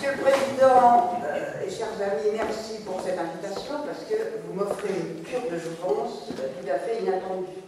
Monsieur 0.00 0.16
le 0.16 0.22
Président 0.22 1.20
euh, 1.26 1.66
et 1.66 1.70
chers 1.70 1.92
amis, 2.00 2.30
merci 2.32 2.82
pour 2.86 3.02
cette 3.02 3.18
invitation 3.18 3.74
parce 3.84 4.08
que 4.08 4.14
vous 4.46 4.54
m'offrez 4.54 4.88
une 4.88 5.22
cure 5.22 5.42
de 5.42 5.58
jouvence 5.58 6.28
tout 6.28 6.70
à 6.70 6.78
fait 6.78 7.02
inattendue. 7.02 7.60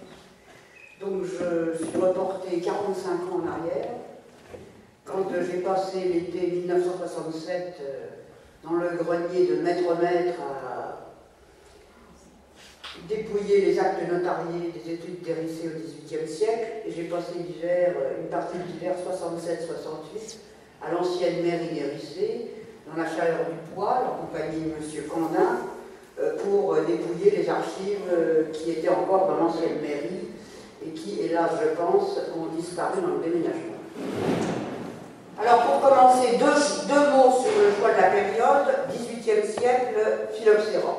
Donc 0.99 1.25
je 1.25 1.77
suis 1.85 1.99
reporté 1.99 2.59
45 2.59 3.11
ans 3.11 3.43
en 3.45 3.47
arrière, 3.47 3.91
quand 5.05 5.29
j'ai 5.31 5.59
passé 5.59 6.05
l'été 6.05 6.53
1967 6.53 7.77
euh, 7.83 8.07
dans 8.65 8.77
le 8.77 8.97
grenier 8.97 9.49
de 9.49 9.57
Maître 9.57 9.95
Maître 10.01 10.41
à 10.41 11.13
dépouiller 13.11 13.61
les 13.61 13.79
actes 13.79 14.11
notariés 14.11 14.73
des 14.73 14.95
études 14.95 15.21
d'Hérissé 15.21 15.69
au 15.69 15.79
XVIIIe 15.79 16.27
siècle, 16.27 16.67
et 16.87 16.93
j'ai 16.93 17.05
passé 17.05 17.33
euh, 17.63 18.23
une 18.23 18.29
partie 18.29 18.57
de 18.57 18.63
l'hiver 18.73 18.95
67-68 19.07 20.52
à 20.87 20.93
l'ancienne 20.93 21.43
mairie 21.43 21.75
d'Hérissé, 21.75 22.51
dans 22.87 23.03
la 23.03 23.09
chaleur 23.09 23.47
du 23.49 23.75
poil, 23.75 24.03
en 24.11 24.27
compagnie 24.27 24.63
de 24.63 24.71
M. 24.71 25.09
Candin, 25.09 25.59
euh, 26.21 26.37
pour 26.45 26.75
dépouiller 26.77 27.31
les 27.39 27.49
archives 27.49 28.53
qui 28.53 28.73
étaient 28.73 28.89
encore 28.89 29.29
dans 29.29 29.45
l'ancienne 29.45 29.81
mairie 29.81 30.29
et 30.85 30.91
qui, 30.91 31.21
hélas, 31.21 31.51
je 31.63 31.69
pense, 31.77 32.19
ont 32.37 32.55
disparu 32.57 33.01
dans 33.01 33.15
le 33.15 33.23
déménagement. 33.23 33.79
Alors, 35.41 35.63
pour 35.63 35.81
commencer, 35.81 36.39
deux, 36.39 36.47
mots 36.47 37.33
sur 37.41 37.53
le 37.59 37.73
choix 37.79 37.93
de 37.97 38.01
la 38.01 38.11
période, 38.11 38.67
18e 38.93 39.45
siècle, 39.45 40.29
phylloxéra. 40.33 40.95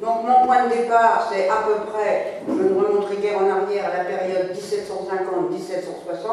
Donc, 0.00 0.24
mon 0.26 0.46
point 0.46 0.64
de 0.66 0.70
départ, 0.70 1.30
c'est 1.32 1.48
à 1.48 1.62
peu 1.66 1.76
près, 1.90 2.42
je 2.46 2.52
ne 2.52 2.74
remonterai 2.74 3.16
guère 3.16 3.38
en 3.38 3.48
arrière, 3.48 3.86
à 3.86 3.98
la 3.98 4.04
période 4.04 4.52
1750-1760, 4.52 6.28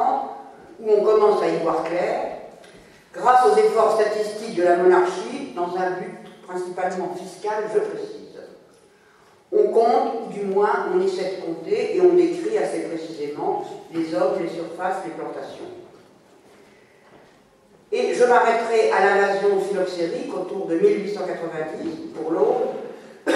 où 0.82 0.90
on 0.90 1.04
commence 1.04 1.42
à 1.42 1.48
y 1.48 1.58
voir 1.64 1.84
clair, 1.84 2.41
grâce 3.14 3.46
aux 3.46 3.58
efforts 3.58 4.00
statistiques 4.00 4.56
de 4.56 4.64
la 4.64 4.78
monarchie, 4.78 5.54
dans 5.56 5.76
un 5.76 5.92
but 5.92 6.18
principalement 6.48 7.14
fiscal, 7.16 7.64
je 7.74 7.80
précise. 7.80 8.18
On 9.52 9.68
compte, 9.68 10.14
ou 10.22 10.34
du 10.34 10.46
moins 10.46 10.88
on 10.94 11.02
essaie 11.02 11.38
de 11.38 11.46
compter, 11.46 11.98
et 11.98 12.02
on 12.02 12.14
décrit 12.14 12.58
assez 12.58 12.84
précisément 12.84 13.66
les 13.94 14.14
hommes, 14.16 14.42
les 14.42 14.50
surfaces, 14.50 15.04
les 15.06 15.12
plantations. 15.12 15.66
Et 17.92 18.14
je 18.14 18.24
m'arrêterai 18.24 18.92
à 18.92 19.04
l'invasion 19.04 19.60
phylloxérique 19.60 20.34
autour 20.34 20.68
de 20.68 20.76
1890 20.76 22.16
pour 22.16 22.32
l'Aube. 22.32 23.36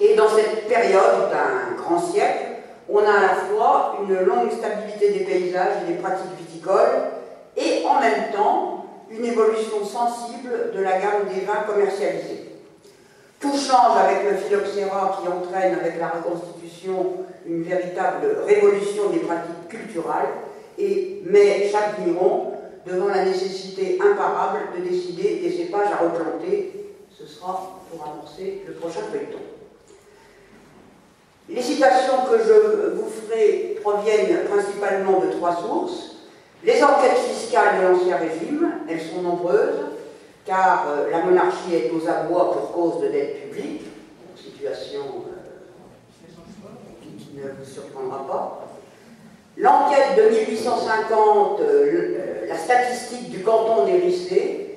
Et 0.00 0.14
dans 0.14 0.28
cette 0.28 0.68
période 0.68 1.30
d'un 1.30 1.74
grand 1.82 1.98
siècle, 1.98 2.44
on 2.90 2.98
a 2.98 3.10
à 3.10 3.20
la 3.22 3.34
fois 3.34 3.96
une 4.02 4.18
longue 4.26 4.50
stabilité 4.50 5.12
des 5.12 5.24
paysages 5.24 5.82
et 5.82 5.92
des 5.92 5.98
pratiques 5.98 6.36
viticoles, 6.38 7.12
et 7.56 7.84
en 7.86 8.00
même 8.00 8.32
temps 8.32 8.86
une 9.10 9.24
évolution 9.24 9.84
sensible 9.84 10.72
de 10.74 10.80
la 10.80 10.92
gamme 10.92 11.28
des 11.32 11.44
vins 11.44 11.64
commercialisés. 11.66 12.50
Tout 13.40 13.56
change 13.56 13.98
avec 13.98 14.30
le 14.30 14.36
phylloxéra 14.36 15.20
qui 15.20 15.28
entraîne 15.28 15.74
avec 15.78 15.98
la 15.98 16.08
reconstitution 16.08 17.16
une 17.44 17.64
véritable 17.64 18.26
révolution 18.46 19.10
des 19.10 19.18
pratiques 19.18 19.68
culturelles, 19.68 20.30
et, 20.78 21.22
mais 21.26 21.68
chaque 21.68 21.98
vigneron, 21.98 22.52
devant 22.86 23.08
la 23.08 23.24
nécessité 23.24 23.98
imparable 24.00 24.60
de 24.76 24.88
décider 24.88 25.40
des 25.40 25.50
cépages 25.50 25.92
à 25.92 26.04
replanter, 26.04 26.94
ce 27.10 27.26
sera 27.26 27.80
pour 27.90 28.02
amorcer 28.04 28.62
le 28.66 28.74
prochain 28.74 29.02
feuilleton. 29.12 29.38
Les 31.48 31.62
citations 31.62 32.24
que 32.30 32.38
je 32.38 32.96
vous 32.96 33.08
ferai 33.08 33.76
proviennent 33.82 34.44
principalement 34.50 35.20
de 35.20 35.32
trois 35.32 35.56
sources. 35.56 36.11
Les 36.64 36.80
enquêtes 36.84 37.18
fiscales 37.18 37.80
de 37.80 37.88
l'Ancien 37.88 38.16
Régime, 38.18 38.72
elles 38.88 39.00
sont 39.00 39.20
nombreuses, 39.20 39.80
car 40.46 40.86
euh, 40.88 41.10
la 41.10 41.24
monarchie 41.24 41.74
est 41.74 41.90
aux 41.90 42.08
abois 42.08 42.52
pour 42.52 42.72
cause 42.72 43.02
de 43.02 43.08
dette 43.08 43.50
publique, 43.50 43.82
situation 44.36 45.00
euh, 45.26 46.30
qui 47.02 47.36
ne 47.36 47.42
vous 47.42 47.68
surprendra 47.68 48.26
pas. 48.28 48.68
L'enquête 49.56 50.16
de 50.16 50.38
1850, 50.38 51.60
euh, 51.60 52.46
la 52.46 52.56
statistique 52.56 53.30
du 53.30 53.40
canton 53.40 53.84
d'Hérissé, 53.84 54.68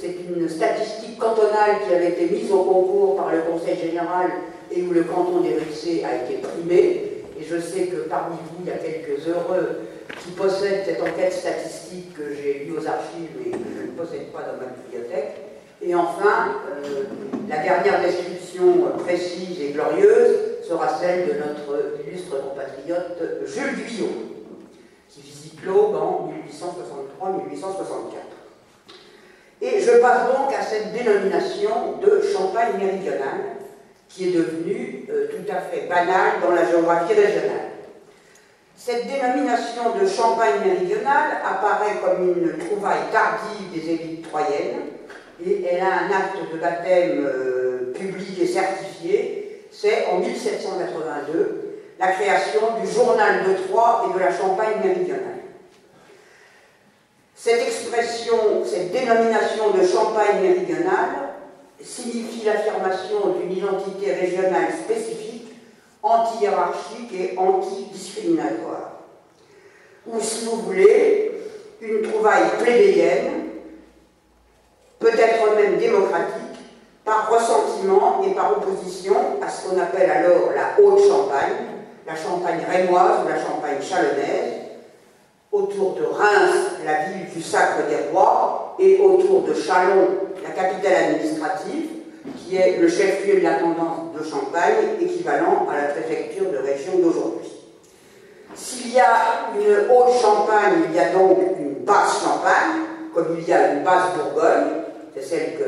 c'est 0.00 0.16
une 0.28 0.48
statistique 0.48 1.18
cantonale 1.18 1.76
qui 1.86 1.94
avait 1.94 2.10
été 2.10 2.26
mise 2.34 2.50
au 2.52 2.64
concours 2.64 3.16
par 3.16 3.32
le 3.32 3.40
Conseil 3.42 3.78
général 3.78 4.28
et 4.70 4.82
où 4.82 4.90
le 4.90 5.04
canton 5.04 5.40
d'Hérissé 5.40 6.04
a 6.04 6.16
été 6.16 6.42
primé. 6.42 7.22
Et 7.38 7.44
je 7.48 7.58
sais 7.58 7.86
que 7.86 8.08
parmi 8.08 8.36
vous, 8.36 8.64
il 8.64 8.68
y 8.68 8.72
a 8.72 8.76
quelques 8.76 9.26
heureux 9.26 9.78
qui 10.24 10.30
possèdent 10.30 10.84
cette 10.86 11.02
enquête 11.02 11.32
statistique 11.32 12.14
que 12.14 12.34
j'ai 12.34 12.64
lue 12.64 12.78
aux 12.78 12.86
archives 12.86 13.30
et 13.44 13.50
que 13.50 13.58
je 13.76 13.82
ne 13.82 13.96
possède 13.96 14.32
pas 14.32 14.40
dans 14.40 14.56
ma 14.56 14.72
bibliothèque. 14.72 15.36
Et 15.82 15.94
enfin, 15.94 16.62
euh, 16.82 17.04
la 17.48 17.58
dernière 17.58 18.00
description 18.00 18.88
précise 18.98 19.60
et 19.60 19.72
glorieuse 19.72 20.64
sera 20.66 20.88
celle 20.98 21.28
de 21.28 21.34
notre 21.34 22.00
illustre 22.06 22.36
compatriote 22.42 23.20
Jules 23.44 23.76
Guyot, 23.76 24.08
qui 25.10 25.20
visite 25.20 25.62
l'Aube 25.64 25.94
en 25.94 26.32
1863-1864. 26.50 28.34
Et 29.60 29.80
je 29.80 29.98
passe 29.98 30.26
donc 30.28 30.54
à 30.58 30.62
cette 30.62 30.92
dénomination 30.92 31.98
de 32.02 32.22
Champagne 32.32 32.78
méridionale, 32.78 33.58
qui 34.08 34.28
est 34.28 34.32
devenue 34.32 35.06
euh, 35.10 35.26
tout 35.28 35.52
à 35.52 35.60
fait 35.60 35.86
banale 35.86 36.40
dans 36.42 36.54
la 36.54 36.66
géographie 36.66 37.14
régionale. 37.14 37.73
Cette 38.76 39.06
dénomination 39.06 39.96
de 40.00 40.06
Champagne 40.06 40.60
méridionale 40.64 41.38
apparaît 41.44 41.96
comme 42.04 42.28
une 42.28 42.58
trouvaille 42.58 43.10
tardive 43.12 43.72
des 43.72 43.90
élites 43.90 44.28
troyennes 44.28 44.80
et 45.44 45.64
elle 45.64 45.80
a 45.80 45.86
un 45.86 46.10
acte 46.10 46.52
de 46.52 46.58
baptême 46.58 47.24
euh, 47.24 47.92
public 47.94 48.38
et 48.40 48.46
certifié. 48.46 49.66
C'est 49.70 50.06
en 50.06 50.18
1782 50.18 51.80
la 51.98 52.08
création 52.08 52.60
du 52.82 52.90
journal 52.90 53.44
de 53.44 53.54
Troyes 53.64 54.06
et 54.08 54.14
de 54.14 54.18
la 54.18 54.36
Champagne 54.36 54.80
méridionale. 54.82 55.38
Cette 57.36 57.62
expression, 57.62 58.64
cette 58.64 58.90
dénomination 58.90 59.70
de 59.70 59.86
Champagne 59.86 60.40
méridionale 60.42 61.10
signifie 61.80 62.44
l'affirmation 62.44 63.36
d'une 63.38 63.56
identité 63.56 64.12
régionale 64.12 64.72
spécifique 64.84 65.23
anti-hiérarchique 66.04 67.12
et 67.12 67.38
anti-discriminatoire. 67.38 68.92
Ou, 70.06 70.20
si 70.20 70.44
vous 70.44 70.56
voulez, 70.56 71.32
une 71.80 72.02
trouvaille 72.02 72.50
plébéienne, 72.58 73.48
peut-être 74.98 75.56
même 75.56 75.78
démocratique, 75.78 76.42
par 77.04 77.30
ressentiment 77.30 78.22
et 78.24 78.34
par 78.34 78.52
opposition 78.52 79.14
à 79.42 79.48
ce 79.48 79.68
qu'on 79.68 79.80
appelle 79.80 80.10
alors 80.10 80.50
la 80.54 80.82
Haute-Champagne, 80.82 81.66
la 82.06 82.16
Champagne 82.16 82.64
rémoise 82.70 83.24
ou 83.24 83.28
la 83.28 83.42
Champagne 83.42 83.82
chalonnaise, 83.82 84.60
autour 85.52 85.94
de 85.94 86.04
Reims, 86.04 86.80
la 86.84 87.04
ville 87.04 87.30
du 87.30 87.42
Sacre 87.42 87.86
des 87.88 88.10
Rois, 88.10 88.76
et 88.78 88.98
autour 88.98 89.42
de 89.42 89.54
Chalon, 89.54 90.08
la 90.42 90.50
capitale 90.50 91.04
administrative, 91.10 91.90
qui 92.32 92.56
est 92.56 92.78
le 92.78 92.88
chef-lieu 92.88 93.40
de 93.40 93.44
la 93.44 93.54
tendance 93.54 94.14
de 94.18 94.24
Champagne, 94.24 94.96
équivalent 95.00 95.66
à 95.70 95.76
la 95.76 95.88
préfecture 95.88 96.50
de 96.50 96.56
région 96.58 96.98
d'aujourd'hui. 96.98 97.50
S'il 98.54 98.94
y 98.94 99.00
a 99.00 99.50
une 99.54 99.90
haute 99.90 100.14
Champagne, 100.20 100.84
il 100.88 100.94
y 100.94 100.98
a 100.98 101.12
donc 101.12 101.38
une 101.58 101.84
basse 101.84 102.22
Champagne, 102.22 102.80
comme 103.14 103.36
il 103.38 103.46
y 103.46 103.52
a 103.52 103.74
une 103.74 103.84
basse 103.84 104.14
Bourgogne, 104.16 104.70
c'est 105.14 105.22
celle 105.22 105.58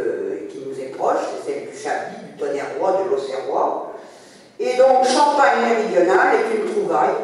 qui 0.49 0.65
nous 0.67 0.81
est 0.81 0.93
proche, 0.97 1.21
c'est 1.45 1.53
celle 1.53 1.71
du 1.71 1.77
Chablis, 1.77 2.33
du 2.33 2.39
Tonnerrois, 2.39 3.03
de 3.05 3.11
l'Auxerrois. 3.11 3.93
Et 4.59 4.77
donc 4.77 5.05
Champagne 5.05 5.61
méridionale 5.69 6.37
est 6.37 6.57
une 6.57 6.65
trouvaille 6.73 7.17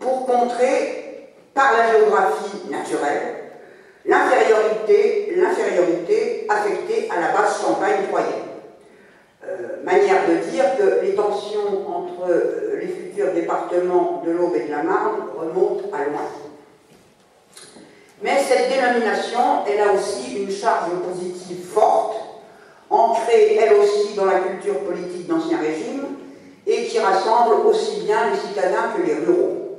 pour 0.00 0.26
contrer, 0.26 1.28
par 1.54 1.72
la 1.76 1.92
géographie 1.92 2.68
naturelle, 2.70 3.36
l'infériorité, 4.04 5.36
affectée 6.48 7.08
à 7.14 7.20
la 7.20 7.28
basse 7.32 7.60
Champagne 7.62 8.08
troyenne. 8.08 8.39
Euh, 9.50 9.82
manière 9.84 10.28
de 10.28 10.50
dire 10.50 10.64
que 10.78 11.04
les 11.04 11.14
tensions 11.14 11.88
entre 11.88 12.30
euh, 12.30 12.78
les 12.80 12.86
futurs 12.86 13.32
départements 13.32 14.22
de 14.24 14.30
l'Aube 14.30 14.54
et 14.54 14.66
de 14.66 14.70
la 14.70 14.82
Marne 14.84 15.22
remontent 15.36 15.88
à 15.92 16.04
loin. 16.04 16.28
Mais 18.22 18.38
cette 18.46 18.68
dénomination, 18.68 19.64
elle 19.66 19.80
a 19.80 19.92
aussi 19.92 20.42
une 20.42 20.50
charge 20.50 20.90
positive 21.04 21.64
forte, 21.66 22.16
ancrée 22.90 23.56
elle 23.56 23.74
aussi 23.74 24.14
dans 24.14 24.26
la 24.26 24.40
culture 24.40 24.78
politique 24.80 25.26
d'Ancien 25.26 25.58
Régime, 25.58 26.04
et 26.66 26.84
qui 26.84 26.98
rassemble 27.00 27.66
aussi 27.66 28.02
bien 28.02 28.30
les 28.30 28.38
citadins 28.38 28.92
que 28.94 29.02
les 29.02 29.14
ruraux. 29.14 29.78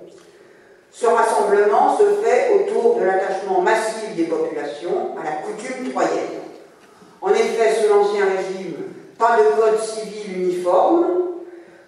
Ce 0.91 1.05
rassemblement 1.05 1.97
se 1.97 2.21
fait 2.21 2.51
autour 2.55 2.95
de 2.95 3.05
l'attachement 3.05 3.61
massif 3.61 4.15
des 4.17 4.23
populations 4.25 5.15
à 5.17 5.23
la 5.23 5.31
coutume 5.37 5.91
troyenne. 5.91 6.41
En 7.21 7.29
effet, 7.29 7.75
sous 7.75 7.87
l'Ancien 7.87 8.25
Régime, 8.25 8.90
pas 9.21 9.37
de 9.37 9.55
code 9.55 9.79
civil 9.79 10.35
uniforme 10.35 11.05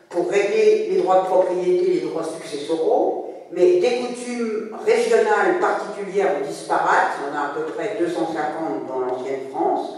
pour 0.07 0.29
régler 0.29 0.89
les 0.91 1.01
droits 1.01 1.21
de 1.21 1.25
propriété 1.25 1.93
les 1.93 1.99
droits 2.01 2.23
successoraux, 2.23 3.33
mais 3.51 3.79
des 3.79 4.01
coutumes 4.01 4.77
régionales 4.85 5.59
particulières 5.59 6.35
ou 6.39 6.45
disparates, 6.45 7.13
il 7.19 7.33
y 7.33 7.35
en 7.35 7.41
a 7.41 7.45
à 7.47 7.49
peu 7.55 7.63
près 7.73 7.97
250 7.99 8.29
1850 8.29 8.87
dans 8.87 8.99
l'ancienne 8.99 9.49
France, 9.51 9.95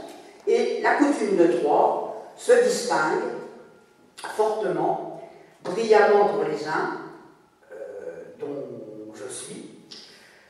et 0.48 0.80
la 0.82 0.96
coutume 0.96 1.36
de 1.36 1.60
Troyes 1.60 2.16
se 2.38 2.54
distingue 2.64 3.34
fortement, 4.16 5.22
brillamment 5.62 6.30
pour 6.30 6.44
les 6.46 6.66
uns, 6.66 7.02
euh, 7.74 8.24
dont 8.40 9.14
je 9.14 9.30
suis, 9.34 9.72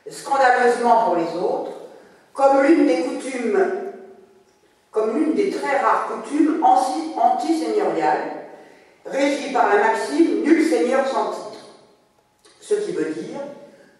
scandaleusement 0.08 1.06
pour 1.06 1.16
les 1.16 1.36
autres, 1.36 1.72
comme 2.32 2.62
l'une 2.62 2.86
des 2.86 3.02
coutumes, 3.02 3.85
comme 4.96 5.14
l'une 5.14 5.34
des 5.34 5.50
très 5.50 5.76
rares 5.76 6.08
coutumes 6.08 6.64
anti-seigneuriales, 6.64 8.46
régie 9.04 9.52
par 9.52 9.68
la 9.68 9.82
maxime 9.82 10.42
nul 10.42 10.66
seigneur 10.66 11.06
sans 11.06 11.32
titre. 11.32 11.66
Ce 12.62 12.74
qui 12.76 12.92
veut 12.92 13.12
dire 13.12 13.40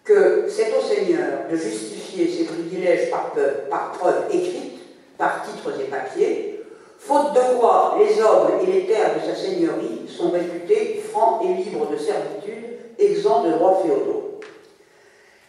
que 0.03 0.47
c'est 0.49 0.73
au 0.75 0.81
seigneur 0.81 1.41
de 1.51 1.55
justifier 1.55 2.27
ses 2.27 2.45
privilèges 2.45 3.11
par, 3.11 3.31
par 3.69 3.91
preuve 3.91 4.23
écrite, 4.31 4.79
par 5.19 5.43
titres 5.43 5.79
et 5.79 5.83
papiers, 5.83 6.63
faute 6.97 7.31
de 7.33 7.59
quoi 7.59 7.99
les 7.99 8.19
hommes 8.19 8.53
et 8.63 8.65
les 8.65 8.87
terres 8.87 9.13
de 9.21 9.31
sa 9.31 9.35
seigneurie 9.35 10.09
sont 10.09 10.31
réputés 10.31 11.03
francs 11.11 11.43
et 11.43 11.63
libres 11.63 11.91
de 11.91 11.97
servitude, 11.97 12.79
exempts 12.97 13.43
de 13.43 13.51
droits 13.51 13.83
féodaux. 13.83 14.39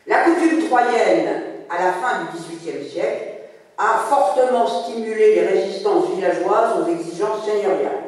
La 0.07 0.25
coutume 0.25 0.67
troyenne, 0.67 1.43
à 1.71 1.85
la 1.85 1.93
fin 1.93 2.21
du 2.21 2.39
XVIIIe 2.39 2.87
siècle, 2.87 3.38
a 3.79 3.99
fortement 4.09 4.67
stimulé 4.67 5.37
les 5.37 5.47
résistances 5.47 6.11
villageoises 6.15 6.81
aux 6.81 6.87
exigences 6.91 7.45
seigneuriales. 7.45 8.05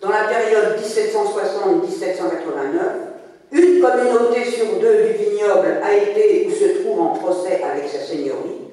Dans 0.00 0.10
la 0.10 0.28
période 0.28 0.78
1760-1789, 0.78 3.08
une 3.50 3.80
communauté 3.82 4.44
sur 4.44 4.78
deux 4.80 5.08
du 5.08 5.14
vignoble 5.14 5.80
a 5.82 5.94
été 5.94 6.46
ou 6.46 6.52
se 6.52 6.80
trouve 6.80 7.00
en 7.00 7.14
procès 7.14 7.60
avec 7.62 7.88
sa 7.88 7.98
seigneurie, 7.98 8.68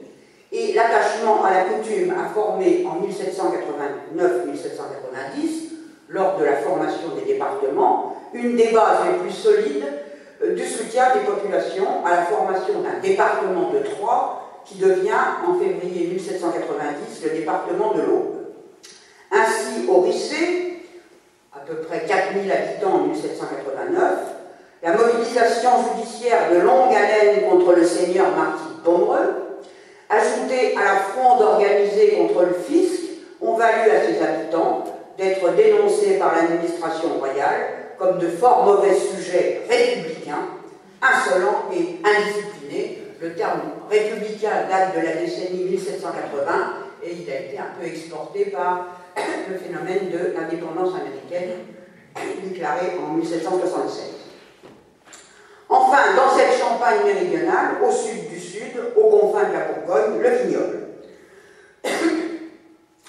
et 0.51 0.73
l'attachement 0.73 1.43
à 1.43 1.51
la 1.53 1.63
coutume 1.63 2.11
a 2.11 2.27
formé 2.33 2.85
en 2.87 2.97
1789-1790, 4.15 5.71
lors 6.09 6.37
de 6.37 6.45
la 6.45 6.57
formation 6.57 7.09
des 7.19 7.33
départements, 7.33 8.15
une 8.31 8.55
des 8.55 8.71
bases 8.71 8.99
les 9.11 9.17
plus 9.19 9.31
solides 9.31 9.85
euh, 10.43 10.53
du 10.53 10.63
soutien 10.63 11.05
des 11.15 11.21
populations 11.21 12.05
à 12.05 12.11
la 12.11 12.25
formation 12.25 12.81
d'un 12.81 12.99
département 13.01 13.71
de 13.71 13.79
Troyes 13.79 14.44
qui 14.65 14.75
devient 14.77 15.13
en 15.47 15.59
février 15.59 16.07
1790 16.07 17.23
le 17.23 17.29
département 17.37 17.93
de 17.93 18.01
l'Aube. 18.01 18.35
Ainsi, 19.31 19.87
au 19.87 20.01
Rissé, 20.01 20.83
à 21.53 21.59
peu 21.59 21.75
près 21.75 22.05
4000 22.05 22.51
habitants 22.51 22.95
en 22.95 23.07
1789, 23.07 24.01
la 24.83 24.93
mobilisation 24.93 25.69
judiciaire 25.95 26.51
de 26.51 26.59
longue 26.59 26.93
haleine 26.93 27.49
contre 27.49 27.73
le 27.73 27.85
seigneur 27.85 28.27
Marquis 28.35 28.81
Pomereux, 28.83 29.33
ajoutée 30.09 30.75
à 30.77 30.83
la 30.83 30.95
fronde 30.95 31.41
organisée 31.41 32.17
contre 32.17 32.43
le 32.43 32.53
fisc, 32.53 33.01
ont 33.41 33.55
valu 33.55 33.89
à 33.89 34.01
ses 34.01 34.21
habitants 34.21 34.83
d'être 35.17 35.55
dénoncés 35.55 36.17
par 36.19 36.35
l'administration 36.35 37.17
royale 37.19 37.67
comme 37.97 38.19
de 38.19 38.27
fort 38.27 38.65
mauvais 38.65 38.95
sujets 38.95 39.61
républicains, 39.69 40.49
insolents 41.01 41.65
et 41.73 41.99
indisciplinés. 42.03 43.04
Le 43.21 43.33
terme 43.33 43.61
républicain 43.89 44.67
date 44.69 44.95
de 44.95 45.01
la 45.01 45.13
décennie 45.15 45.63
1780 45.63 46.85
et 47.03 47.13
il 47.13 47.31
a 47.31 47.39
été 47.39 47.57
un 47.57 47.69
peu 47.79 47.85
exporté 47.85 48.45
par 48.45 48.87
le 49.49 49.57
phénomène 49.57 50.09
de 50.09 50.33
l'indépendance 50.33 50.93
américaine 50.95 51.65
déclarée 52.43 52.97
en 52.99 53.13
1776. 53.13 54.15
Enfin, 55.69 56.15
dans 56.15 56.35
cette 56.35 56.59
Champagne 56.59 57.05
méridionale, 57.05 57.77
au 57.83 57.91
sud 57.91 58.29
du 58.29 58.39
sud, 58.39 58.73
aux 58.95 59.09
confins 59.09 59.49
de 59.49 59.53
la 59.53 59.65
Bourgogne, 59.65 60.19
le 60.21 60.29
vignoble. 60.29 60.79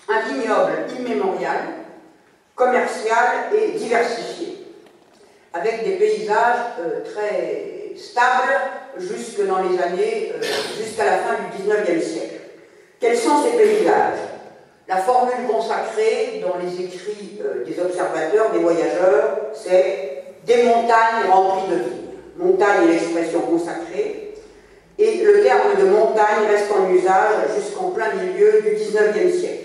Un 0.08 0.20
vignoble 0.20 0.72
immémorial, 0.98 1.58
commercial 2.54 3.52
et 3.54 3.72
diversifié, 3.72 4.66
avec 5.52 5.84
des 5.84 5.96
paysages 5.96 6.76
euh, 6.80 7.04
très 7.04 7.96
stables 7.96 8.54
jusque 8.98 9.46
dans 9.46 9.62
les 9.62 9.80
années, 9.80 10.32
euh, 10.34 10.42
jusqu'à 10.78 11.04
la 11.04 11.18
fin 11.18 11.34
du 11.34 11.62
19e 11.62 12.00
siècle. 12.00 12.40
Quels 13.00 13.18
sont 13.18 13.42
ces 13.44 13.56
paysages? 13.56 14.18
La 14.88 14.98
formule 14.98 15.46
consacrée 15.48 16.42
dans 16.42 16.56
les 16.58 16.84
écrits 16.84 17.40
euh, 17.42 17.64
des 17.64 17.80
observateurs, 17.80 18.52
des 18.52 18.60
voyageurs, 18.60 19.50
c'est 19.54 20.22
des 20.46 20.62
montagnes 20.64 21.28
remplies 21.30 21.70
de 21.70 21.76
vie 21.76 22.06
montagne 22.38 22.88
est 22.88 22.92
l'expression 22.92 23.40
consacrée, 23.40 24.34
et 24.98 25.24
le 25.24 25.42
terme 25.42 25.78
de 25.78 25.86
montagne 25.86 26.46
reste 26.48 26.70
en 26.72 26.90
usage 26.90 27.54
jusqu'en 27.56 27.90
plein 27.90 28.14
milieu 28.14 28.62
du 28.62 28.70
XIXe 28.70 29.38
siècle. 29.38 29.64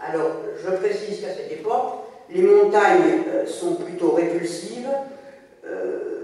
Alors, 0.00 0.30
je 0.62 0.70
précise 0.76 1.20
qu'à 1.20 1.34
cette 1.34 1.52
époque, 1.52 2.04
les 2.30 2.42
montagnes 2.42 3.22
euh, 3.28 3.46
sont 3.46 3.74
plutôt 3.74 4.12
répulsives, 4.12 4.88
euh, 5.66 6.22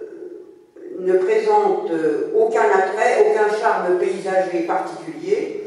ne 1.01 1.15
présentent 1.15 1.91
euh, 1.91 2.31
aucun 2.37 2.65
attrait, 2.65 3.27
aucun 3.31 3.59
charme 3.59 3.99
paysager 3.99 4.61
particulier, 4.67 5.67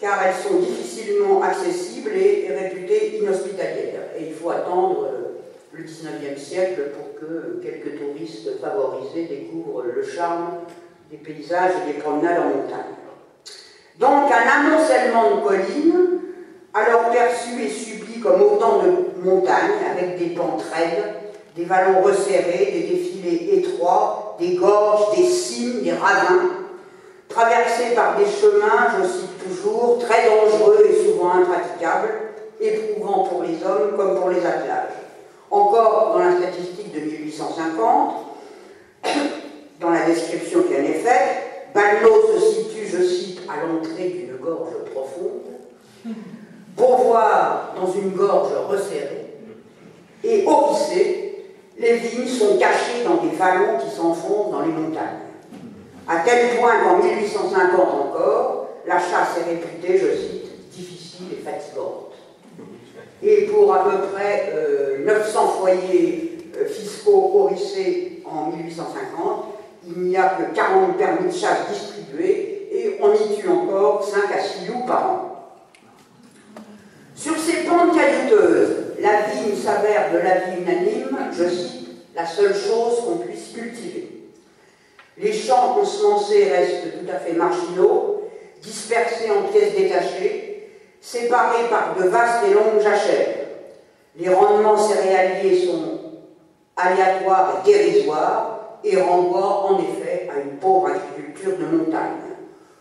car 0.00 0.20
elles 0.26 0.34
sont 0.34 0.58
difficilement 0.58 1.42
accessibles 1.42 2.12
et, 2.12 2.48
réputées 2.48 3.18
inhospitalières. 3.20 4.10
Et 4.18 4.26
il 4.28 4.34
faut 4.34 4.50
attendre 4.50 5.08
le 5.72 5.84
19e 5.84 6.38
siècle 6.38 6.92
pour 6.96 7.20
que 7.20 7.60
quelques 7.62 7.98
touristes 7.98 8.60
favorisés 8.60 9.26
découvrent 9.26 9.82
le 9.82 10.02
charme 10.02 10.60
des 11.10 11.18
paysages 11.18 11.72
et 11.82 11.92
des 11.92 11.98
promenades 11.98 12.38
en 12.40 12.56
montagne. 12.56 12.94
Donc 13.98 14.30
un 14.30 14.66
amoncellement 14.66 15.36
de 15.36 15.40
collines, 15.42 16.20
alors 16.72 17.10
perçu 17.10 17.62
et 17.62 17.68
subi 17.68 18.20
comme 18.20 18.42
autant 18.42 18.82
de 18.82 19.22
montagnes, 19.22 19.78
avec 19.90 20.18
des 20.18 20.34
pentes 20.34 20.64
raides, 20.72 21.23
des 21.56 21.64
vallons 21.64 22.02
resserrés, 22.02 22.70
des 22.72 22.94
défilés 22.94 23.58
étroits, 23.58 24.36
des 24.40 24.54
gorges, 24.54 25.16
des 25.16 25.24
cimes, 25.24 25.82
des 25.82 25.92
ravins, 25.92 26.50
traversés 27.28 27.94
par 27.94 28.16
des 28.16 28.26
chemins, 28.26 28.88
je 29.00 29.06
cite 29.06 29.38
toujours, 29.44 29.98
très 29.98 30.28
dangereux 30.28 30.84
et 30.88 31.04
souvent 31.04 31.32
impraticables, 31.32 32.10
éprouvants 32.60 33.24
pour 33.24 33.42
les 33.42 33.62
hommes 33.64 33.96
comme 33.96 34.18
pour 34.18 34.30
les 34.30 34.44
attelages. 34.44 34.94
Encore 35.50 36.14
dans 36.14 36.24
la 36.24 36.36
statistique 36.36 36.92
de 36.92 37.00
1850, 37.00 38.14
dans 39.80 39.90
la 39.90 40.06
description 40.06 40.62
qui 40.62 40.74
en 40.74 40.84
est 40.84 40.94
faite, 40.94 41.70
Balneau 41.74 42.22
se 42.34 42.40
situe, 42.40 42.86
je 42.86 43.02
cite, 43.02 43.40
à 43.48 43.64
l'entrée 43.64 44.08
d'une 44.08 44.36
gorge 44.36 44.74
profonde, 44.92 45.42
Beauvoir 46.76 47.74
dans 47.80 47.92
une 47.92 48.10
gorge 48.10 48.50
resserrée, 48.68 49.24
et 50.24 50.38
lycée, 50.38 51.23
les 51.78 51.94
vignes 51.96 52.28
sont 52.28 52.56
cachées 52.58 53.04
dans 53.04 53.22
des 53.22 53.36
vallons 53.36 53.78
qui 53.78 53.94
s'enfoncent 53.94 54.52
dans 54.52 54.62
les 54.62 54.72
montagnes. 54.72 55.24
À 56.06 56.18
tel 56.18 56.56
point 56.58 56.72
qu'en 56.82 56.98
1850 56.98 57.80
encore, 57.80 58.68
la 58.86 58.98
chasse 58.98 59.38
est 59.38 59.50
réputée, 59.50 59.98
je 59.98 60.16
cite, 60.16 60.70
difficile 60.70 61.26
et 61.32 61.42
fatigante 61.42 62.14
et 63.24 63.42
pour 63.46 63.74
à 63.74 63.84
peu 63.84 64.08
près 64.12 64.52
900 65.00 65.40
euh, 65.40 65.60
foyers 65.60 66.38
euh, 66.56 66.66
fiscaux 66.66 67.32
orissés 67.34 68.22
en 68.24 68.50
1850, 68.50 69.44
il 69.86 70.02
n'y 70.02 70.16
a 70.16 70.28
que 70.28 70.54
40 70.54 70.96
permis 70.96 71.28
de 71.28 71.32
chasse 71.32 71.68
distribués 71.70 72.68
et 72.70 72.98
on 73.02 73.12
y 73.14 73.36
tue 73.36 73.48
encore 73.48 74.04
5 74.04 74.24
à 74.30 74.40
6 74.40 74.66
loups 74.66 74.86
par 74.86 75.10
an. 75.10 75.33
Sur 77.14 77.38
ces 77.38 77.64
pentes 77.64 77.96
caillouteuses, 77.96 78.96
la 79.00 79.22
vigne 79.22 79.54
s'avère 79.56 80.12
de 80.12 80.18
la 80.18 80.34
vie 80.34 80.62
unanime, 80.62 81.16
je 81.32 81.48
cite, 81.48 81.88
la 82.14 82.26
seule 82.26 82.54
chose 82.54 83.04
qu'on 83.04 83.18
puisse 83.18 83.52
cultiver. 83.54 84.10
Les 85.16 85.32
champs 85.32 85.78
ensemencés 85.80 86.50
restent 86.50 86.98
tout 86.98 87.10
à 87.10 87.18
fait 87.18 87.34
marginaux, 87.34 88.22
dispersés 88.60 89.30
en 89.30 89.48
pièces 89.52 89.76
détachées, 89.76 90.70
séparés 91.00 91.68
par 91.70 91.94
de 91.96 92.08
vastes 92.08 92.44
et 92.50 92.54
longues 92.54 92.82
jachères. 92.82 93.46
Les 94.16 94.28
rendements 94.34 94.76
céréaliers 94.76 95.66
sont 95.66 96.00
aléatoires 96.76 97.62
et 97.64 97.70
dérisoires 97.70 98.78
et 98.82 99.00
renvoient 99.00 99.66
en 99.66 99.78
effet 99.78 100.28
à 100.34 100.40
une 100.40 100.56
pauvre 100.58 100.88
agriculture 100.88 101.58
de 101.58 101.76
montagne. 101.76 102.20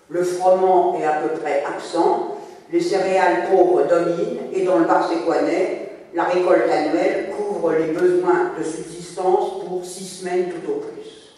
Le 0.10 0.24
froment 0.24 0.98
est 1.00 1.06
à 1.06 1.14
peu 1.22 1.40
près 1.40 1.64
absent, 1.66 2.33
les 2.74 2.82
céréales 2.82 3.50
pauvres 3.52 3.84
dominent 3.88 4.50
et 4.52 4.64
dans 4.64 4.80
le 4.80 4.86
Bar-Séquanais, 4.86 5.92
la 6.16 6.24
récolte 6.24 6.70
annuelle 6.72 7.30
couvre 7.30 7.72
les 7.74 7.94
besoins 7.94 8.52
de 8.58 8.64
subsistance 8.64 9.64
pour 9.64 9.86
six 9.86 10.06
semaines 10.06 10.50
tout 10.50 10.72
au 10.72 10.76
plus. 10.78 11.34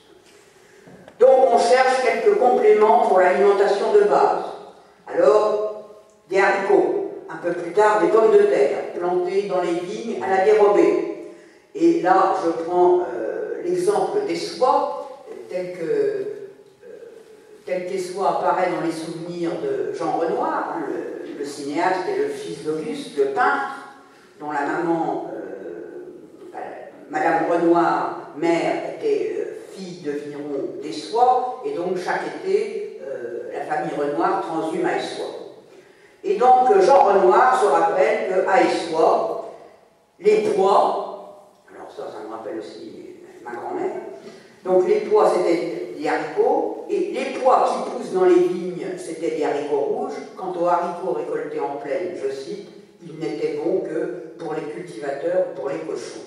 Donc 1.20 1.54
on 1.54 1.58
cherche 1.58 2.04
quelques 2.04 2.40
compléments 2.40 3.08
pour 3.08 3.20
l'alimentation 3.20 3.92
de 3.94 4.06
base. 4.10 4.46
Alors, 5.08 6.04
des 6.30 6.40
haricots, 6.40 7.12
un 7.30 7.38
peu 7.46 7.52
plus 7.52 7.74
tard 7.74 8.02
des 8.02 8.08
pommes 8.08 8.32
de 8.32 8.44
terre 8.44 8.94
plantées 8.98 9.44
dans 9.44 9.62
les 9.62 9.74
vignes 9.74 10.24
à 10.24 10.38
la 10.38 10.46
dérobée. 10.46 11.34
Et 11.76 12.02
là, 12.02 12.36
je 12.46 12.64
prends 12.64 13.02
euh, 13.14 13.62
l'exemple 13.62 14.20
des 14.26 14.38
soies, 14.38 15.26
tel 15.50 15.74
que 15.74 15.84
euh, 15.84 16.24
tel 17.66 17.88
apparaît 18.22 18.70
dans 18.72 18.86
les 18.86 18.94
souvenirs 18.94 19.52
de 19.62 19.94
Jean 19.94 20.14
Renoir. 20.14 20.78
Cinéaste 21.44 22.08
est 22.08 22.22
le 22.22 22.30
fils 22.30 22.64
d'Auguste, 22.64 23.18
le 23.18 23.26
peintre, 23.26 23.86
dont 24.40 24.52
la 24.52 24.62
maman, 24.62 25.32
euh, 25.34 26.56
Madame 27.10 27.46
Renoir, 27.50 28.32
mère, 28.38 28.96
était 28.96 29.36
euh, 29.38 29.56
fille 29.72 30.02
de 30.02 30.12
vigneron 30.12 30.82
d'Essois, 30.82 31.64
et 31.66 31.74
donc 31.74 31.98
chaque 31.98 32.22
été, 32.44 33.02
euh, 33.04 33.52
la 33.54 33.66
famille 33.66 33.96
Renoir 33.98 34.42
transhume 34.42 34.86
à 34.86 34.98
Essois. 34.98 35.26
Et 36.24 36.38
donc 36.38 36.82
Jean 36.82 37.04
Renoir 37.04 37.60
se 37.62 37.66
rappelle 37.66 38.30
qu'à 38.30 38.62
Essois, 38.64 39.54
les 40.20 40.50
pois, 40.56 41.52
alors 41.74 41.92
ça, 41.92 42.04
ça 42.12 42.26
me 42.26 42.34
rappelle 42.34 42.60
aussi 42.60 43.18
ma 43.44 43.52
grand-mère, 43.52 44.02
donc 44.64 44.88
les 44.88 45.02
pois 45.02 45.30
c'était 45.30 45.94
des 45.98 46.08
haricots, 46.08 46.86
et 46.90 47.12
les 47.12 47.40
pois 47.40 47.70
qui 47.70 47.92
poussent 47.92 48.14
dans 48.14 48.26
les 48.26 48.36
vignes 48.36 48.65
c'était 48.98 49.38
des 49.38 49.44
haricots 49.44 49.78
rouges, 49.78 50.14
quant 50.36 50.54
aux 50.60 50.66
haricots 50.68 51.14
récoltés 51.14 51.60
en 51.60 51.76
plaine, 51.78 52.16
je 52.22 52.34
cite, 52.34 52.70
ils 53.04 53.20
n'étaient 53.20 53.60
bons 53.64 53.82
que 53.82 54.34
pour 54.38 54.54
les 54.54 54.74
cultivateurs, 54.74 55.46
pour 55.56 55.70
les 55.70 55.80
cochons. 55.80 56.22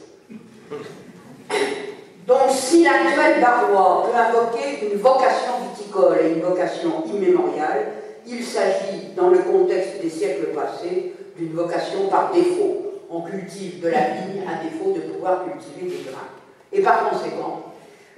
Donc 2.26 2.50
si 2.50 2.84
l'actuel 2.84 3.40
Barrois 3.40 4.06
peut 4.06 4.16
invoquer 4.16 4.86
une 4.86 4.98
vocation 4.98 5.52
viticole 5.70 6.18
et 6.22 6.32
une 6.34 6.42
vocation 6.42 7.04
immémoriale, 7.06 7.86
il 8.26 8.44
s'agit, 8.44 9.14
dans 9.16 9.28
le 9.28 9.38
contexte 9.38 10.02
des 10.02 10.10
siècles 10.10 10.48
passés, 10.48 11.14
d'une 11.36 11.54
vocation 11.54 12.08
par 12.08 12.30
défaut. 12.32 12.84
On 13.10 13.22
cultive 13.22 13.80
de 13.80 13.88
la 13.88 14.00
vigne 14.00 14.42
à 14.46 14.62
défaut 14.62 14.92
de 14.92 15.00
pouvoir 15.12 15.44
cultiver 15.44 15.96
des 15.96 16.10
grains. 16.10 16.28
Et 16.70 16.82
par 16.82 17.08
conséquent, 17.08 17.62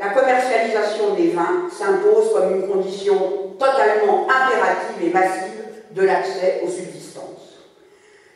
la 0.01 0.09
commercialisation 0.09 1.15
des 1.15 1.29
vins 1.29 1.69
s'impose 1.71 2.33
comme 2.33 2.57
une 2.57 2.69
condition 2.69 3.50
totalement 3.61 4.27
impérative 4.27 5.07
et 5.07 5.11
massive 5.11 5.65
de 5.93 6.03
l'accès 6.03 6.63
aux 6.65 6.71
subsistances. 6.71 7.59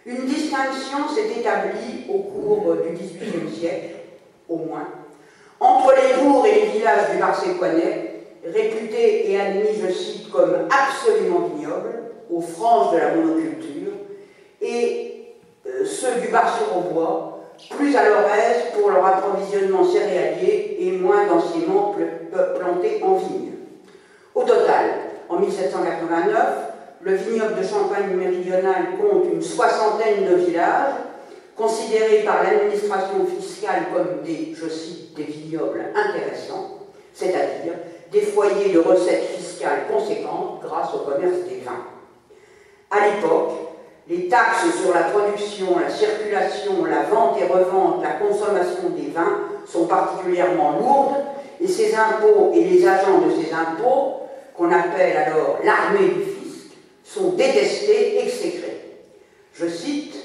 Une 0.05 0.27
distinction 0.27 1.09
s'est 1.09 1.41
établie 1.41 2.05
au 2.11 2.19
cours 2.19 2.77
du 2.77 2.91
XVIIIe 2.91 3.51
siècle, 3.59 3.97
au 4.49 4.59
moins, 4.59 4.87
entre 5.61 5.95
les 5.95 6.23
bourgs 6.23 6.47
et 6.47 6.55
les 6.55 6.67
villages 6.67 7.11
du 7.13 7.19
Marseillais, 7.19 8.25
réputés 8.45 9.31
et 9.31 9.41
admis, 9.41 9.81
je 9.83 9.91
cite, 9.91 10.31
comme 10.31 10.69
absolument 10.69 11.49
vignobles, 11.55 12.03
aux 12.31 12.43
franges 12.43 12.93
de 12.93 12.99
la 12.99 13.15
monoculture, 13.15 13.93
et 14.61 15.37
euh, 15.67 15.87
ceux 15.87 16.21
du 16.21 16.29
Bar-sur-Aubois, 16.29 17.41
plus 17.71 17.97
à 17.97 18.05
leur 18.05 18.27
aise 18.27 18.73
pour 18.75 18.91
leur 18.91 19.07
approvisionnement 19.07 19.85
céréalier 19.85 20.77
et 20.81 20.93
moins 20.93 21.27
densément 21.27 21.95
plantés 22.33 23.01
en 23.03 23.15
vigne. 23.15 23.53
Au 24.35 24.43
total, 24.43 25.04
1789, 25.47 26.35
le 27.03 27.15
vignoble 27.15 27.57
de 27.57 27.67
Champagne 27.67 28.17
méridionale 28.17 28.97
compte 28.99 29.25
une 29.33 29.43
soixantaine 29.43 30.25
de 30.29 30.37
villages, 30.37 30.95
considérés 31.57 32.23
par 32.25 32.43
l'administration 32.43 33.27
fiscale 33.39 33.85
comme 33.93 34.23
des, 34.25 34.55
je 34.55 34.69
cite, 34.69 35.15
des 35.15 35.25
vignobles 35.25 35.85
intéressants, 35.95 36.79
c'est-à-dire 37.13 37.75
des 38.11 38.23
foyers 38.23 38.73
de 38.73 38.81
recettes 38.81 39.37
fiscales 39.37 39.87
conséquentes 39.91 40.61
grâce 40.63 40.93
au 40.95 40.99
commerce 40.99 41.45
des 41.49 41.61
vins. 41.61 41.85
À 42.91 43.07
l'époque, 43.07 43.53
les 44.09 44.29
taxes 44.29 44.67
sur 44.83 44.93
la 44.93 45.05
production, 45.05 45.79
la 45.79 45.91
circulation, 45.91 46.85
la 46.85 47.03
vente 47.05 47.39
et 47.41 47.47
revente, 47.47 48.03
la 48.03 48.13
consommation 48.13 48.91
des 48.91 49.11
vins 49.11 49.41
sont 49.67 49.87
particulièrement 49.87 50.79
lourdes 50.79 51.25
et 51.61 51.69
ces 51.69 51.95
impôts 51.95 52.51
et 52.53 52.65
les 52.65 52.87
agents 52.87 53.21
de 53.21 53.31
ces 53.31 53.53
impôts, 53.53 54.24
qu'on 54.57 54.71
appelle 54.71 55.17
alors 55.17 55.59
l'armée 55.65 56.09
du 56.09 56.23
fisc, 56.23 56.71
sont 57.03 57.31
détestés, 57.33 58.25
exécrés. 58.25 59.05
Je 59.53 59.69
cite 59.69 60.17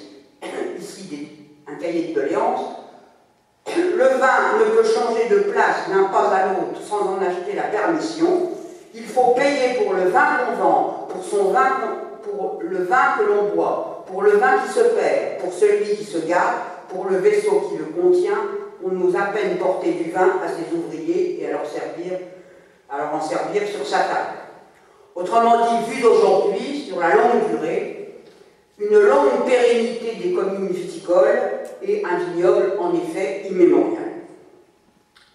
ici 0.80 1.30
un 1.68 1.76
cahier 1.76 2.10
de 2.10 2.22
doléances. 2.22 2.66
Le 3.76 4.06
vin 4.06 4.58
ne 4.60 4.76
peut 4.76 4.88
changer 4.88 5.30
de 5.30 5.52
place 5.52 5.90
d'un 5.90 6.06
pas 6.06 6.30
à 6.30 6.48
l'autre 6.48 6.82
sans 6.82 7.02
en 7.02 7.18
acheter 7.18 7.56
la 7.56 7.64
permission. 7.64 8.50
Il 8.94 9.06
faut 9.06 9.34
payer 9.36 9.84
pour 9.84 9.94
le 9.94 10.10
vin 10.10 10.38
qu'on 10.38 10.64
vend, 10.64 11.08
pour 11.10 11.24
son 11.24 11.52
vin 11.52 11.70
pour 12.24 12.60
le 12.62 12.84
vin 12.84 13.18
que 13.18 13.24
l'on 13.24 13.56
boit, 13.56 14.06
pour 14.08 14.22
le 14.22 14.32
vin 14.32 14.58
qui 14.66 14.74
se 14.74 14.80
perd, 14.80 15.40
pour 15.40 15.54
celui 15.54 15.96
qui 15.96 16.04
se 16.04 16.20
garde, 16.20 16.56
pour 16.90 17.06
le 17.06 17.18
vaisseau 17.18 17.70
qui 17.70 17.78
le 17.78 17.86
contient, 17.86 18.40
on 18.84 18.90
nous 18.90 19.16
a 19.16 19.22
peine 19.34 19.58
porter 19.58 19.92
du 19.92 20.12
vin 20.12 20.40
à 20.44 20.48
ses 20.48 20.76
ouvriers 20.76 21.42
et 21.42 21.48
à 21.48 21.52
leur 21.52 21.66
servir, 21.66 22.20
leur 22.98 23.14
en 23.14 23.22
servir 23.22 23.64
sur 23.68 23.86
sa 23.86 24.00
table. 24.00 24.38
Autrement 25.16 25.58
dit, 25.68 25.92
vu 25.92 26.02
d'aujourd'hui, 26.02 26.86
sur 26.88 27.00
la 27.00 27.16
longue 27.16 27.50
durée, 27.50 28.24
une 28.80 28.98
longue 28.98 29.46
pérennité 29.46 30.16
des 30.16 30.34
communes 30.34 30.70
viticoles 30.70 31.40
et 31.82 32.04
un 32.06 32.18
vignoble 32.18 32.78
en 32.80 32.94
effet 32.94 33.44
immémorial. 33.50 34.04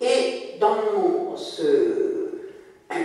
Et 0.01 0.59
dans 0.61 1.37
ce 1.37 2.15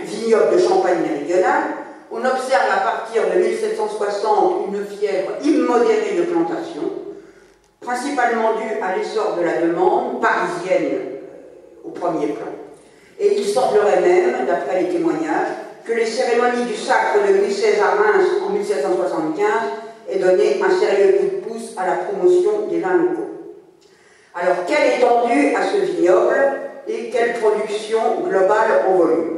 vignoble 0.04 0.54
de 0.54 0.58
Champagne 0.58 1.02
méridionale, 1.02 1.64
on 2.12 2.18
observe 2.18 2.70
à 2.72 2.80
partir 2.80 3.22
de 3.32 3.38
1760 3.38 4.66
une 4.68 4.84
fièvre 4.84 5.32
immodérée 5.44 6.16
de 6.16 6.22
plantation, 6.22 6.82
principalement 7.80 8.54
due 8.54 8.80
à 8.82 8.96
l'essor 8.96 9.36
de 9.36 9.42
la 9.42 9.62
demande 9.62 10.20
parisienne 10.20 10.90
euh, 10.92 11.84
au 11.84 11.90
premier 11.90 12.28
plan. 12.28 12.46
Et 13.20 13.38
il 13.38 13.44
semblerait 13.44 14.00
même, 14.00 14.46
d'après 14.46 14.80
les 14.80 14.88
témoignages, 14.88 15.48
que 15.84 15.92
les 15.92 16.06
cérémonies 16.06 16.64
du 16.64 16.74
sacre 16.74 17.18
de 17.26 17.34
Louis 17.34 17.48
XVI 17.48 17.78
à 17.78 17.90
Reims 17.90 18.28
en 18.46 18.50
1775 18.50 19.46
aient 20.08 20.18
donné 20.18 20.60
un 20.62 20.70
sérieux 20.70 21.18
coup 21.18 21.24
de 21.24 21.40
pouce 21.42 21.74
à 21.76 21.86
la 21.86 21.96
promotion 21.96 22.66
des 22.70 22.80
vins 22.80 22.96
locaux. 22.96 23.30
Alors, 24.34 24.64
quelle 24.66 24.98
étendue 24.98 25.54
à 25.54 25.66
ce 25.66 25.76
vignoble 25.78 26.60
et 26.88 27.10
quelle 27.10 27.34
production 27.34 28.20
globale 28.26 28.86
en 28.88 28.96
volume? 28.96 29.36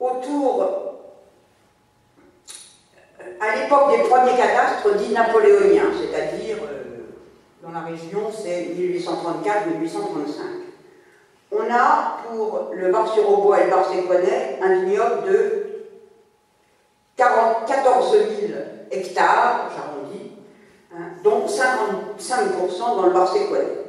Autour, 0.00 0.62
euh, 3.20 3.24
à 3.40 3.56
l'époque 4.18 4.34
des 4.34 4.40
cadastres 4.40 4.96
dits 4.96 5.12
napoléoniens, 5.12 5.90
c'est-à-dire 5.98 6.56
euh, 6.62 7.04
dans 7.62 7.72
la 7.72 7.80
région, 7.80 8.30
c'est 8.32 8.68
1834-1835. 8.76 9.08
On 11.50 11.72
a 11.72 12.18
pour 12.28 12.70
le 12.72 12.92
Bar-sur-Aubois 12.92 13.60
et 13.60 13.64
le 13.64 13.70
Bar-Séquanais 13.70 14.58
un 14.62 14.84
vignoble 14.84 15.24
de 15.26 15.64
14 17.16 18.12
000 18.12 18.26
hectares, 18.90 19.70
j'arrondis, 19.74 20.32
hein, 20.94 21.12
dont 21.24 21.46
55% 21.46 22.96
dans 22.96 23.06
le 23.06 23.12
Bar-Séquanais. 23.12 23.84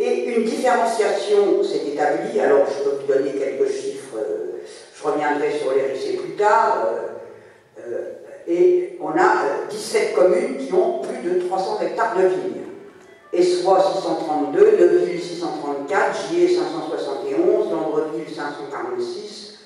Et 0.00 0.26
une 0.26 0.44
différenciation 0.44 1.62
s'est 1.64 1.88
établie, 1.88 2.38
alors 2.40 2.66
je 2.66 2.84
peux 2.84 2.96
vous 3.00 3.12
donner 3.12 3.32
quelques 3.32 3.70
chiffres. 3.70 4.16
Euh, 4.16 4.62
je 4.94 5.04
reviendrai 5.04 5.52
sur 5.58 5.72
les 5.72 5.82
récits 5.82 6.16
plus 6.16 6.34
tard. 6.34 6.86
Euh, 7.78 8.12
et 8.48 8.98
on 9.00 9.10
a 9.10 9.68
17 9.68 10.14
euh, 10.16 10.20
communes 10.20 10.56
qui 10.56 10.72
ont 10.72 11.00
plus 11.00 11.28
de 11.28 11.40
300 11.46 11.80
hectares 11.82 12.16
de 12.16 12.22
vignes. 12.22 12.64
Essois 13.30 13.82
632, 13.94 14.78
Neuville 14.80 15.20
634, 15.20 16.30
Gier 16.30 16.48
571, 16.48 17.70
Landreville 17.70 18.34
546, 18.34 19.58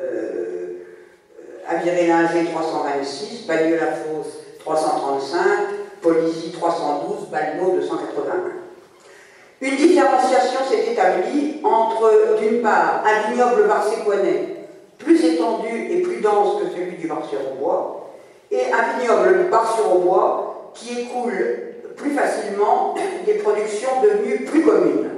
euh, 0.00 0.84
Aviré-Linger 1.68 2.46
326, 2.50 3.46
Bagneux-la-Fosse 3.46 4.38
335, 4.60 5.42
Polizy 6.00 6.52
312, 6.52 7.28
Balneau 7.30 7.72
281. 7.76 8.32
Une 9.60 9.76
différenciation 9.76 10.60
s'est 10.66 10.92
établie 10.92 11.60
entre, 11.62 12.38
d'une 12.40 12.62
part, 12.62 13.04
un 13.04 13.30
vignoble 13.30 13.66
marséquanais 13.66 14.60
plus 14.96 15.22
étendu 15.22 15.88
et 15.90 16.00
plus 16.00 16.22
dense 16.22 16.62
que 16.62 16.70
celui 16.70 16.96
du 16.96 17.06
Bar-sur-Aubois, 17.06 17.99
et 18.50 18.72
un 18.72 18.98
vignoble 18.98 19.44
du 19.44 19.50
Bar-sur-Aubois 19.50 20.72
qui 20.74 21.00
écoule 21.00 21.74
plus 21.96 22.10
facilement 22.10 22.94
des 23.26 23.34
productions 23.34 24.02
devenues 24.02 24.44
plus 24.44 24.62
communes. 24.62 25.10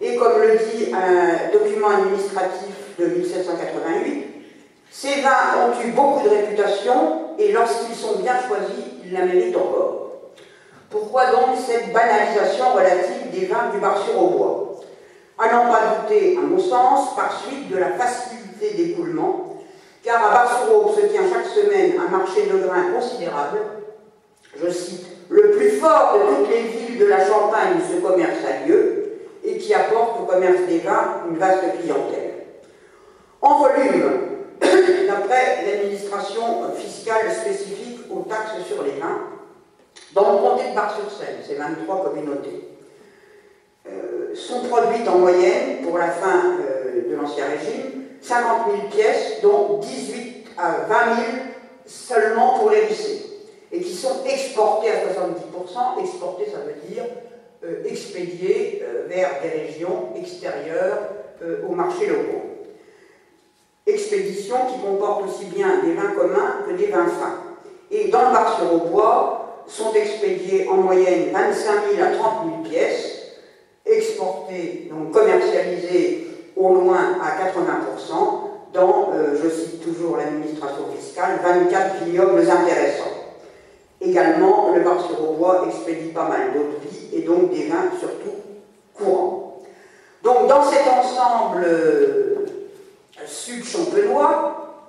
Et 0.00 0.16
comme 0.16 0.40
le 0.40 0.56
dit 0.56 0.92
un 0.94 1.52
document 1.52 1.88
administratif 1.88 2.74
de 2.98 3.06
1788, 3.06 4.26
ces 4.90 5.20
vins 5.20 5.66
ont 5.66 5.86
eu 5.86 5.90
beaucoup 5.90 6.24
de 6.24 6.30
réputation 6.30 7.36
et 7.38 7.52
lorsqu'ils 7.52 7.94
sont 7.94 8.20
bien 8.20 8.34
choisis, 8.46 8.84
ils 9.04 9.12
la 9.12 9.24
méritent 9.24 9.56
encore. 9.56 10.12
Pourquoi 10.90 11.26
donc 11.30 11.56
cette 11.66 11.92
banalisation 11.92 12.72
relative 12.74 13.30
des 13.32 13.46
vins 13.46 13.70
du 13.72 13.78
Bar-sur-Aubois? 13.78 14.80
À 15.38 15.52
n'en 15.52 15.70
pas 15.70 16.00
douter, 16.00 16.36
à 16.36 16.40
mon 16.40 16.58
sens, 16.58 17.14
par 17.14 17.40
suite 17.42 17.68
de 17.70 17.76
la 17.76 17.90
facilité 17.90 18.70
d'écoulement, 18.74 19.47
car 20.08 20.24
à 20.24 20.30
bar 20.30 20.66
se 20.96 21.06
tient 21.08 21.20
chaque 21.30 21.44
semaine 21.44 22.00
un 22.00 22.10
marché 22.10 22.46
de 22.46 22.56
grains 22.66 22.92
considérable. 22.94 23.58
Je 24.56 24.70
cite, 24.70 25.06
le 25.28 25.50
plus 25.50 25.72
fort 25.72 26.14
de 26.14 26.34
toutes 26.34 26.50
les 26.50 26.62
villes 26.62 26.98
de 26.98 27.04
la 27.04 27.26
Champagne 27.26 27.76
où 27.76 27.94
ce 27.94 28.00
commerce 28.00 28.38
a 28.48 28.66
lieu, 28.66 29.04
et 29.44 29.58
qui 29.58 29.74
apporte 29.74 30.26
commerce 30.26 30.62
des 30.66 30.78
vins 30.78 31.24
une 31.28 31.36
vaste 31.36 31.62
clientèle. 31.78 32.46
En 33.42 33.58
volume, 33.58 34.04
d'après 34.62 35.66
l'administration 35.66 36.72
fiscale 36.74 37.30
spécifique 37.30 38.00
aux 38.10 38.20
taxes 38.20 38.66
sur 38.66 38.82
les 38.82 38.98
vins, 38.98 39.20
dans 40.14 40.32
le 40.32 40.38
comté 40.38 40.70
de 40.70 40.74
Bar-sur-Seine, 40.74 41.36
c'est 41.46 41.56
23 41.56 42.04
communautés, 42.04 42.66
euh, 43.86 44.34
sont 44.34 44.62
produites 44.70 45.06
en 45.06 45.18
moyenne, 45.18 45.82
pour 45.82 45.98
la 45.98 46.08
fin 46.08 46.56
euh, 46.60 47.10
de 47.10 47.14
l'Ancien 47.14 47.44
Régime, 47.44 48.07
50 48.22 48.66
000 48.70 48.88
pièces, 48.90 49.40
dont 49.42 49.78
18 49.78 50.46
à 50.56 50.70
20 50.88 51.16
000 51.16 51.26
seulement 51.86 52.58
pour 52.58 52.70
les 52.70 52.86
lycées, 52.86 53.24
et 53.72 53.80
qui 53.80 53.94
sont 53.94 54.24
exportées 54.24 54.90
à 54.90 55.06
70%. 55.06 56.00
Exportées, 56.00 56.46
ça 56.50 56.58
veut 56.58 56.94
dire 56.94 57.04
euh, 57.64 57.84
expédiées 57.84 58.82
vers 59.08 59.40
des 59.42 59.48
régions 59.48 60.08
extérieures 60.16 60.98
au 61.68 61.72
marché 61.72 62.06
locaux. 62.06 62.42
Expédition 63.86 64.56
qui 64.66 64.80
comporte 64.80 65.24
aussi 65.24 65.46
bien 65.46 65.80
des 65.82 65.94
vins 65.94 66.12
communs 66.12 66.64
que 66.66 66.74
des 66.74 66.86
vins 66.88 67.06
fins. 67.06 67.42
Et 67.90 68.08
dans 68.08 68.26
le 68.26 68.32
Bar-sur-Aubois 68.32 69.64
sont 69.66 69.94
expédiés 69.94 70.68
en 70.68 70.76
moyenne 70.76 71.30
25 71.32 71.94
000 71.96 72.06
à 72.06 72.10
30 72.16 72.32
000 72.44 72.62
pièces, 72.64 73.18
exportées, 73.86 74.88
donc 74.90 75.12
commercialisées 75.12 76.27
au 76.58 76.74
loin 76.74 77.18
à 77.22 77.48
80%, 77.48 78.48
dans, 78.72 79.10
euh, 79.14 79.38
je 79.42 79.48
cite 79.48 79.82
toujours 79.82 80.16
l'administration 80.16 80.84
fiscale, 80.94 81.38
24 81.42 82.04
vignobles 82.04 82.40
intéressants. 82.40 83.04
Également, 84.00 84.72
le 84.74 84.82
Bar-sur-Aubois 84.82 85.66
expédie 85.68 86.10
pas 86.10 86.28
mal 86.28 86.52
d'autres 86.52 86.80
vies 86.82 87.16
et 87.16 87.22
donc 87.22 87.50
des 87.50 87.68
vins 87.68 87.90
surtout 87.98 88.36
courants. 88.94 89.60
Donc 90.22 90.48
dans 90.48 90.62
cet 90.64 90.86
ensemble 90.86 91.64
euh, 91.64 92.46
sud-champenois, 93.26 94.84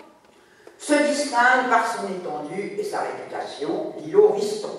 se 0.78 0.94
distingue 0.94 1.70
par 1.70 1.86
son 1.86 2.08
étendue 2.08 2.74
et 2.80 2.84
sa 2.84 3.02
réputation 3.02 3.94
l'îlot 4.00 4.30
Riston. 4.30 4.70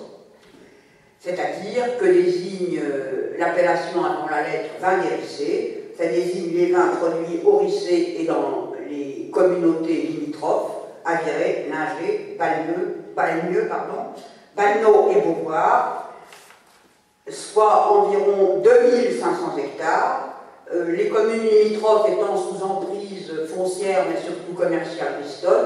C'est-à-dire 1.19 1.97
que 1.99 2.05
désigne 2.05 2.79
euh, 2.83 3.35
l'appellation 3.37 4.03
avant 4.03 4.27
la 4.29 4.41
lettre 4.41 4.71
vin 4.81 4.99
hérissé, 5.03 5.80
désigne 6.07 6.53
les 6.53 6.71
vins 6.71 6.91
produits 6.99 7.41
au 7.45 7.57
Rissé 7.57 8.17
et 8.19 8.25
dans 8.25 8.71
les 8.89 9.29
communautés 9.31 9.93
limitrophes, 9.93 10.71
Aviré, 11.05 11.67
Linger, 11.69 12.37
Balmeux, 12.37 13.67
pardon, 13.67 14.13
Balneau 14.55 15.09
et 15.11 15.21
Beauvoir, 15.21 16.13
soit 17.29 17.91
environ 17.91 18.61
2500 18.63 19.57
hectares, 19.57 20.33
euh, 20.73 20.91
les 20.91 21.09
communes 21.09 21.47
limitrophes 21.47 22.09
étant 22.09 22.37
sous 22.37 22.63
emprise 22.63 23.31
foncière 23.53 24.05
mais 24.09 24.19
surtout 24.21 24.53
commerciale 24.53 25.19
Bristol, 25.21 25.65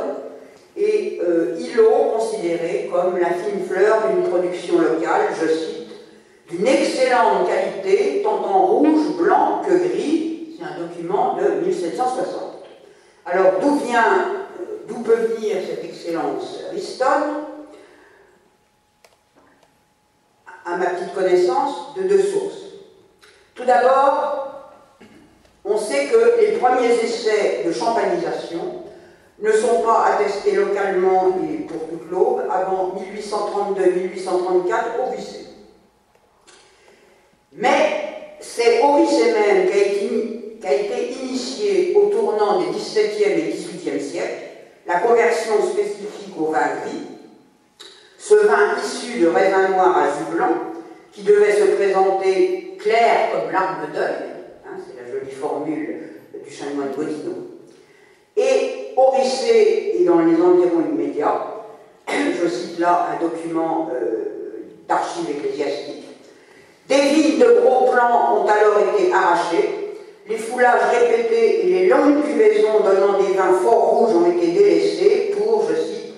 et 0.77 1.19
euh, 1.23 1.55
îlot 1.57 2.11
considéré 2.17 2.89
comme 2.91 3.17
la 3.17 3.29
fine 3.29 3.65
fleur 3.67 4.07
d'une 4.09 4.29
production 4.29 4.79
locale, 4.79 5.27
je 5.41 5.47
cite, 5.47 5.85
d'une 6.49 6.67
excellente 6.67 7.47
qualité, 7.47 8.21
tant 8.23 8.43
en 8.45 8.65
rouge, 8.65 9.17
blanc 9.17 9.61
que 9.65 9.73
gris, 9.73 10.24
un 10.65 10.79
document 10.79 11.35
de 11.35 11.65
1760. 11.65 12.63
Alors 13.25 13.59
d'où 13.61 13.75
vient, 13.77 14.47
euh, 14.59 14.85
d'où 14.87 15.01
peut 15.01 15.15
venir 15.15 15.57
cette 15.67 15.83
excellence 15.83 16.59
Riston 16.71 17.05
À 20.65 20.77
ma 20.77 20.85
petite 20.87 21.13
connaissance, 21.13 21.93
de 21.95 22.03
deux 22.03 22.23
sources. 22.23 22.63
Tout 23.53 23.65
d'abord, 23.65 24.71
on 25.63 25.77
sait 25.77 26.07
que 26.07 26.39
les 26.41 26.53
premiers 26.57 26.93
essais 26.93 27.63
de 27.65 27.71
champanisation 27.71 28.83
ne 29.39 29.51
sont 29.51 29.81
pas 29.81 30.05
attestés 30.05 30.53
localement 30.53 31.37
et 31.43 31.63
pour 31.63 31.87
toute 31.87 32.09
l'aube 32.09 32.43
avant 32.49 32.95
1832-1834 33.13 34.99
au 35.01 35.15
Vissé. 35.15 35.47
Mais 37.53 38.37
c'est 38.39 38.81
au 38.81 38.97
Vissé 38.97 39.33
même 39.33 39.67
qu'a 39.67 39.77
été, 39.77 40.34
été 40.73 41.13
initiée 41.13 41.95
au 41.95 42.07
tournant 42.07 42.59
des 42.59 42.77
XVIIe 42.77 43.39
et 43.39 43.51
XVIIIe 43.51 44.01
siècles 44.01 44.45
la 44.87 44.99
conversion 44.99 45.61
spécifique 45.63 46.35
au 46.39 46.51
vin 46.51 46.67
gris, 46.83 47.07
ce 48.17 48.35
vin 48.35 48.75
issu 48.83 49.19
de 49.19 49.27
raisin 49.27 49.69
noir 49.69 49.97
à 49.97 50.07
jus 50.07 50.35
blanc, 50.35 50.53
qui 51.11 51.23
devait 51.23 51.53
se 51.53 51.75
présenter 51.75 52.77
clair 52.79 53.31
comme 53.31 53.51
l'arme 53.51 53.91
d'œil, 53.93 54.35
jolie 55.11 55.31
formule 55.31 56.09
du 56.43 56.53
chanoine 56.53 56.91
Godino. 56.95 57.33
Et 58.35 58.93
au 58.97 59.11
Rissé 59.11 59.93
et 59.99 60.05
dans 60.05 60.19
les 60.19 60.35
environs 60.35 60.83
immédiats, 60.91 61.63
je 62.07 62.47
cite 62.47 62.79
là 62.79 63.09
un 63.13 63.23
document 63.23 63.89
euh, 63.93 64.65
d'archives 64.87 65.29
ecclésiastiques, 65.29 66.05
des 66.87 67.01
villes 67.01 67.39
de 67.39 67.61
gros 67.61 67.91
plans 67.91 68.41
ont 68.41 68.47
alors 68.47 68.79
été 68.93 69.11
arrachées, 69.11 69.84
les 70.27 70.37
foulages 70.37 70.81
répétés 70.91 71.65
et 71.67 71.69
les 71.69 71.87
longues 71.87 72.23
cuvaisons 72.23 72.79
donnant 72.83 73.19
des 73.19 73.33
vins 73.33 73.53
fort 73.61 73.89
rouges 73.89 74.15
ont 74.15 74.31
été 74.31 74.47
délaissés 74.47 75.35
pour, 75.37 75.67
je 75.69 75.75
cite, 75.75 76.13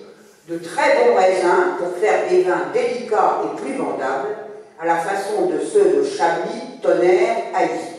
de 0.47 0.57
très 0.59 0.97
bons 0.97 1.15
raisins 1.15 1.75
pour 1.77 1.97
faire 1.97 2.29
des 2.29 2.43
vins 2.43 2.67
délicats 2.73 3.41
et 3.43 3.61
plus 3.61 3.73
vendables, 3.73 4.37
à 4.79 4.85
la 4.85 4.97
façon 4.97 5.47
de 5.47 5.59
ceux 5.59 5.97
de 5.97 6.03
Chablis, 6.03 6.79
Tonnerre, 6.81 7.35
Haïti. 7.53 7.95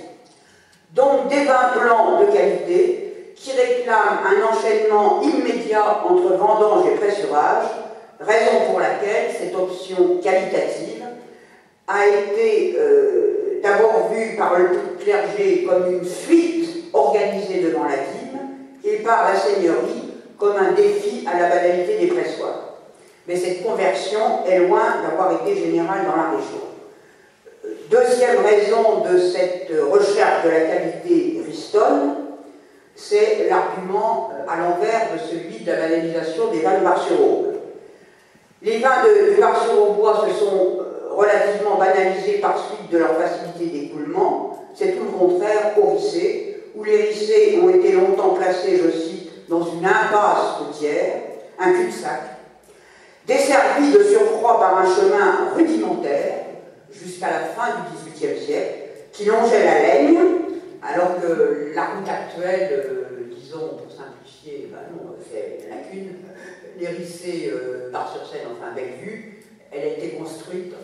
Donc 0.95 1.29
des 1.29 1.45
vins 1.45 1.73
blancs 1.79 2.21
de 2.21 2.33
qualité 2.33 3.35
qui 3.37 3.53
réclament 3.53 4.21
un 4.25 4.49
enchaînement 4.49 5.21
immédiat 5.23 6.05
entre 6.09 6.37
vendange 6.37 6.87
et 6.87 6.97
pressurage, 6.97 7.67
raison 8.19 8.71
pour 8.71 8.81
laquelle 8.81 9.31
cette 9.39 9.55
option 9.55 10.19
qualitative 10.23 11.05
a 11.87 12.07
été 12.07 12.77
euh, 12.79 13.28
d'abord 13.63 14.11
vue 14.13 14.37
par 14.37 14.59
le 14.59 14.69
clergé 15.03 15.67
comme 15.69 15.93
une 15.93 16.05
fuite 16.05 16.93
organisée 16.93 17.63
devant 17.63 17.85
la 17.85 17.97
dîme 17.97 18.39
et 18.85 18.97
par 19.03 19.31
la 19.31 19.39
seigneurie 19.39 20.15
comme 20.39 20.57
un 20.57 20.73
défi 20.73 21.27
à 21.27 21.39
la 21.39 21.49
banalité 21.49 21.99
des 21.99 22.07
pressoirs. 22.09 22.75
Mais 23.27 23.37
cette 23.37 23.63
conversion 23.63 24.47
est 24.47 24.61
loin 24.61 25.03
d'avoir 25.03 25.33
été 25.43 25.55
générale 25.55 26.07
dans 26.07 26.17
la 26.17 26.31
région. 26.31 26.69
Deuxième 27.91 28.45
raison 28.45 29.01
de 29.01 29.19
cette 29.19 29.71
recherche 29.91 30.45
de 30.45 30.51
la 30.51 30.61
qualité 30.61 31.43
Riston, 31.47 32.17
c'est 32.95 33.49
l'argument 33.49 34.31
à 34.49 34.57
l'envers 34.57 35.09
de 35.13 35.19
celui 35.19 35.65
de 35.65 35.71
la 35.71 35.77
banalisation 35.77 36.51
des 36.51 36.61
vins 36.61 36.79
de 36.79 36.85
Marchereau. 36.85 37.47
Les 38.63 38.79
vins 38.79 39.05
de, 39.05 39.37
de 39.37 39.93
bois 39.95 40.27
se 40.27 40.35
sont 40.35 40.79
euh, 40.81 40.88
relativement 41.19 41.77
banalisés 41.77 42.39
par 42.39 42.57
suite 42.57 42.91
de 42.93 42.99
leur 42.99 43.17
facilité 43.17 43.67
d'écoulement. 43.67 44.57
C'est 44.73 44.93
tout 44.93 45.05
le 45.05 45.19
contraire 45.19 45.75
au 45.77 45.91
Rissé, 45.91 46.63
où 46.77 46.85
les 46.85 47.09
Rissés 47.09 47.59
ont 47.61 47.71
été 47.71 47.93
longtemps 47.93 48.35
placés, 48.35 48.81
je 48.85 48.91
cite, 48.91 49.49
dans 49.49 49.63
une 49.63 49.85
impasse 49.85 50.61
routière, 50.61 51.23
un 51.59 51.73
cul-de-sac, 51.73 52.21
desservis 53.27 53.91
de 53.91 54.03
surcroît 54.05 54.61
par 54.61 54.79
un 54.79 54.95
chemin 54.95 55.53
rudimentaire, 55.57 56.45
jusqu'à 56.93 57.31
la 57.31 57.41
fin 57.41 57.81
du 57.81 58.13
XVIIIe 58.13 58.41
siècle, 58.41 58.75
qui 59.13 59.25
longeait 59.25 59.65
la 59.65 59.83
Laigne, 59.83 60.19
alors 60.89 61.21
que 61.21 61.73
la 61.75 61.87
route 61.87 62.09
actuelle, 62.09 62.71
euh, 62.73 63.35
disons, 63.35 63.77
pour 63.77 63.91
simplifier, 63.91 64.71
ben 64.71 64.79
non, 64.95 65.17
lacune, 65.69 66.19
l'hérissée 66.79 67.53
euh, 67.53 67.91
par 67.91 68.13
sur 68.13 68.25
Seine, 68.25 68.47
enfin 68.53 68.73
Bellevue, 68.73 69.38
elle 69.73 69.83
a 69.83 69.87
été 69.87 70.11
construite, 70.11 70.75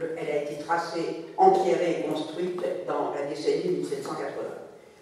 elle 0.00 0.36
a 0.36 0.42
été 0.42 0.62
tracée, 0.64 1.26
empierrée 1.36 2.00
et 2.00 2.08
construite 2.08 2.60
dans 2.86 3.12
la 3.14 3.26
décennie 3.26 3.76
1780. 3.78 4.26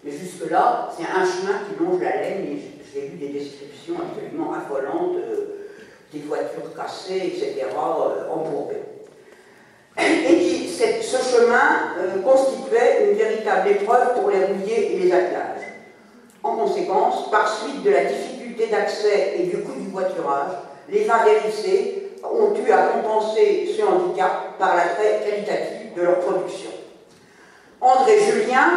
Mais 0.03 0.11
jusque-là, 0.11 0.89
c'est 0.95 1.03
un 1.03 1.25
chemin 1.25 1.59
qui 1.67 1.83
longe 1.83 2.01
la 2.01 2.21
Laigne, 2.21 2.57
et 2.57 2.61
j'ai 2.93 3.07
vu 3.07 3.17
des 3.17 3.29
descriptions 3.29 3.95
absolument 3.99 4.53
affolantes, 4.53 5.17
euh, 5.17 5.67
des 6.11 6.19
voitures 6.19 6.75
cassées, 6.75 7.33
etc., 7.35 7.67
embourbées 8.29 8.81
et 9.97 10.67
ce 11.01 11.17
chemin 11.17 11.93
euh, 11.99 12.21
constituait 12.21 13.09
une 13.09 13.17
véritable 13.17 13.69
épreuve 13.69 14.13
pour 14.19 14.29
les 14.29 14.45
rouliers 14.45 14.91
et 14.93 14.99
les 14.99 15.11
attelages. 15.11 15.61
En 16.43 16.55
conséquence, 16.55 17.29
par 17.29 17.47
suite 17.47 17.83
de 17.83 17.91
la 17.91 18.05
difficulté 18.05 18.67
d'accès 18.67 19.35
et 19.37 19.43
du 19.43 19.57
coût 19.57 19.79
du 19.79 19.89
voiturage, 19.89 20.53
les 20.89 21.05
dérissés 21.05 22.00
ont 22.23 22.53
eu 22.55 22.71
à 22.71 22.87
compenser 22.87 23.75
ce 23.75 23.83
handicap 23.83 24.57
par 24.59 24.75
l'attrait 24.75 25.21
qualitatif 25.25 25.95
de 25.95 26.01
leur 26.01 26.19
production. 26.19 26.69
André 27.79 28.19
Julien, 28.19 28.69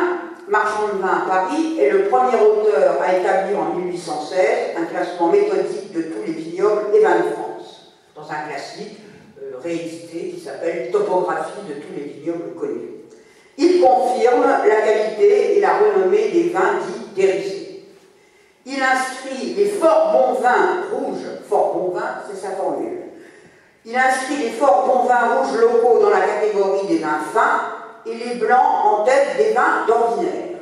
marchand 0.48 0.94
de 0.94 1.00
vin 1.00 1.22
à 1.24 1.28
Paris, 1.28 1.78
est 1.78 1.90
le 1.90 2.04
premier 2.04 2.40
auteur 2.40 3.02
à 3.02 3.16
établir 3.16 3.58
en 3.58 3.74
1816 3.74 4.76
un 4.78 4.84
classement 4.86 5.28
méthodique 5.28 5.92
de 5.92 6.02
tous 6.02 6.22
les 6.26 6.32
vignobles 6.32 6.94
et 6.94 7.00
vins 7.00 7.18
de 7.18 7.30
France, 7.34 7.94
dans 8.14 8.30
un 8.30 8.48
classique 8.48 8.98
réédité 9.62 10.30
qui 10.34 10.40
s'appelle 10.40 10.90
Topographie 10.90 11.62
de 11.68 11.74
tous 11.74 11.92
les 11.96 12.04
vignobles 12.04 12.54
connus. 12.58 12.90
Il 13.56 13.80
confirme 13.80 14.42
la 14.42 14.76
qualité 14.82 15.58
et 15.58 15.60
la 15.60 15.78
renommée 15.78 16.30
des 16.30 16.48
vins 16.50 16.78
dits 16.86 17.14
dérissés. 17.14 17.84
Il 18.66 18.82
inscrit 18.82 19.54
les 19.54 19.66
forts 19.66 20.12
bons 20.12 20.40
vins 20.40 20.84
rouges, 20.92 21.26
fort 21.48 21.74
bons 21.74 21.98
vins, 21.98 22.22
c'est 22.28 22.40
sa 22.40 22.52
formule. 22.52 23.03
Il 23.86 23.94
inscrit 23.94 24.36
les 24.38 24.50
forts 24.50 24.86
bons 24.86 25.08
vins 25.08 25.34
rouges 25.34 25.60
locaux 25.60 25.98
dans 26.00 26.10
la 26.10 26.20
catégorie 26.20 26.86
des 26.86 26.98
vins 26.98 27.20
fins 27.34 27.60
et 28.06 28.14
les 28.14 28.34
blancs 28.36 28.58
en 28.84 29.04
tête 29.04 29.36
des 29.36 29.52
vins 29.52 29.84
d'ordinaire. 29.86 30.60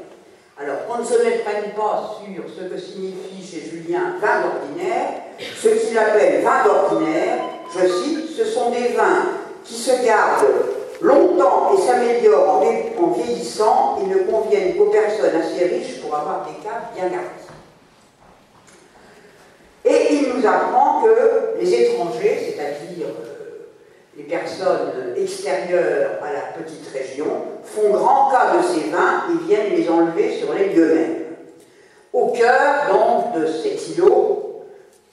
Alors, 0.61 0.87
qu'on 0.87 0.98
ne 0.98 1.04
se 1.04 1.22
méprenne 1.24 1.72
pas 1.76 2.18
sur 2.18 2.44
ce 2.52 2.68
que 2.68 2.78
signifie 2.78 3.44
chez 3.44 3.70
Julien 3.70 4.14
vin 4.20 4.42
d'ordinaire, 4.42 5.08
ce 5.38 5.68
qu'il 5.68 5.96
appelle 5.96 6.42
vin 6.42 6.64
d'ordinaire, 6.64 7.38
je 7.74 7.87
cite, 7.87 8.37
ce 8.37 8.44
sont 8.44 8.70
des 8.70 8.88
vins 8.88 9.26
qui 9.64 9.74
se 9.74 10.04
gardent 10.04 10.46
longtemps 11.00 11.70
et 11.76 11.80
s'améliorent 11.80 12.61
en, 12.98 13.06
vieillissant 13.12 13.98
et 14.02 14.06
ne 14.06 14.18
conviennent 14.18 14.76
qu'aux 14.76 14.90
personnes 14.90 15.35
assez 15.37 15.64
riches 15.64 16.00
pour 16.00 16.14
avoir 16.14 16.46
des 16.46 16.62
caves 16.62 16.90
bien 16.94 17.04
gardies. 17.04 17.52
Et 19.85 20.14
il 20.14 20.35
nous 20.35 20.46
apprend 20.46 21.02
que 21.02 21.61
les 21.61 21.74
étrangers, 21.74 22.52
les 24.22 24.28
personnes 24.28 25.14
extérieures 25.16 26.18
à 26.22 26.32
la 26.32 26.62
petite 26.62 26.87
région, 26.92 27.26
font 27.64 27.90
grand 27.90 28.30
cas 28.30 28.56
de 28.56 28.62
ces 28.62 28.90
vins 28.90 29.24
et 29.30 29.46
viennent 29.46 29.74
les 29.74 29.88
enlever 29.88 30.37
sur 30.37 30.52
les 30.52 30.70
lieux 30.70 30.94
mêmes. 30.94 31.16
Au 32.12 32.28
cœur 32.28 32.92
donc 32.92 33.40
de 33.40 33.46
cet 33.46 33.96
îlot, 33.96 34.64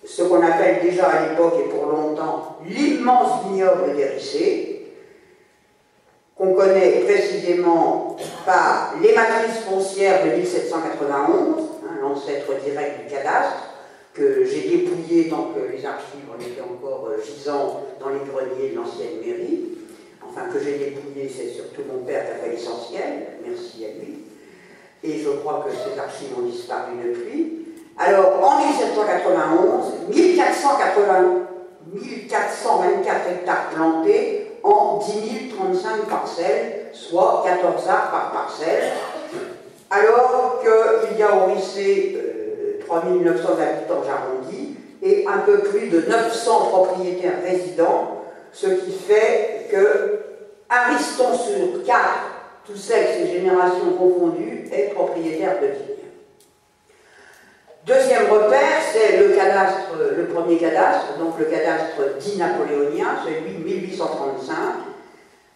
ce 0.05 0.23
qu'on 0.23 0.41
appelle 0.41 0.81
déjà 0.81 1.07
à 1.07 1.29
l'époque 1.29 1.55
et 1.59 1.69
pour 1.69 1.85
longtemps 1.85 2.57
l'immense 2.65 3.45
vignoble 3.45 3.95
d'Hérissé, 3.95 4.93
qu'on 6.35 6.53
connaît 6.53 7.01
précisément 7.05 8.15
par 8.45 8.95
les 9.01 9.13
matrices 9.13 9.59
foncières 9.69 10.25
de 10.25 10.37
1791, 10.37 11.57
hein, 11.83 11.97
l'ancêtre 12.01 12.53
direct 12.63 13.03
du 13.03 13.13
cadastre, 13.13 13.68
que 14.19 14.43
j'ai 14.43 14.77
dépouillé 14.77 15.29
tant 15.29 15.53
que 15.55 15.71
les 15.71 15.86
archives 15.86 16.27
en 16.29 16.39
étaient 16.39 16.62
encore 16.62 17.08
euh, 17.10 17.23
gisant 17.23 17.84
dans 17.99 18.10
les 18.10 18.19
greniers 18.19 18.71
de 18.71 18.75
l'ancienne 18.75 19.21
mairie. 19.25 19.69
Enfin, 20.27 20.41
que 20.53 20.60
j'ai 20.60 20.77
dépouillé, 20.77 21.29
c'est 21.29 21.49
surtout 21.49 21.82
mon 21.91 22.03
père 22.03 22.25
qui 22.25 22.32
a 22.32 22.36
fait 22.36 22.51
l'essentiel, 22.51 23.27
merci 23.47 23.86
à 23.86 23.88
lui. 23.97 24.25
Et 25.03 25.19
je 25.19 25.29
crois 25.29 25.65
que 25.65 25.71
ces 25.71 25.97
archives 25.97 26.38
ont 26.38 26.45
disparu 26.45 26.91
depuis. 27.03 27.65
Alors, 27.97 28.43
en 28.43 28.60
1791, 28.60 30.13
1480, 30.13 31.47
1424 31.93 33.29
hectares 33.32 33.69
plantés 33.73 34.51
en 34.63 34.97
10 34.97 35.53
035 35.55 36.10
parcelles, 36.10 36.89
soit 36.91 37.43
14 37.45 37.88
arbres 37.88 38.12
par 38.12 38.32
parcelle, 38.32 38.91
alors 39.89 40.62
qu'il 40.62 41.17
y 41.17 41.23
a 41.23 41.36
au 41.36 41.55
lycée 41.55 42.17
euh, 42.17 42.39
3900 42.89 43.49
habitants 43.62 43.98
et 45.01 45.25
un 45.27 45.39
peu 45.39 45.59
plus 45.59 45.88
de 45.88 46.01
900 46.01 46.65
propriétaires 46.67 47.41
résidents, 47.43 48.23
ce 48.51 48.67
qui 48.67 48.91
fait 48.91 49.67
que 49.71 50.19
Ariston 50.69 51.33
sur 51.38 51.83
4, 51.85 51.99
tous 52.65 52.75
sexes 52.75 53.17
et 53.23 53.31
générations 53.31 53.93
confondues, 53.97 54.69
est 54.71 54.93
propriétaire 54.93 55.59
de 55.62 55.67
vignes. 55.67 55.95
Deuxième 57.85 58.29
repère, 58.29 58.81
c'est 58.91 59.17
le 59.17 59.29
cadastre, 59.29 59.95
le 60.17 60.25
premier 60.27 60.57
cadastre, 60.57 61.17
donc 61.17 61.39
le 61.39 61.45
cadastre 61.45 62.17
dit 62.19 62.38
napoléonien, 62.38 63.17
celui 63.25 63.57
de 63.57 63.63
1835, 63.63 64.55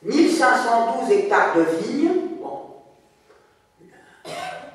1512 0.04 1.12
hectares 1.12 1.56
de 1.56 1.62
vignes, 1.62 2.12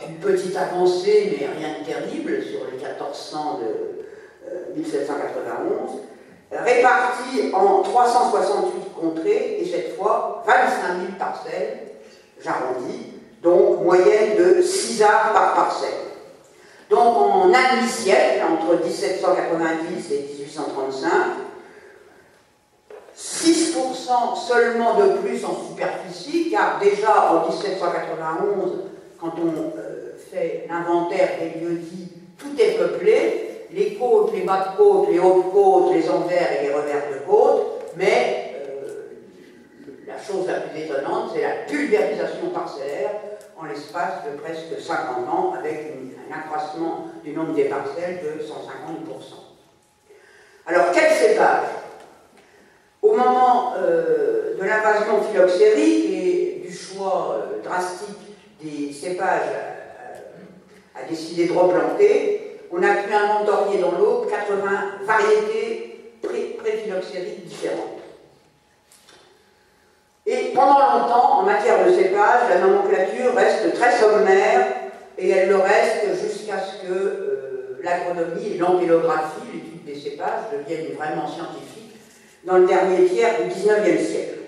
une 0.09 0.17
petite 0.17 0.57
avancée, 0.57 1.37
mais 1.39 1.47
rien 1.47 1.81
de 1.81 1.85
terrible, 1.85 2.43
sur 2.43 2.61
les 2.71 2.79
1400 2.79 3.61
de 3.61 3.98
1791, 4.77 6.01
euh, 6.53 6.57
répartis 6.63 7.53
en 7.53 7.83
368 7.83 8.95
contrées, 8.95 9.59
et 9.61 9.67
cette 9.67 9.97
fois 9.97 10.43
25 10.47 11.01
000 11.01 11.13
parcelles, 11.19 11.79
j'arrondis, 12.43 13.15
donc 13.43 13.83
moyenne 13.83 14.37
de 14.37 14.63
6 14.63 15.03
arts 15.03 15.33
par 15.33 15.55
parcelle. 15.55 15.91
Donc 16.91 17.17
en 17.17 17.53
un 17.53 17.77
demi-siècle, 17.77 18.43
entre 18.51 18.83
1790 18.83 20.13
et 20.13 20.21
1835, 20.39 21.11
6% 23.17 24.47
seulement 24.47 24.95
de 24.99 25.19
plus 25.19 25.45
en 25.45 25.55
superficie, 25.69 26.51
car 26.51 26.79
déjà 26.79 27.33
en 27.33 27.49
1791, 27.49 28.85
quand 29.21 29.35
on 29.39 29.77
euh, 29.77 30.17
fait 30.31 30.67
l'inventaire 30.69 31.31
des 31.41 31.61
lieux 31.61 31.77
dits, 31.77 32.13
tout 32.39 32.59
est 32.59 32.79
peuplé, 32.79 33.48
les 33.73 33.95
côtes, 33.95 34.33
les 34.33 34.43
bas 34.43 34.71
de 34.71 34.77
côte, 34.77 35.09
les 35.11 35.19
hautes 35.19 35.53
côtes, 35.53 35.95
les 35.95 36.09
envers 36.09 36.61
et 36.61 36.67
les 36.67 36.75
revers 36.75 37.03
de 37.13 37.31
côte, 37.31 37.93
mais 37.97 38.55
euh, 38.67 39.11
la 40.07 40.19
chose 40.19 40.47
la 40.47 40.61
plus 40.61 40.81
étonnante, 40.81 41.31
c'est 41.35 41.43
la 41.43 41.67
pulvérisation 41.67 42.51
parcellaire 42.53 43.11
en 43.57 43.67
l'espace 43.67 44.25
de 44.25 44.39
presque 44.39 44.81
50 44.81 45.29
ans, 45.29 45.55
avec 45.59 45.93
un 46.31 46.39
accroissement 46.39 47.07
du 47.25 47.33
nombre 47.33 47.55
des 47.55 47.65
parcelles 47.65 48.21
de 48.23 48.43
150%. 48.43 48.49
Alors, 50.67 50.93
quel 50.93 51.11
cépage? 51.11 51.65
Au 53.03 53.15
moment 53.15 53.75
euh, 53.77 54.57
de 54.57 54.65
l'invasion 54.65 55.23
phylloxérique 55.23 56.11
et 56.11 56.63
du 56.67 56.73
choix 56.75 57.47
drastique 57.65 58.37
des 58.63 58.93
cépages 58.93 59.51
à, 60.95 61.09
décider 61.09 61.47
de 61.47 61.53
replanter, 61.53 62.38
on 62.73 62.83
a 62.83 62.95
pu 62.95 63.13
inventorier 63.13 63.81
dans 63.81 63.93
l'eau 63.93 64.27
80 64.29 64.61
variétés 65.05 66.17
pré-phylloxériques 66.23 67.47
différentes. 67.47 67.99
Et 70.27 70.53
pendant 70.55 70.79
longtemps, 70.79 71.39
en 71.39 71.43
matière 71.45 71.87
de 71.87 71.93
cépage, 71.93 72.51
la 72.51 72.59
nomenclature 72.61 73.35
reste 73.35 73.75
très 73.75 73.93
sommaire 73.93 74.67
et 75.17 75.31
elle 75.31 75.49
le 75.49 75.57
reste 75.57 76.23
jusqu'à 76.23 76.59
ce 76.61 76.87
que 76.87 76.93
euh, 76.93 77.81
l'agronomie 77.83 78.55
et 78.55 78.59
l'antéllographie, 78.59 79.41
l'étude 79.55 79.85
des 79.85 79.95
cépages, 79.95 80.51
deviennent 80.53 80.95
vraiment 80.97 81.27
scientifiques 81.27 81.97
dans 82.45 82.59
le 82.59 82.67
dernier 82.67 83.07
tiers 83.07 83.43
du 83.43 83.49
XIXe 83.49 84.07
siècle. 84.07 84.39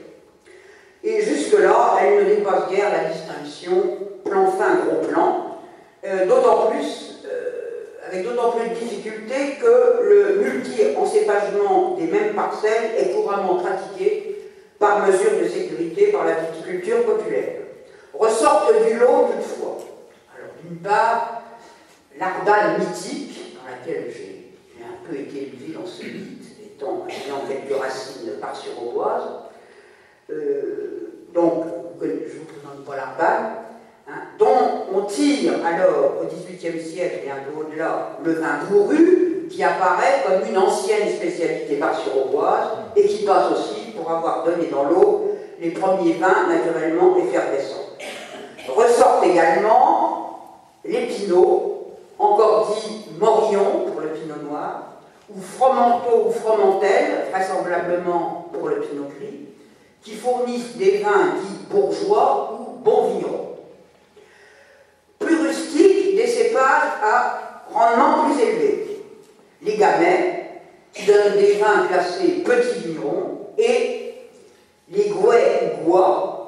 Et 1.02 1.22
jusque-là, 1.22 1.96
elle 2.02 2.24
ne 2.24 2.34
dépasse 2.34 2.68
guère 2.70 2.90
la 2.92 3.08
distinction 3.08 3.96
plan 4.24 4.50
fin, 4.50 4.74
gros 4.84 5.08
plan, 5.08 5.56
euh, 6.04 6.26
d'autant 6.26 6.66
plus, 6.70 7.09
avec 8.10 8.24
d'autant 8.24 8.50
plus 8.52 8.68
de 8.68 8.74
difficulté 8.74 9.56
que 9.60 10.02
le 10.02 10.42
multi-encépagement 10.42 11.96
des 11.96 12.06
mêmes 12.06 12.34
parcelles 12.34 12.90
est 12.98 13.12
couramment 13.12 13.56
pratiqué 13.56 14.48
par 14.80 15.06
mesure 15.06 15.38
de 15.40 15.46
sécurité 15.46 16.10
par 16.10 16.24
la 16.24 16.34
viticulture 16.34 17.04
populaire. 17.04 17.60
Ressortent 18.12 18.84
du 18.84 18.98
lot 18.98 19.28
toutefois. 19.32 19.78
Alors 20.36 20.50
d'une 20.64 20.78
part, 20.78 21.42
l'arbale 22.18 22.80
mythique, 22.80 23.56
dans 23.56 23.70
laquelle 23.70 24.12
j'ai 24.12 24.52
un 24.82 25.08
peu 25.08 25.16
été 25.16 25.42
élevé 25.42 25.74
dans 25.74 25.86
ce 25.86 26.02
mythe, 26.02 26.46
étant 26.64 27.06
ayant 27.06 27.42
quelques 27.46 27.80
racines 27.80 28.32
par 28.40 28.56
sur 28.56 28.70
euh, 30.30 31.26
donc 31.34 31.64
je 32.00 32.06
ne 32.06 32.12
vous 32.12 32.44
présente 32.44 32.84
pas 32.86 32.96
l'arbale, 32.96 33.50
Dont 34.38 34.86
on 34.94 35.02
tire 35.02 35.52
alors 35.64 36.14
au 36.20 36.24
XVIIIe 36.24 36.80
siècle 36.80 37.20
et 37.26 37.30
un 37.30 37.42
peu 37.44 37.60
au-delà 37.60 38.16
le 38.24 38.32
vin 38.32 38.58
bourru, 38.70 39.46
qui 39.50 39.62
apparaît 39.62 40.22
comme 40.26 40.48
une 40.48 40.56
ancienne 40.56 41.08
spécialité 41.08 41.76
bar-sur-auboise 41.76 42.68
et 42.96 43.04
qui 43.06 43.24
passe 43.24 43.52
aussi 43.52 43.90
pour 43.96 44.10
avoir 44.10 44.44
donné 44.44 44.68
dans 44.70 44.84
l'eau 44.84 45.32
les 45.60 45.70
premiers 45.72 46.14
vins 46.14 46.48
naturellement 46.48 47.16
effervescents. 47.18 47.76
Ressortent 48.74 49.24
également 49.24 50.38
les 50.84 51.06
pinots, 51.06 51.88
encore 52.18 52.74
dit 52.74 53.10
morillon 53.18 53.86
pour 53.92 54.00
le 54.00 54.08
pinot 54.08 54.48
noir, 54.48 54.84
ou 55.28 55.40
fromenteau 55.40 56.28
ou 56.28 56.30
fromentelle, 56.30 57.26
vraisemblablement 57.30 58.46
pour 58.52 58.68
le 58.68 58.80
pinot 58.80 59.08
gris, 59.18 59.48
qui 60.02 60.12
fournissent 60.12 60.76
des 60.76 60.98
vins 60.98 61.34
dits 61.42 61.66
bourgeois 61.68 62.58
ou 62.58 62.82
bons 62.82 63.08
vignerons 63.08 63.49
à 66.60 67.40
rendement 67.72 68.24
plus 68.24 68.42
élevé. 68.42 69.04
Les 69.62 69.76
gamets, 69.76 70.62
qui 70.92 71.06
donnent 71.06 71.36
des 71.36 71.54
vins 71.54 71.86
classés 71.86 72.42
petits 72.44 72.88
vignerons, 72.88 73.52
et 73.58 74.14
les 74.88 75.08
gouets 75.08 75.78
ou 75.80 75.90
gois, 75.90 76.40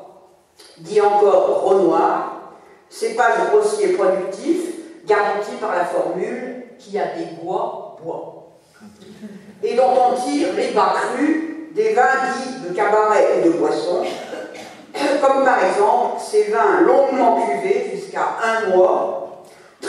dit 0.79 1.01
encore 1.01 1.63
renoir, 1.63 2.53
cépages 2.89 3.51
grossiers 3.51 3.93
productifs, 3.93 4.73
garantis 5.07 5.57
par 5.61 5.75
la 5.75 5.85
formule 5.85 6.65
qui 6.79 6.99
a 6.99 7.07
des 7.07 7.27
bois 7.41 7.97
bois. 8.03 8.49
Et 9.63 9.75
dont 9.75 9.93
on 9.93 10.21
tire 10.21 10.49
les 10.57 10.71
bas 10.73 10.95
crus 11.15 11.73
des 11.75 11.95
vins 11.95 12.33
dits 12.37 12.69
de 12.69 12.75
cabaret 12.75 13.39
et 13.39 13.45
de 13.45 13.51
boisson, 13.51 14.03
comme 15.21 15.45
par 15.45 15.65
exemple 15.65 16.21
ces 16.21 16.51
vins 16.51 16.81
longuement 16.81 17.41
cuvés 17.47 17.93
jusqu'à 17.95 18.37
un 18.43 18.69
mois, 18.71 19.22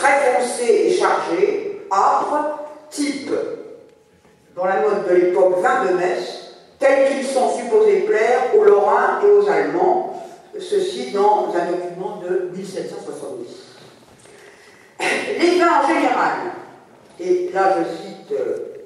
très 0.04 0.34
foncés 0.34 0.86
et 0.86 0.92
chargés, 0.92 1.86
âpres, 1.90 2.58
type, 2.90 3.32
dans 4.54 4.66
la 4.66 4.80
mode 4.80 5.08
de 5.08 5.14
l'époque, 5.14 5.60
vin 5.60 5.86
de 5.86 5.94
messe, 5.94 6.56
tels 6.78 7.08
qu'ils 7.08 7.26
sont 7.26 7.56
supposés 7.56 8.00
plaire 8.00 8.54
aux 8.56 8.64
Lorrains 8.64 9.20
et 9.24 9.30
aux 9.30 9.48
Allemands, 9.48 10.22
ceci 10.58 11.10
dans 11.12 11.52
un 11.54 11.70
document 11.70 12.22
de 12.22 12.50
1770. 12.54 13.46
Les 15.40 15.58
vins 15.58 15.80
en 15.82 15.88
général, 15.88 16.32
et 17.18 17.50
là 17.52 17.74
je 17.78 17.96
cite 17.96 18.32
euh, 18.32 18.84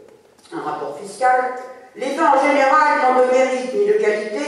un 0.57 0.61
rapport 0.61 0.98
fiscal, 0.98 1.54
les 1.96 2.14
vins 2.14 2.33
en 2.35 2.48
général 2.48 3.00
n'ont 3.02 3.26
de 3.26 3.31
mérite 3.31 3.74
ni 3.74 3.87
de 3.87 3.92
qualité 3.94 4.40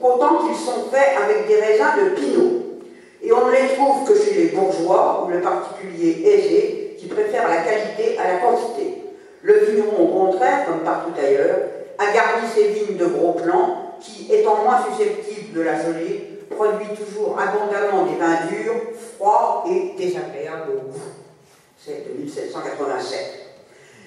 qu'autant 0.00 0.38
qu'ils 0.38 0.56
sont 0.56 0.90
faits 0.90 1.16
avec 1.22 1.46
des 1.46 1.60
raisins 1.60 1.94
de 2.02 2.08
pinot. 2.10 2.65
Et 3.26 3.32
on 3.32 3.44
ne 3.48 3.50
les 3.50 3.74
trouve 3.74 4.06
que 4.06 4.14
chez 4.16 4.34
les 4.34 4.46
bourgeois 4.50 5.24
ou 5.26 5.30
le 5.30 5.40
particulier 5.40 6.22
aisé 6.24 6.96
qui 6.96 7.06
préfère 7.06 7.48
la 7.48 7.56
qualité 7.56 8.16
à 8.18 8.34
la 8.34 8.38
quantité. 8.38 9.02
Le 9.42 9.64
vigneron, 9.64 10.04
au 10.04 10.26
contraire, 10.26 10.64
comme 10.64 10.84
partout 10.84 11.10
ailleurs, 11.18 11.58
a 11.98 12.12
garni 12.12 12.48
ses 12.54 12.68
vignes 12.68 12.96
de 12.96 13.06
gros 13.06 13.32
plans 13.32 13.96
qui, 14.00 14.32
étant 14.32 14.62
moins 14.62 14.78
susceptibles 14.88 15.52
de 15.54 15.60
la 15.60 15.74
gelée, 15.74 16.38
produit 16.50 16.94
toujours 16.96 17.36
abondamment 17.36 18.04
des 18.04 18.16
vins 18.16 18.46
durs, 18.48 18.80
froids 19.16 19.64
et 19.68 19.94
désagréables 19.98 20.70
au 20.70 20.92
goût. 20.92 21.00
C'est 21.84 22.06
de 22.08 22.22
1787. 22.22 23.18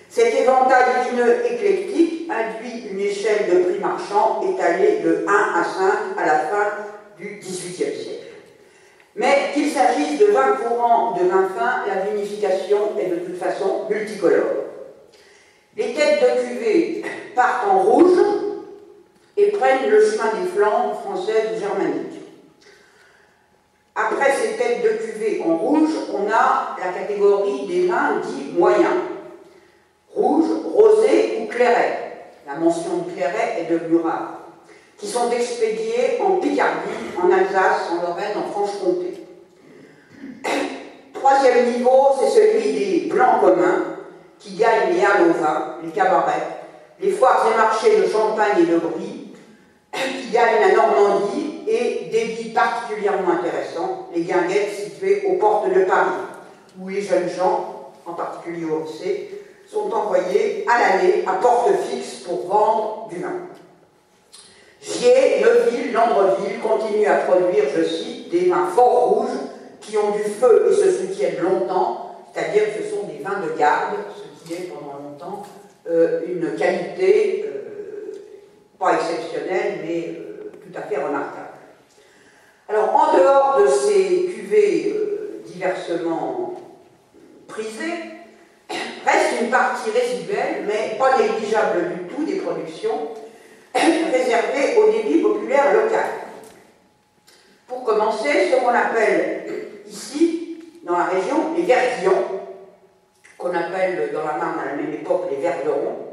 Cet 0.10 0.34
éventail 0.34 1.10
vineux 1.12 1.46
éclectique 1.46 2.30
induit 2.32 2.88
une 2.90 3.02
échelle 3.02 3.50
de 3.54 3.70
prix 3.70 3.80
marchand 3.80 4.42
étalée 4.50 5.00
de 5.04 5.26
1 5.28 5.60
à 5.60 5.64
5 5.64 6.22
à 6.22 6.26
la 6.26 6.40
fin 6.40 6.66
du 7.18 7.40
XVIIIe 7.42 7.96
siècle. 8.02 8.19
Mais 9.16 9.52
qu'il 9.54 9.70
s'agisse 9.72 10.20
de 10.20 10.28
vin 10.28 10.54
courant 10.54 11.12
ou 11.12 11.20
de 11.20 11.30
vin 11.30 11.50
fin, 11.50 11.86
la 11.88 12.02
vinification 12.02 12.98
est 13.00 13.08
de 13.08 13.16
toute 13.18 13.38
façon 13.38 13.86
multicolore. 13.90 14.66
Les 15.76 15.94
têtes 15.94 16.22
de 16.22 16.48
cuvée 16.48 17.04
partent 17.36 17.68
en 17.68 17.80
rouge 17.80 18.20
et 19.38 19.52
prennent 19.52 19.90
le 19.90 20.06
chemin 20.06 20.42
des 20.42 20.48
Flandres 20.50 21.02
françaises 21.02 21.50
ou 21.56 21.60
germaniques. 21.60 22.22
Après 23.96 24.32
ces 24.34 24.58
têtes 24.58 24.84
de 24.84 25.06
cuvée 25.06 25.44
en 25.46 25.58
rouge, 25.58 25.90
on 26.14 26.30
a 26.32 26.76
la 26.80 26.94
catégorie 26.94 27.68
des 27.68 27.88
vins 27.88 28.22
dits 28.24 28.52
moyens 28.58 28.96
rouge, 30.14 30.50
rosé 30.74 31.40
ou 31.42 31.48
clairet. 31.48 32.34
La 32.48 32.56
mention 32.56 32.98
de 32.98 33.12
clairet 33.12 33.62
est 33.62 33.72
devenue 33.72 34.02
rare. 34.02 34.39
Qui 35.00 35.08
sont 35.08 35.32
expédiés 35.32 36.20
en 36.22 36.38
Picardie, 36.40 36.90
en 37.18 37.32
Alsace, 37.32 37.90
en 37.92 38.06
Lorraine, 38.06 38.38
en 38.38 38.52
Franche-Comté. 38.52 39.26
Troisième 41.14 41.72
niveau, 41.72 42.10
c'est 42.20 42.30
celui 42.30 42.74
des 42.74 43.10
blancs 43.10 43.40
communs 43.42 43.98
qui 44.40 44.56
gagnent 44.56 44.94
les 44.94 45.04
halles 45.04 45.30
au 45.30 45.34
vin, 45.42 45.76
les 45.84 45.92
cabarets, 45.92 46.48
les 47.00 47.12
foires 47.12 47.46
et 47.54 47.58
marchés 47.58 48.02
de 48.02 48.08
Champagne 48.08 48.62
et 48.62 48.66
de 48.66 48.78
Brie, 48.78 49.34
qui 49.94 50.30
gagnent 50.32 50.68
la 50.68 50.76
Normandie 50.76 51.64
et 51.68 52.10
des 52.12 52.24
villes 52.26 52.54
particulièrement 52.54 53.34
intéressantes, 53.34 54.08
les 54.14 54.24
guinguettes 54.24 54.74
situées 54.74 55.24
aux 55.30 55.38
portes 55.38 55.74
de 55.74 55.84
Paris, 55.84 56.10
où 56.80 56.90
les 56.90 57.02
jeunes 57.02 57.30
gens, 57.30 57.92
en 58.06 58.14
particulier 58.14 58.66
au 58.66 58.84
lycée, 58.84 59.44
sont 59.72 59.92
envoyés 59.92 60.66
à 60.70 60.80
l'année 60.80 61.24
à 61.28 61.34
porte 61.34 61.70
fixe 61.90 62.24
pour 62.26 62.48
vendre 62.48 63.08
du 63.10 63.20
vin. 63.22 63.49
Gier, 64.82 65.42
Neuville, 65.42 65.94
Landreville 65.94 66.60
continuent 66.60 67.08
à 67.08 67.18
produire, 67.18 67.66
je 67.76 67.84
cite, 67.84 68.30
des 68.30 68.50
vins 68.50 68.68
fort 68.68 69.10
rouges 69.10 69.38
qui 69.82 69.98
ont 69.98 70.12
du 70.12 70.24
feu 70.24 70.70
et 70.72 70.76
se 70.76 70.92
soutiennent 70.92 71.42
longtemps, 71.42 72.16
c'est-à-dire 72.34 72.64
que 72.66 72.84
ce 72.84 72.90
sont 72.90 73.04
des 73.04 73.24
vins 73.24 73.40
de 73.40 73.58
garde, 73.58 73.96
ce 74.40 74.48
qui 74.48 74.54
est 74.54 74.68
pendant 74.68 74.98
longtemps 74.98 75.44
euh, 75.90 76.22
une 76.28 76.56
qualité 76.56 77.46
euh, 77.46 78.12
pas 78.78 78.94
exceptionnelle, 78.94 79.80
mais 79.86 80.16
euh, 80.18 80.52
tout 80.62 80.78
à 80.78 80.82
fait 80.84 80.98
remarquable. 80.98 81.48
Alors, 82.68 82.96
en 82.96 83.18
dehors 83.18 83.60
de 83.62 83.68
ces 83.68 84.26
cuvées 84.26 84.96
diversement 85.46 86.62
prisées, 87.48 88.10
Reste 89.06 89.42
une 89.42 89.50
partie 89.50 89.90
résiduelle, 89.92 90.66
mais 90.68 90.98
pas 90.98 91.18
négligeable 91.18 91.90
du 91.96 92.14
tout, 92.14 92.26
des 92.26 92.40
productions 92.42 93.10
réservées 94.12 94.78
au 94.78 94.92
débit 94.92 95.22
populaire 95.22 95.74
local. 95.74 96.06
Pour 97.68 97.84
commencer, 97.84 98.50
ce 98.52 98.56
qu'on 98.60 98.70
appelle 98.70 99.46
ici, 99.88 100.58
dans 100.84 100.98
la 100.98 101.06
région, 101.06 101.54
les 101.56 101.64
verdillons, 101.64 102.26
qu'on 103.38 103.54
appelle 103.54 104.12
dans 104.12 104.26
la 104.26 104.34
Marne 104.34 104.60
à 104.60 104.72
la 104.72 104.76
même 104.76 104.94
époque 104.94 105.28
les 105.32 105.38
verderons, 105.38 106.08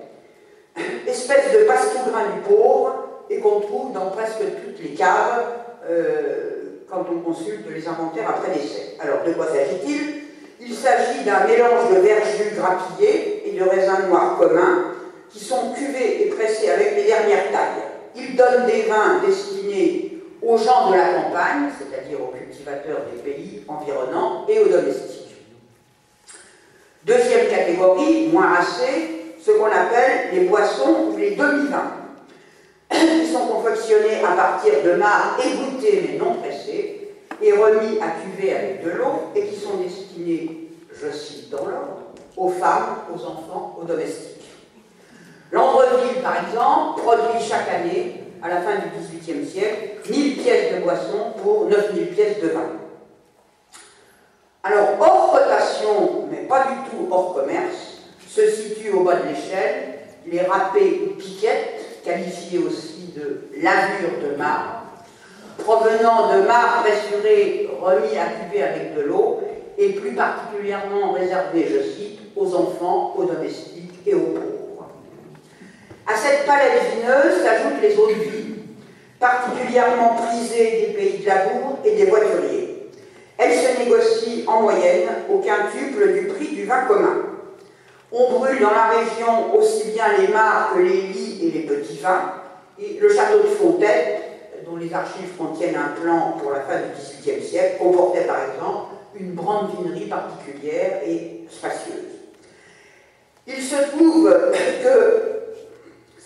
espèce 1.07 1.53
de 1.53 1.65
passe-tout-grain 1.65 2.35
du 2.35 2.41
pauvre 2.43 3.07
et 3.31 3.41
qu'on 3.41 3.61
trouve 3.61 3.93
dans 3.93 4.11
presque 4.11 4.43
toutes 4.65 4.83
les 4.83 4.95
caves 4.95 5.45
euh, 5.89 6.83
quand 6.89 7.05
on 7.11 7.21
consulte 7.21 7.69
les 7.69 7.89
inventaires 7.89 8.31
après 8.31 8.55
l'essai. 8.55 8.97
Alors, 9.01 9.25
de 9.27 9.33
quoi 9.33 9.47
s'agit-il? 9.47 10.23
Il 10.61 10.75
s'agit 10.75 11.25
d'un 11.25 11.47
mélange 11.47 11.91
de 11.91 12.01
verjus 12.01 12.55
grappillés 12.57 13.49
et 13.49 13.59
de 13.59 13.65
raisins 13.65 14.09
noirs 14.09 14.39
communs 14.39 14.93
qui 15.31 15.39
sont 15.39 15.73
cuvés 15.73 16.23
et 16.23 16.31
pressés 16.31 16.71
avec 16.71 16.97
les 16.97 17.05
dernières 17.05 17.51
tailles. 17.51 17.83
Ils 18.15 18.37
donnent 18.37 18.67
des 18.67 18.83
vins 18.83 19.21
destinés 19.27 20.19
aux 20.43 20.57
gens 20.57 20.91
de 20.91 20.97
la 20.97 21.23
campagne, 21.23 21.71
c'est-à-dire 21.79 22.23
aux 22.23 22.33
cultivateurs 22.37 23.01
des 23.13 23.21
pays 23.23 23.63
environnants 23.69 24.47
et 24.49 24.59
aux 24.61 24.69
domestiques. 24.69 25.37
Deuxième 27.05 27.49
catégorie, 27.49 28.29
moins 28.29 28.55
assez, 28.55 29.35
ce 29.41 29.53
qu'on 29.53 29.67
appelle 29.67 30.31
les 30.33 30.41
boissons 30.41 31.13
ou 31.13 31.17
les 31.17 31.37
demi-vins, 31.37 31.93
qui 32.91 33.27
sont 33.33 33.47
confectionnés 33.47 34.25
à 34.25 34.35
partir 34.35 34.73
de 34.85 34.93
mares 34.93 35.39
égoutées 35.45 36.09
mais 36.09 36.19
non 36.19 36.35
pressées, 36.35 37.07
et 37.43 37.53
remis 37.53 37.99
à 38.01 38.09
cuver 38.23 38.55
avec 38.55 38.85
de 38.85 38.91
l'eau 38.91 39.31
et 39.35 39.47
qui 39.47 39.57
sont 39.57 39.77
destinés, 39.77 40.71
je 40.93 41.11
cite 41.11 41.51
dans 41.51 41.67
l'ordre, 41.67 42.03
aux 42.37 42.49
femmes, 42.49 42.97
aux 43.15 43.25
enfants, 43.25 43.79
aux 43.81 43.85
domestiques. 43.85 44.36
Landreville, 45.53 46.23
par 46.23 46.37
exemple, 46.47 47.03
produit 47.03 47.41
chaque 47.41 47.69
année, 47.69 48.25
à 48.43 48.49
la 48.49 48.61
fin 48.61 48.77
du 48.77 48.87
XVIIIe 48.99 49.47
siècle, 49.47 50.11
1000 50.11 50.37
pièces 50.43 50.75
de 50.75 50.81
boisson 50.83 51.33
pour 51.43 51.67
9000 51.67 52.09
pièces 52.09 52.41
de 52.43 52.49
vin. 52.49 52.73
Alors, 54.63 54.89
hors 55.01 55.33
cotation, 55.33 56.29
mais 56.31 56.49
pas 56.49 56.65
du 56.65 56.91
tout 56.91 57.09
hors 57.11 57.35
commerce, 57.35 58.03
se 58.29 58.51
situent 58.51 58.93
au 58.93 59.05
bas 59.05 59.17
de 59.17 59.29
l'échelle 59.29 59.97
les 60.31 60.41
râpés 60.41 61.03
ou 61.07 61.15
piquettes, 61.15 62.03
qualifiées 62.05 62.59
aussi 62.59 63.13
de 63.17 63.49
lavure 63.63 64.31
de 64.31 64.37
marbre, 64.37 64.83
provenant 65.59 66.35
de 66.35 66.43
mares 66.43 66.83
pressurées 66.83 67.71
remis 67.81 68.19
à 68.19 68.27
cuver 68.27 68.63
avec 68.63 68.97
de 68.97 69.03
l'eau 69.03 69.41
et 69.79 69.91
plus 69.91 70.13
particulièrement 70.13 71.13
réservés, 71.13 71.69
je 71.69 71.91
cite, 71.91 72.21
aux 72.37 72.55
enfants, 72.55 73.15
aux 73.17 73.25
domestiques 73.25 73.95
et 74.07 74.15
aux 74.15 74.21
pauvres. 74.21 74.56
À 76.07 76.17
cette 76.17 76.47
palette 76.47 76.83
vineuse 76.95 77.43
s'ajoutent 77.43 77.83
les 77.83 77.97
eaux 77.99 78.09
de 78.09 78.13
vie, 78.15 78.55
particulièrement 79.19 80.15
prisées 80.15 80.87
des 80.87 80.93
pays 80.93 81.19
de 81.19 81.27
labour 81.27 81.79
et 81.85 81.97
des 81.97 82.07
voituriers. 82.07 82.91
Elles 83.39 83.59
se 83.59 83.79
négocient 83.79 84.47
en 84.47 84.63
moyenne 84.63 85.09
au 85.29 85.39
quintuple 85.39 86.13
du 86.13 86.27
prix 86.29 86.55
du 86.55 86.65
vin 86.65 86.83
commun. 86.83 87.27
On 88.13 88.39
brûle 88.39 88.61
dans 88.61 88.71
la 88.71 88.91
région 88.91 89.55
aussi 89.57 89.91
bien 89.91 90.05
les 90.19 90.29
mares 90.29 90.73
que 90.75 90.79
les 90.81 91.03
lits 91.03 91.41
et 91.43 91.51
les 91.51 91.67
petits 91.67 91.99
vins, 91.99 92.35
et 92.79 92.99
le 93.01 93.09
château 93.13 93.43
de 93.43 93.49
Fontaine 93.49 94.21
dont 94.65 94.77
les 94.77 94.93
archives 94.93 95.37
contiennent 95.37 95.77
un 95.77 96.01
plan 96.01 96.37
pour 96.41 96.53
la 96.53 96.61
fin 96.61 96.77
du 96.77 96.93
XVIIIe 96.97 97.43
siècle, 97.43 97.79
comportait 97.79 98.25
par 98.25 98.39
exemple 98.51 98.95
une 99.19 99.35
grande 99.35 99.71
vinerie 99.77 100.07
particulière 100.07 101.01
et 101.07 101.47
spacieuse. 101.51 102.17
Il 103.47 103.63
se 103.63 103.77
trouve 103.91 104.35
que, 104.83 105.36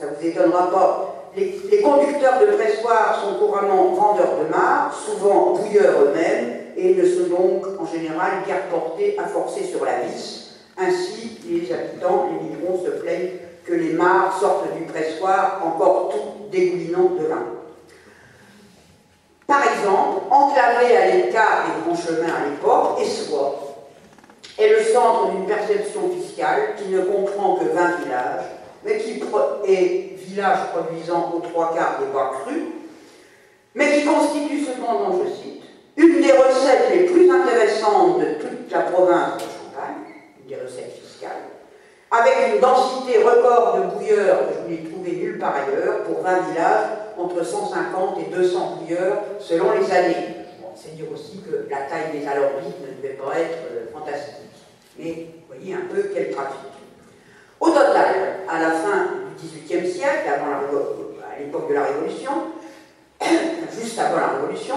ça 0.01 0.07
ne 0.07 0.15
vous 0.15 0.27
étonnera 0.27 0.71
pas, 0.71 1.21
les, 1.37 1.83
conducteurs 1.83 2.41
de 2.41 2.47
pressoir 2.57 3.23
sont 3.23 3.35
couramment 3.35 3.93
vendeurs 3.95 4.39
de 4.43 4.51
marre, 4.51 4.95
souvent 4.95 5.53
bouilleurs 5.55 6.03
eux-mêmes, 6.03 6.57
et 6.77 6.95
ne 6.95 7.05
sont 7.05 7.29
donc 7.29 7.67
en 7.79 7.85
général 7.85 8.43
guère 8.47 8.67
portés 8.69 9.17
à 9.19 9.27
forcer 9.27 9.65
sur 9.65 9.85
la 9.85 10.01
vis. 10.01 10.55
Ainsi, 10.79 11.39
les 11.47 11.73
habitants, 11.73 12.29
les 12.31 12.49
migrants 12.49 12.83
se 12.83 12.91
plaignent 12.91 13.33
que 13.67 13.75
les 13.75 13.93
mares 13.93 14.39
sortent 14.41 14.75
du 14.75 14.85
pressoir 14.85 15.61
encore 15.65 16.11
tout 16.11 16.49
dégoulinant 16.51 17.11
de 17.21 17.27
vin. 17.27 17.45
Par 19.47 19.63
exemple, 19.63 20.23
enclavé 20.31 20.97
à 20.97 21.15
l'écart 21.15 21.65
des 21.67 21.85
grands 21.85 22.01
chemins 22.01 22.35
à 22.35 22.49
l'époque, 22.49 23.01
Essois 23.03 23.77
est 24.59 24.69
le 24.69 24.83
centre 24.83 25.31
d'une 25.31 25.47
perception 25.47 26.09
fiscale 26.11 26.77
qui 26.77 26.91
ne 26.91 27.03
comprend 27.03 27.57
que 27.57 27.65
20 27.65 28.05
villages, 28.05 28.45
mais 28.85 28.99
qui 28.99 29.21
est 29.67 30.17
village 30.17 30.59
produisant 30.73 31.33
aux 31.35 31.41
trois 31.41 31.75
quarts 31.75 31.99
des 32.01 32.07
bois 32.07 32.33
crus, 32.43 32.63
mais 33.75 33.99
qui 33.99 34.05
constitue 34.05 34.65
cependant, 34.65 35.19
je 35.25 35.31
cite, 35.31 35.63
une 35.97 36.21
des 36.21 36.33
recettes 36.33 36.91
les 36.93 37.05
plus 37.05 37.31
intéressantes 37.31 38.21
de 38.21 38.35
toute 38.35 38.71
la 38.71 38.81
province 38.81 39.35
de 39.37 39.43
Champagne, 39.43 40.05
une 40.41 40.49
des 40.49 40.63
recettes 40.63 40.99
fiscales, 41.03 41.51
avec 42.11 42.55
une 42.55 42.61
densité 42.61 43.23
record 43.23 43.77
de 43.77 43.99
bouilleurs 43.99 44.39
que 44.49 44.55
je 44.55 44.75
n'ai 44.75 44.91
trouvé 44.91 45.13
nulle 45.13 45.39
part 45.39 45.55
ailleurs, 45.55 46.05
pour 46.05 46.23
20 46.23 46.51
villages, 46.51 46.87
entre 47.19 47.45
150 47.45 48.19
et 48.21 48.35
200 48.35 48.79
bouilleurs 48.81 49.19
selon 49.39 49.73
les 49.73 49.93
années. 49.93 50.37
c'est 50.75 50.97
dire 50.97 51.13
aussi 51.13 51.41
que 51.43 51.69
la 51.69 51.83
taille 51.83 52.19
des 52.19 52.27
alambics 52.27 52.81
ne 52.81 52.97
devait 52.97 53.15
pas 53.15 53.39
être 53.39 53.59
euh, 53.71 53.93
fantastique. 53.93 54.37
Mais 54.99 55.27
voyez 55.47 55.75
un 55.75 55.93
peu 55.93 56.11
quel 56.15 56.31
trafic. 56.31 56.80
Au 57.61 57.69
total, 57.69 58.41
à 58.49 58.59
la 58.59 58.71
fin 58.71 59.07
du 59.37 59.47
XVIIIe 59.47 59.93
siècle, 59.93 60.29
avant 60.35 60.53
à 60.53 61.39
l'époque 61.39 61.69
de 61.69 61.75
la 61.75 61.85
Révolution, 61.85 62.31
juste 63.79 63.99
avant 63.99 64.17
la 64.17 64.29
Révolution, 64.39 64.77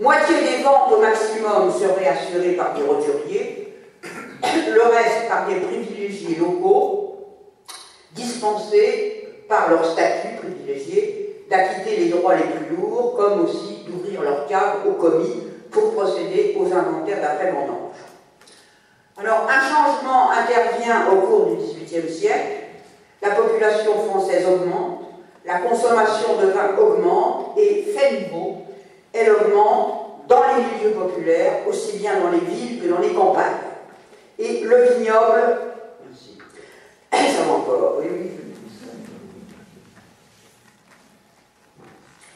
moitié 0.00 0.36
des 0.36 0.62
ventes 0.62 0.92
au 0.92 1.00
maximum 1.00 1.70
seraient 1.70 2.08
assurées 2.08 2.52
par 2.52 2.72
des 2.72 2.84
roturiers, 2.84 3.74
le 4.42 4.82
reste 4.82 5.28
par 5.28 5.46
des 5.46 5.56
privilégiés 5.56 6.36
locaux, 6.36 7.18
dispensés 8.12 9.28
par 9.46 9.68
leur 9.68 9.84
statut 9.84 10.36
privilégié 10.38 11.44
d'acquitter 11.50 11.96
les 11.96 12.08
droits 12.08 12.34
les 12.34 12.44
plus 12.44 12.76
lourds, 12.76 13.14
comme 13.14 13.44
aussi 13.44 13.84
d'ouvrir 13.86 14.22
leur 14.22 14.46
cave 14.46 14.86
au 14.88 14.92
commis 14.92 15.42
pour 15.70 15.92
procéder 15.92 16.56
aux 16.58 16.66
inventaires 16.72 17.20
d'après-vendange. 17.20 17.92
Alors, 19.22 19.48
un 19.48 19.60
changement 19.60 20.30
intervient 20.32 21.06
au 21.12 21.20
cours 21.20 21.46
du 21.46 21.56
XVIIIe 21.56 22.12
siècle, 22.12 22.52
la 23.20 23.30
population 23.30 23.92
française 24.08 24.44
augmente, 24.48 25.04
la 25.44 25.58
consommation 25.58 26.40
de 26.40 26.46
vin 26.48 26.76
augmente 26.76 27.56
et, 27.56 27.84
fait 27.96 28.22
nouveau, 28.22 28.62
elle 29.12 29.30
augmente 29.30 30.26
dans 30.26 30.42
les 30.42 30.64
milieux 30.64 30.96
populaires, 30.96 31.68
aussi 31.68 31.98
bien 31.98 32.18
dans 32.18 32.30
les 32.30 32.40
villes 32.40 32.82
que 32.82 32.88
dans 32.88 32.98
les 32.98 33.12
campagnes. 33.12 33.60
Et 34.40 34.62
le 34.64 34.86
vignoble, 34.94 35.58
merci, 36.04 36.38
ça 37.12 37.42
encore, 37.48 37.98
oui, 38.00 38.06
oui. 38.10 38.30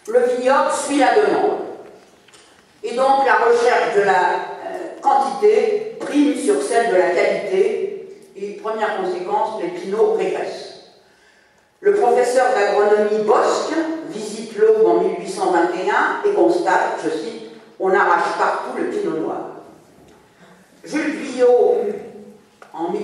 Le 0.06 0.20
vignoble 0.36 0.70
suit 0.70 0.98
la 0.98 1.16
demande. 1.16 1.58
Et 2.84 2.94
donc 2.94 3.26
la 3.26 3.44
recherche 3.44 3.96
de 3.96 4.02
la 4.02 4.34
euh, 4.66 5.00
quantité 5.02 5.85
prime 6.06 6.36
sur 6.36 6.62
celle 6.62 6.90
de 6.90 6.96
la 6.96 7.10
qualité. 7.10 8.08
Et 8.36 8.52
première 8.62 8.98
conséquence, 8.98 9.62
les 9.62 9.68
pinots 9.68 10.14
régressent. 10.14 10.76
Le 11.80 11.94
professeur 11.94 12.46
d'agronomie 12.54 13.24
Bosque 13.24 13.74
visite 14.10 14.56
l'Aube 14.58 14.86
en 14.86 15.00
1821 15.00 16.28
et 16.28 16.34
constate, 16.34 16.98
je 17.04 17.10
cite, 17.10 17.42
on 17.78 17.90
arrache 17.90 18.38
partout 18.38 18.78
le 18.78 18.86
pinot 18.86 19.18
noir. 19.18 19.40
Jules 20.84 21.16
Guyot, 21.16 21.76
en 22.72 22.92
1863-64, 22.92 23.00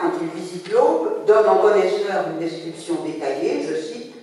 quand 0.00 0.12
il 0.20 0.40
visite 0.40 0.72
l'Aube, 0.72 1.24
donne 1.26 1.48
en 1.48 1.58
connaisseur 1.58 2.26
une 2.32 2.38
description 2.38 2.96
détaillée, 3.04 3.66
je 3.68 3.74
cite, 3.76 4.14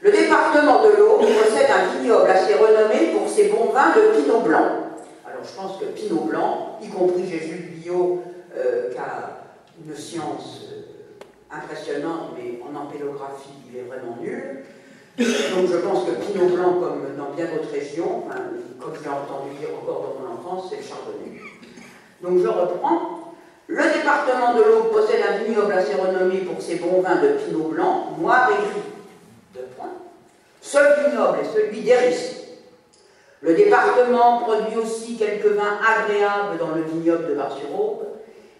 le 0.00 0.10
département 0.10 0.82
de 0.82 0.88
l'Aube 0.96 1.20
possède 1.20 1.70
un 1.70 1.98
vignoble 1.98 2.30
assez 2.30 2.54
renommé 2.54 3.12
pour 3.16 3.28
ses 3.28 3.48
bons 3.48 3.70
vins 3.72 3.94
de 3.94 4.20
pinot 4.20 4.40
blanc. 4.40 4.81
Je 5.44 5.56
pense 5.56 5.78
que 5.78 5.84
pinot 5.86 6.24
blanc, 6.24 6.78
y 6.82 6.88
compris 6.88 7.26
Jules 7.26 7.70
Guyot, 7.74 8.22
euh, 8.56 8.92
qui 8.92 8.98
a 8.98 9.42
une 9.84 9.94
science 9.96 10.62
impressionnante, 11.50 12.30
mais 12.36 12.60
en 12.62 12.74
ampélographie, 12.78 13.50
il 13.70 13.78
est 13.78 13.82
vraiment 13.82 14.16
nul. 14.20 14.64
Donc 15.18 15.70
je 15.70 15.76
pense 15.76 16.04
que 16.04 16.12
Pinot 16.12 16.56
Blanc, 16.56 16.74
comme 16.80 17.16
dans 17.18 17.34
bien 17.36 17.44
d'autres 17.46 17.70
régions, 17.70 18.24
comme 18.80 18.94
je 18.94 19.02
l'ai 19.02 19.10
entendu 19.10 19.54
dire 19.60 19.68
encore 19.82 20.14
dans 20.14 20.20
mon 20.20 20.32
enfance, 20.34 20.70
c'est 20.70 20.78
le 20.78 20.82
chardonnay. 20.82 21.40
Donc 22.22 22.38
je 22.38 22.48
reprends. 22.48 23.34
Le 23.66 23.82
département 23.82 24.54
de 24.54 24.62
l'Aube 24.62 24.90
possède 24.90 25.20
un 25.28 25.44
vignoble 25.44 25.72
assez 25.72 25.94
renommé 25.94 26.38
pour 26.38 26.60
ses 26.60 26.76
bons 26.76 27.00
vins 27.00 27.22
de 27.22 27.28
Pinot 27.28 27.68
Blanc, 27.68 28.16
noir 28.18 28.50
et 28.50 28.54
gris. 28.54 28.82
Deux 29.54 29.68
points. 29.76 29.92
Seul 30.60 31.04
vignoble 31.04 31.38
est 31.40 31.54
celui 31.54 31.82
d'Hérisson. 31.82 32.41
Le 33.42 33.54
département 33.54 34.38
produit 34.38 34.76
aussi 34.76 35.16
quelques 35.16 35.56
vins 35.56 35.78
agréables 35.84 36.58
dans 36.60 36.76
le 36.76 36.82
vignoble 36.82 37.28
de 37.28 37.34
Bar-sur-Aube, 37.34 38.06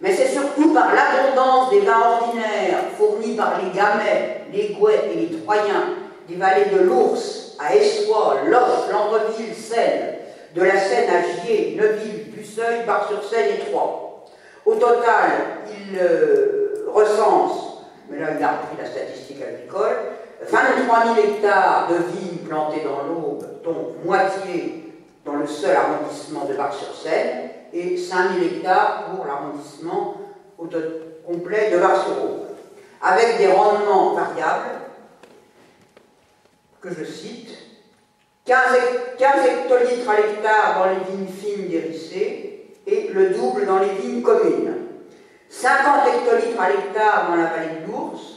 mais 0.01 0.13
c'est 0.13 0.27
surtout 0.27 0.73
par 0.73 0.89
l'abondance 0.93 1.69
des 1.69 1.79
vins 1.79 2.01
ordinaires 2.01 2.79
fournis 2.97 3.37
par 3.37 3.61
les 3.63 3.71
Gamets, 3.71 4.41
les 4.51 4.73
Gouets 4.73 5.09
et 5.13 5.15
les 5.15 5.39
Troyens 5.39 5.85
des 6.27 6.35
vallées 6.35 6.65
de 6.65 6.79
l'Ours 6.79 7.55
à 7.59 7.73
Essois, 7.75 8.39
Loche, 8.45 8.91
Landreville, 8.91 9.55
Seine, 9.55 10.15
de 10.53 10.61
la 10.61 10.77
Seine 10.77 11.09
à 11.09 11.45
Gier, 11.45 11.77
Neuville, 11.79 12.31
Busseuil, 12.31 12.83
Bar-sur-Seine 12.85 13.55
et 13.55 13.71
Troyes. 13.71 14.25
Au 14.65 14.75
total, 14.75 15.31
il 15.69 15.97
euh, 15.97 16.87
recense, 16.93 17.85
mais 18.09 18.19
là 18.19 18.31
il 18.37 18.43
a 18.43 18.49
repris 18.49 18.77
la 18.77 18.85
statistique 18.85 19.41
agricole, 19.41 19.95
23 20.41 21.15
000 21.15 21.27
hectares 21.27 21.87
de 21.89 21.95
vignes 21.95 22.45
plantées 22.47 22.83
dans 22.83 23.07
l'Aube, 23.07 23.52
dont 23.63 23.95
moitié 24.03 24.93
dans 25.25 25.35
le 25.35 25.47
seul 25.47 25.75
arrondissement 25.75 26.45
de 26.45 26.53
Bar-sur-Seine, 26.53 27.49
et 27.73 27.97
5000 27.97 28.43
hectares 28.43 29.05
pour 29.09 29.25
l'arrondissement 29.25 30.17
complet 31.25 31.71
de 31.71 31.77
Varsovie, 31.77 32.43
avec 33.01 33.37
des 33.37 33.47
rendements 33.51 34.13
variables 34.13 34.79
que 36.81 36.89
je 36.93 37.03
cite 37.03 37.49
15, 38.45 38.55
hectolitres 39.17 40.09
à 40.09 40.17
l'hectare 40.17 40.79
dans 40.79 40.85
les 40.89 41.15
vignes 41.15 41.31
fines 41.31 41.67
d'Hérissé 41.69 42.75
et 42.85 43.07
le 43.13 43.29
double 43.29 43.65
dans 43.65 43.79
les 43.79 43.89
vignes 43.89 44.21
communes. 44.21 44.75
50 45.49 46.07
hectolitres 46.07 46.61
à 46.61 46.69
l'hectare 46.69 47.29
dans 47.29 47.35
la 47.35 47.45
vallée 47.45 47.85
de 47.85 47.91
l'Ours. 47.91 48.32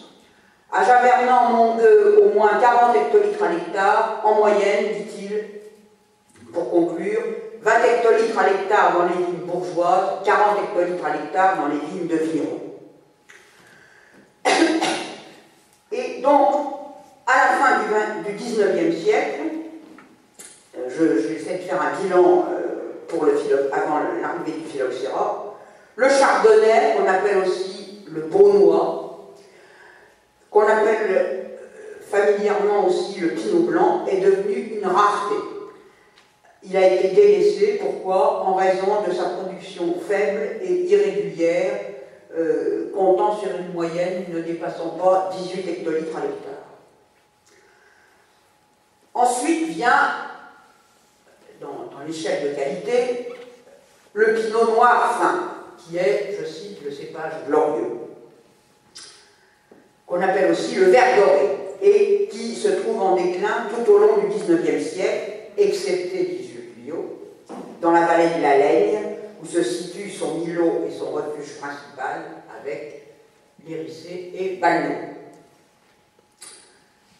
À 0.73 0.85
Javernan, 0.85 1.53
Mongueux, 1.53 2.23
au 2.25 2.35
moins 2.35 2.59
40 2.61 2.97
hectolitres 2.97 3.43
à 3.43 3.49
l'hectare, 3.51 4.21
en 4.25 4.35
moyenne, 4.35 4.87
dit-il, 4.95 5.45
pour 6.53 6.71
conclure, 6.71 7.23
20 7.63 7.73
hectolitres 7.85 8.39
à 8.39 8.49
l'hectare 8.49 8.93
dans 8.99 9.05
les 9.05 9.27
vignes 9.27 9.47
bourgeoises, 9.47 10.25
40 10.25 10.59
hectolitres 10.65 11.05
à 11.05 11.13
l'hectare 11.13 11.57
dans 11.57 11.69
les 11.69 11.79
vignes 11.79 12.09
de 12.09 12.17
Viron. 12.17 12.61
Et 15.93 16.21
donc, 16.21 16.77
à 17.27 17.37
la 17.37 17.47
fin 17.59 18.23
du, 18.23 18.37
19e 18.37 19.03
siècle, 19.03 19.41
euh, 20.77 20.89
je, 20.89 21.05
vais 21.05 21.35
essayer 21.35 21.59
de 21.59 21.63
faire 21.63 21.81
un 21.81 22.03
bilan 22.03 22.45
euh, 22.51 23.07
pour 23.09 23.25
le 23.25 23.33
avant 23.73 24.01
l'arrivée 24.21 24.59
du 24.61 24.69
phylloxéra, 24.69 25.55
le 25.95 26.09
chardonnay, 26.09 26.97
qu'on 26.97 27.09
appelle 27.09 27.39
aussi 27.39 28.05
le 28.13 28.23
beaunois, 28.23 29.06
qu'on 30.57 30.66
appelle 30.66 31.11
euh, 31.11 31.42
familièrement 32.01 32.87
aussi 32.87 33.21
le 33.21 33.29
pinot 33.29 33.64
blanc, 33.64 34.07
est 34.07 34.21
devenu 34.21 34.79
une 34.79 34.87
rareté 34.87 35.35
il 36.69 36.77
a 36.77 36.87
été 36.87 37.09
délaissé. 37.14 37.79
Pourquoi? 37.81 38.42
En 38.42 38.55
raison 38.55 39.03
de 39.07 39.12
sa 39.12 39.25
production 39.25 39.95
faible 40.01 40.57
et 40.62 40.87
irrégulière, 40.87 41.79
euh, 42.37 42.90
comptant 42.92 43.37
sur 43.37 43.51
une 43.57 43.73
moyenne 43.73 44.25
ne 44.31 44.40
dépassant 44.40 44.90
pas 44.99 45.31
18 45.33 45.69
hectolitres 45.69 46.16
à 46.16 46.23
l'hectare. 46.23 46.53
Ensuite 49.14 49.69
vient, 49.69 50.11
dans, 51.61 51.88
l'échelle 52.05 52.51
de 52.51 52.57
qualité, 52.57 53.33
le 54.14 54.35
pinot 54.35 54.73
noir 54.75 55.19
fin, 55.21 55.53
qui 55.79 55.99
est, 55.99 56.37
je 56.40 56.47
cite, 56.47 56.85
le 56.85 56.90
cépage 56.90 57.33
glorieux, 57.47 58.06
qu'on 60.07 60.21
appelle 60.21 60.53
aussi 60.53 60.76
le 60.76 60.87
vert 60.87 61.16
doré, 61.16 61.49
et 61.83 62.28
qui 62.31 62.55
se 62.55 62.68
trouve 62.68 63.03
en 63.03 63.16
déclin 63.16 63.66
tout 63.70 63.93
au 63.93 63.99
long 63.99 64.16
du 64.18 64.28
XIXe 64.28 64.83
siècle, 64.83 65.33
excepté 65.59 66.37
dans 67.81 67.93
la 67.93 68.07
vallée 68.07 68.37
de 68.37 68.43
la 68.43 68.59
Laigne, 68.59 68.99
où 69.43 69.47
se 69.47 69.62
situe 69.62 70.11
son 70.11 70.43
îlot 70.43 70.85
et 70.89 70.91
son 70.91 71.11
refuge 71.11 71.57
principal, 71.61 72.22
avec 72.61 73.14
l'Hérissé 73.66 74.33
et 74.37 74.57
Balneau. 74.57 74.95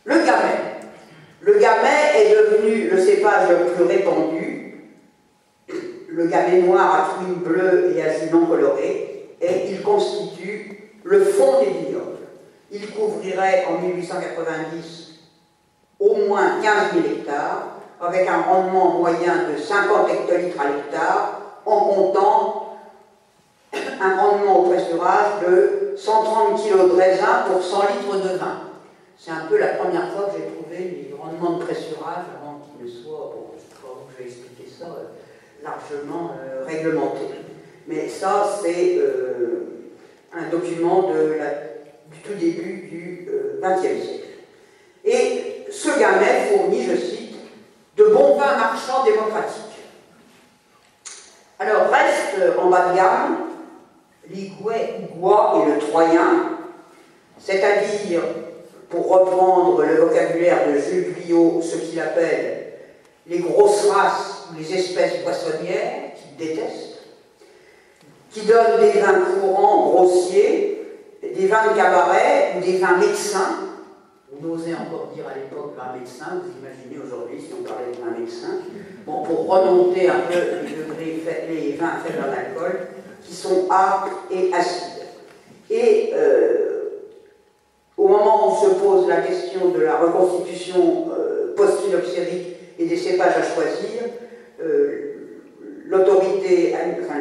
Le 0.05 0.15
gamet. 0.15 0.59
Le 1.41 1.59
gamet 1.59 2.17
est 2.17 2.31
devenu 2.31 2.91
le 2.91 3.01
cépage 3.01 3.51
le 3.51 3.73
plus 3.73 3.85
répandu. 3.85 4.81
Le 6.09 6.27
gamet 6.27 6.63
noir 6.63 6.95
à 6.95 7.05
fruits 7.15 7.37
bleus 7.37 7.95
et 7.97 8.03
à 8.03 8.27
non 8.33 8.47
colorés, 8.47 9.29
et 9.41 9.71
il 9.71 9.83
constitue 9.83 10.91
le 11.05 11.25
fond 11.25 11.61
des 11.61 11.67
vignobles. 11.67 12.16
Il 12.79 12.91
couvrirait 12.91 13.65
en 13.71 13.81
1890 13.81 15.15
au 15.99 16.15
moins 16.29 16.61
15 16.63 16.93
000 16.93 17.07
hectares, 17.07 17.69
avec 18.01 18.29
un 18.29 18.43
rendement 18.43 18.99
moyen 18.99 19.49
de 19.51 19.59
50 19.59 20.11
hectolitres 20.11 20.61
à 20.61 20.69
l'hectare, 20.69 21.41
en 21.65 21.81
comptant 21.81 22.79
un 23.73 24.17
rendement 24.17 24.61
au 24.61 24.63
pressurage 24.69 25.41
de 25.47 25.95
130 25.97 26.63
kg 26.63 26.91
de 26.91 26.97
raisin 26.97 27.45
pour 27.51 27.63
100 27.63 27.81
litres 27.81 28.29
de 28.29 28.37
vin. 28.37 28.61
C'est 29.19 29.31
un 29.31 29.47
peu 29.49 29.59
la 29.59 29.69
première 29.69 30.13
fois 30.13 30.27
que 30.27 30.33
j'ai 30.37 30.47
trouvé 30.53 31.09
les 31.09 31.17
rendements 31.19 31.59
de 31.59 31.65
pressurage 31.65 32.27
avant 32.39 32.61
qu'ils 32.61 32.87
ne 32.87 32.91
soient, 32.91 33.33
bon, 33.35 33.57
je 34.11 34.23
vais 34.23 34.29
expliquer 34.29 34.69
ça, 34.69 34.85
euh, 34.85 35.65
largement 35.65 36.33
euh, 36.39 36.67
réglementés. 36.67 37.35
Mais 37.89 38.07
ça, 38.07 38.47
c'est 38.63 38.99
euh, 38.99 39.95
un 40.35 40.51
document 40.51 41.11
de 41.11 41.37
la, 41.39 41.76
du 42.29 42.35
début 42.35 42.89
du 42.91 43.29
XXe 43.61 44.05
siècle. 44.05 44.27
Et 45.05 45.67
ce 45.71 45.99
gamet 45.99 46.51
fournit, 46.51 46.85
je 46.85 46.97
cite, 46.97 47.37
de 47.97 48.05
bons 48.07 48.37
vins 48.37 48.57
marchands 48.57 49.05
démocratiques. 49.05 49.63
Alors, 51.59 51.91
reste 51.91 52.59
en 52.59 52.69
bas 52.69 52.91
de 52.91 52.97
gamme 52.97 53.37
l'Igouet 54.31 55.01
et 55.01 55.71
le 55.71 55.79
Troyen, 55.79 56.59
c'est-à-dire, 57.39 58.23
pour 58.91 59.09
reprendre 59.09 59.83
le 59.83 59.97
vocabulaire 59.97 60.69
de 60.69 60.79
Jules 60.79 61.15
Guyot, 61.15 61.61
ce 61.63 61.77
qu'il 61.77 62.01
appelle 62.01 62.73
les 63.27 63.39
grosses 63.39 63.89
races 63.89 64.45
ou 64.51 64.59
les 64.59 64.75
espèces 64.75 65.23
poissonnières, 65.23 66.13
qu'il 66.17 66.37
déteste, 66.37 66.99
qui 68.31 68.43
donnent 68.43 68.81
des 68.81 69.01
vins 69.01 69.21
courants, 69.41 69.91
grossiers, 69.91 70.76
des 71.35 71.47
vins 71.47 71.71
de 71.71 71.77
cabaret 71.77 72.55
ou 72.57 72.61
des 72.61 72.79
vins 72.79 72.97
médecins. 72.99 73.59
On 74.33 74.51
osait 74.51 74.75
encore 74.75 75.13
dire 75.15 75.25
à 75.27 75.35
l'époque 75.35 75.75
vin 75.77 75.99
médecin, 75.99 76.43
vous 76.43 76.53
imaginez 76.61 77.03
aujourd'hui 77.03 77.41
si 77.41 77.55
on 77.59 77.63
parlait 77.63 77.93
de 77.93 78.05
vin 78.05 78.19
médecin. 78.19 78.61
Bon, 79.07 79.23
pour 79.23 79.47
remonter 79.49 80.09
un 80.09 80.21
peu 80.29 80.35
les, 80.99 81.55
les 81.55 81.73
vins 81.77 81.99
faits 82.05 82.21
dans 82.21 82.31
l'alcool, 82.31 82.89
qui 83.23 83.35
sont 83.35 83.67
âpres 83.71 84.25
et 84.31 84.53
acides. 84.53 85.07
Et 85.71 86.13
euh, 86.15 86.67
au 87.97 88.09
moment 88.09 88.53
où 88.53 88.65
se 88.65 88.75
pose 88.75 89.09
la 89.09 89.23
question 89.23 89.71
de 89.71 89.81
la 89.81 89.97
reconstitution 89.97 91.07
euh, 91.17 91.55
post-phylloxérique 91.57 92.57
et 92.79 92.87
des 92.87 92.97
cépages 92.97 93.37
à 93.37 93.43
choisir, 93.43 94.03
euh, 94.63 95.15
l'autorité, 95.87 96.75
enfin, 97.03 97.21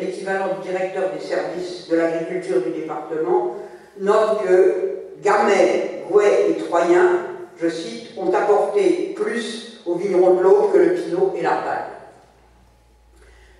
l'équivalent 0.00 0.48
du 0.60 0.68
directeur 0.68 1.10
des 1.12 1.24
services 1.24 1.88
de 1.88 1.96
l'agriculture 1.96 2.62
du 2.62 2.70
département 2.70 3.56
note 3.98 4.42
que 4.46 4.92
Gamay, 5.22 6.04
Gouet 6.10 6.50
et 6.50 6.54
Troyen, 6.64 7.26
je 7.60 7.68
cite, 7.68 8.10
ont 8.16 8.32
apporté 8.32 9.14
plus 9.16 9.80
au 9.86 9.94
vigneron 9.94 10.34
de 10.34 10.42
l'eau 10.42 10.70
que 10.72 10.78
le 10.78 10.94
pinot 10.94 11.34
et 11.36 11.42
l'arpal. 11.42 11.84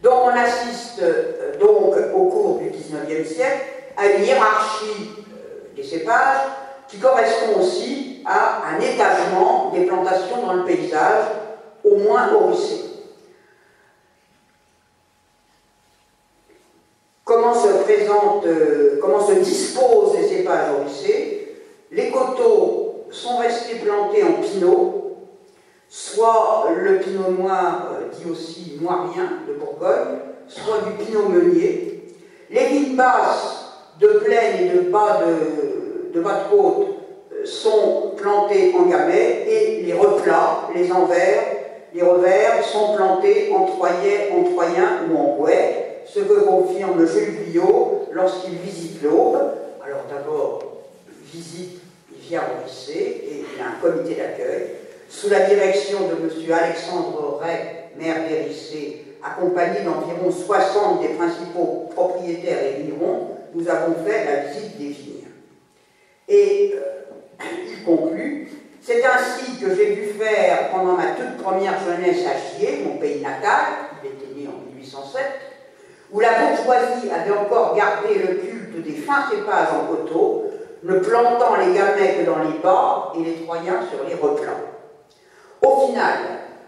Donc 0.02 0.14
on 0.24 0.36
assiste 0.36 1.00
euh, 1.02 1.58
donc 1.60 1.94
au 2.14 2.24
cours 2.26 2.58
du 2.58 2.70
XIXe 2.70 3.28
siècle 3.28 3.64
à 3.96 4.06
une 4.06 4.24
hiérarchie 4.24 5.10
euh, 5.16 5.76
des 5.76 5.84
cépages 5.84 6.40
qui 6.88 6.98
correspond 6.98 7.60
aussi 7.60 8.22
à 8.26 8.62
un 8.74 8.80
étagement 8.80 9.70
des 9.72 9.86
plantations 9.86 10.44
dans 10.44 10.54
le 10.54 10.64
paysage, 10.64 11.24
au 11.84 11.96
moins 11.96 12.32
au 12.34 12.52
Comment 17.24 17.54
se 17.54 17.68
euh, 18.46 18.98
comment 19.00 19.26
se 19.26 19.34
disposent 19.34 20.16
les 20.16 20.28
cépages 20.28 20.68
au 20.70 20.84
Les 21.90 22.10
coteaux 22.10 23.04
sont 23.10 23.36
restés 23.38 23.76
plantés 23.76 24.22
en 24.22 24.42
pinot, 24.42 25.16
soit 25.88 26.68
le 26.74 26.98
pinot 26.98 27.30
noir, 27.38 27.90
euh, 27.92 28.08
dit 28.16 28.30
aussi 28.30 28.78
noirien 28.80 29.40
de 29.46 29.54
Bourgogne, 29.54 30.18
soit 30.48 30.78
du 30.86 31.04
pinot 31.04 31.28
meunier. 31.28 32.02
Les 32.50 32.66
vignes 32.66 32.96
basses 32.96 33.66
de 34.00 34.08
plaine 34.24 34.66
et 34.66 34.68
de 34.76 34.80
bas 34.90 35.20
de, 36.14 36.20
bas 36.20 36.44
de 36.44 36.56
côte 36.56 36.88
euh, 37.32 37.44
sont 37.44 38.12
plantées 38.16 38.74
en 38.78 38.86
gamay 38.86 39.46
et 39.48 39.82
les 39.82 39.92
replats, 39.92 40.68
les 40.74 40.90
envers, 40.90 41.42
les 41.94 42.02
revers 42.02 42.64
sont 42.64 42.94
plantés 42.96 43.52
en 43.54 43.66
troyen, 43.66 44.20
en 44.34 44.44
troyen 44.44 45.00
ou 45.10 45.18
en 45.18 45.36
bouet, 45.36 45.91
ce 46.12 46.20
que 46.20 46.40
confirme 46.40 47.06
Jules 47.06 47.60
lorsqu'il 48.12 48.58
visite 48.58 49.02
l'Aube. 49.02 49.38
Alors 49.84 50.04
d'abord, 50.10 50.62
visite, 51.32 51.80
il 52.14 52.20
vient 52.20 52.42
au 52.42 52.66
lycée 52.66 53.24
et 53.28 53.44
il 53.54 53.62
a 53.62 53.68
un 53.68 53.80
comité 53.80 54.14
d'accueil 54.14 54.76
sous 55.08 55.28
la 55.28 55.40
direction 55.40 56.00
de 56.08 56.14
M. 56.14 56.52
Alexandre 56.52 57.38
Ray, 57.40 57.58
maire 57.98 58.28
d'Hérissé, 58.28 59.04
accompagné 59.22 59.80
d'environ 59.80 60.30
60 60.30 61.02
des 61.02 61.08
principaux 61.08 61.90
propriétaires 61.94 62.58
et 62.64 62.82
vignerons, 62.82 63.28
nous 63.54 63.68
avons 63.68 63.94
fait 64.04 64.24
la 64.24 64.36
visite 64.48 64.78
des 64.78 64.88
vignes. 64.88 65.28
Et 66.28 66.74
euh, 66.74 67.44
il 67.68 67.84
conclut 67.84 68.48
C'est 68.80 69.04
ainsi 69.04 69.58
que 69.60 69.74
j'ai 69.74 69.94
dû 69.94 70.04
faire 70.18 70.70
pendant 70.70 70.96
ma 70.96 71.12
toute 71.12 71.42
première 71.42 71.78
jeunesse 71.84 72.24
à 72.26 72.36
Chier, 72.36 72.84
mon 72.84 72.96
pays 72.96 73.20
natal, 73.20 73.66
il 74.02 74.08
était 74.08 74.40
né 74.40 74.48
en 74.48 74.74
1807, 74.74 75.51
où 76.12 76.20
la 76.20 76.30
bourgeoisie 76.40 77.10
avait 77.10 77.36
encore 77.36 77.74
gardé 77.74 78.14
le 78.14 78.34
culte 78.34 78.82
des 78.82 78.92
fins 78.92 79.24
cépages 79.30 79.68
en 79.72 79.86
coteaux, 79.86 80.44
ne 80.82 80.98
plantant 80.98 81.56
les 81.56 81.72
que 81.74 82.26
dans 82.26 82.38
les 82.38 82.58
bas 82.62 83.12
et 83.18 83.22
les 83.22 83.44
troyens 83.44 83.80
sur 83.90 84.06
les 84.06 84.14
replants. 84.14 84.52
Au 85.62 85.86
final, 85.86 86.18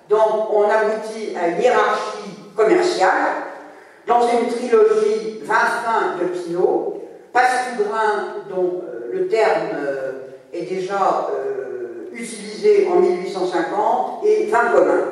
donc, 0.09 0.53
on 0.53 0.63
aboutit 0.65 1.35
à 1.37 1.49
une 1.49 1.61
hiérarchie 1.61 2.39
commerciale 2.57 3.33
dans 4.07 4.21
une 4.29 4.49
trilogie 4.49 5.41
20 5.43 5.55
fins 5.55 6.17
de 6.21 6.27
Pinot, 6.27 7.03
Passe-Grain, 7.33 8.45
dont 8.51 8.83
euh, 8.85 9.11
le 9.13 9.29
terme 9.29 9.69
euh, 9.75 10.13
est 10.53 10.63
déjà 10.63 11.29
euh, 11.33 12.11
utilisé 12.13 12.89
en 12.93 13.01
1850, 13.01 14.25
et 14.25 14.47
vin 14.47 14.71
commun. 14.73 15.05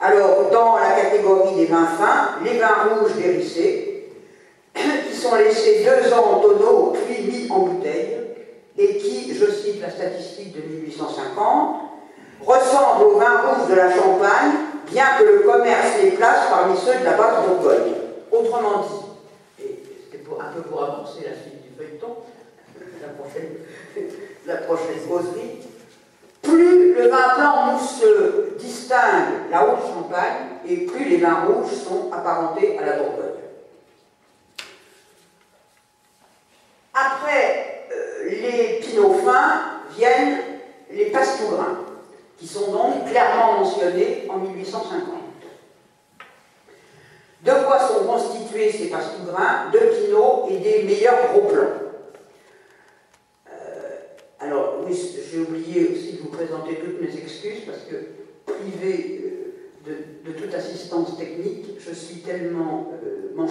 Alors, 0.00 0.48
dans 0.52 0.76
la 0.76 0.92
catégorie 0.92 1.56
des 1.56 1.66
vins 1.66 1.86
fins, 1.86 2.36
les 2.44 2.58
vins 2.58 2.94
rouges 2.94 3.14
dérissés, 3.16 4.12
qui 4.74 5.16
sont 5.16 5.34
laissés 5.34 5.84
deux 5.84 6.12
ans 6.12 6.34
en 6.34 6.40
tonneau, 6.40 6.92
puis 7.04 7.24
mis 7.24 7.50
en 7.50 7.60
bouteille, 7.60 8.16
et 8.76 8.96
qui, 8.98 9.34
je 9.34 9.50
cite 9.50 9.82
la 9.82 9.90
statistique 9.90 10.54
de 10.54 10.60
1850, 10.60 11.80
ressemble 12.40 13.04
au 13.06 13.18
vin 13.18 13.40
rouge 13.40 13.70
de 13.70 13.74
la 13.74 13.92
Champagne, 13.92 14.52
bien 14.86 15.06
que 15.18 15.24
le 15.24 15.38
commerce 15.40 16.00
les 16.00 16.12
place 16.12 16.48
parmi 16.48 16.76
ceux 16.76 17.00
de 17.00 17.04
la 17.04 17.16
basse 17.16 17.44
Bourgogne. 17.48 17.94
Autrement 18.30 18.82
dit, 18.82 19.64
et 19.64 19.82
c'était 20.04 20.24
un 20.38 20.52
peu 20.52 20.62
pour 20.62 20.84
avancer 20.84 21.22
la 21.24 21.34
suite 21.34 21.60
du 21.62 21.76
feuilleton, 21.76 22.18
la 23.02 23.08
prochaine, 23.08 23.56
la 24.46 24.56
plus 26.42 26.94
le 26.94 27.08
vin 27.08 27.36
blanc 27.36 27.72
mousseux 27.72 28.56
distingue 28.58 29.50
la 29.50 29.66
haute 29.66 29.86
Champagne, 29.86 30.58
et 30.66 30.78
plus 30.78 31.04
les 31.04 31.18
vins 31.18 31.44
rouges 31.46 31.72
sont 31.72 32.10
apparentés 32.12 32.78
à 32.78 32.84
la 32.84 32.92
Bourgogne. 32.98 33.24
Après 36.94 37.86
euh, 37.92 38.30
les 38.30 38.80
pinots 38.80 39.14
fins 39.24 39.82
viennent 39.96 40.38
les 40.90 41.06
pastougrins 41.06 41.84
qui 42.38 42.46
sont 42.46 42.72
donc 42.72 43.08
clairement 43.08 43.60
mentionnés 43.60 44.26
en 44.28 44.38
1850. 44.38 45.14
De 47.42 47.52
quoi 47.66 47.78
sont 47.80 48.04
constitués 48.04 48.72
ces 48.72 48.88
pastougrins 48.88 49.70
De 49.72 49.78
pinot 49.78 50.46
et 50.50 50.58
des 50.58 50.82
meilleurs 50.82 51.32
gros 51.32 51.48
plans. 51.48 51.87
Alors, 54.40 54.76
oui, 54.86 54.96
j'ai 55.30 55.40
oublié 55.40 55.88
aussi 55.88 56.12
de 56.12 56.18
vous 56.22 56.28
présenter 56.28 56.76
toutes 56.76 57.00
mes 57.00 57.16
excuses 57.18 57.64
parce 57.66 57.80
que, 57.90 57.96
privé 58.46 59.20
euh, 59.88 59.94
de, 60.24 60.32
toute 60.32 60.54
assistance 60.54 61.18
technique, 61.18 61.66
je 61.78 61.92
suis 61.92 62.20
tellement 62.20 62.92
euh, 63.04 63.46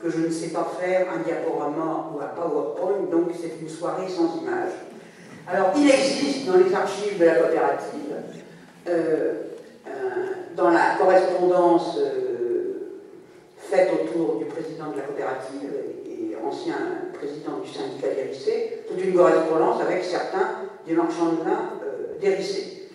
que 0.00 0.08
je 0.08 0.18
ne 0.18 0.30
sais 0.30 0.48
pas 0.48 0.72
faire 0.80 1.08
un 1.12 1.18
diaporama 1.22 2.10
ou 2.14 2.20
un 2.20 2.26
PowerPoint, 2.26 3.10
donc 3.10 3.30
c'est 3.38 3.60
une 3.60 3.68
soirée 3.68 4.08
sans 4.08 4.40
image. 4.40 4.72
Alors, 5.48 5.72
il 5.76 5.90
existe 5.90 6.46
dans 6.46 6.56
les 6.56 6.72
archives 6.72 7.18
de 7.18 7.24
la 7.24 7.34
coopérative, 7.34 8.14
euh, 8.88 9.32
euh, 9.86 9.90
dans 10.56 10.70
la 10.70 10.94
correspondance 10.96 11.98
faite 13.58 13.90
autour 13.92 14.36
du 14.36 14.44
président 14.46 14.90
de 14.92 14.96
la 14.96 15.02
coopérative 15.02 15.70
ancien 16.50 16.74
président 17.12 17.58
du 17.64 17.70
syndicat 17.70 18.08
d'Hérissé, 18.08 18.82
toute 18.88 19.02
une 19.02 19.14
correspondance 19.14 19.80
avec 19.80 20.04
certains 20.04 20.48
des 20.86 20.94
marchands 20.94 21.32
de 21.32 21.44
vin 21.44 21.70
d'Hérissé. 22.20 22.88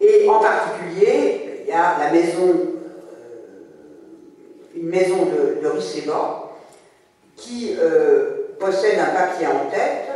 Et 0.00 0.28
en 0.28 0.40
particulier, 0.40 1.60
il 1.62 1.68
y 1.68 1.72
a 1.72 1.98
la 1.98 2.10
maison, 2.10 2.54
une 4.74 4.88
maison 4.88 5.26
de, 5.26 5.60
de 5.62 5.74
qui 7.36 7.76
possède 8.58 8.98
un 8.98 9.14
papier 9.14 9.46
en 9.46 9.70
tête 9.70 10.08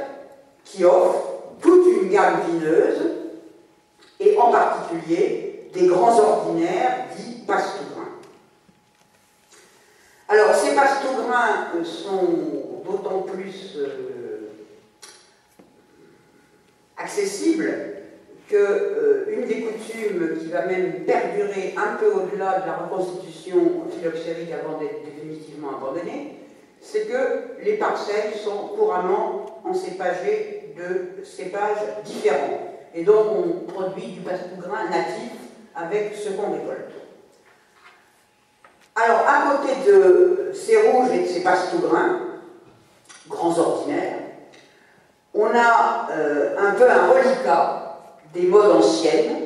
qui 0.64 0.84
offre 0.84 1.24
toute 1.60 1.86
une 1.86 2.08
gamme 2.10 2.40
vineuse, 2.48 3.00
et 4.20 4.36
en 4.36 4.50
particulier 4.50 5.70
des 5.72 5.86
grands 5.86 6.18
ordinaires 6.18 7.06
dits 7.16 7.42
pastougrins. 7.46 8.14
Alors, 10.28 10.54
ces 10.54 10.74
pastougrins 10.74 11.68
sont 11.84 12.67
d'autant 12.88 13.22
plus 13.22 13.76
euh, 13.76 14.50
accessible 16.96 17.72
qu'une 18.48 18.56
euh, 18.58 19.46
des 19.46 19.62
coutumes 19.62 20.38
qui 20.40 20.46
va 20.46 20.66
même 20.66 21.04
perdurer 21.04 21.74
un 21.76 21.96
peu 21.96 22.12
au-delà 22.12 22.60
de 22.60 22.66
la 22.66 22.76
reconstitution 22.76 23.84
phylloxérique 23.90 24.52
avant 24.52 24.78
d'être 24.78 25.04
définitivement 25.04 25.76
abandonnée, 25.76 26.38
c'est 26.80 27.06
que 27.06 27.62
les 27.62 27.76
parcelles 27.76 28.34
sont 28.34 28.68
couramment 28.76 29.60
encépagées 29.64 30.74
de 30.76 31.24
cépages 31.24 32.02
différents. 32.04 32.76
Et 32.94 33.04
donc 33.04 33.26
on 33.36 33.70
produit 33.70 34.12
du 34.12 34.20
passe-grain 34.20 34.88
natif 34.90 35.32
avec 35.74 36.14
ce 36.14 36.30
qu'on 36.30 36.52
récolte. 36.52 36.92
Alors, 39.00 39.20
à 39.28 39.56
côté 39.56 39.74
de 39.86 40.50
ces 40.52 40.76
rouges 40.76 41.10
et 41.12 41.20
de 41.20 41.26
ces 41.26 41.42
passe-grains, 41.42 42.27
grands 43.28 43.58
ordinaires, 43.58 44.18
on 45.34 45.46
a 45.46 46.08
euh, 46.10 46.56
un 46.58 46.72
peu 46.72 46.90
un 46.90 47.08
reliquat 47.08 48.00
des 48.34 48.42
modes 48.42 48.76
anciennes, 48.76 49.36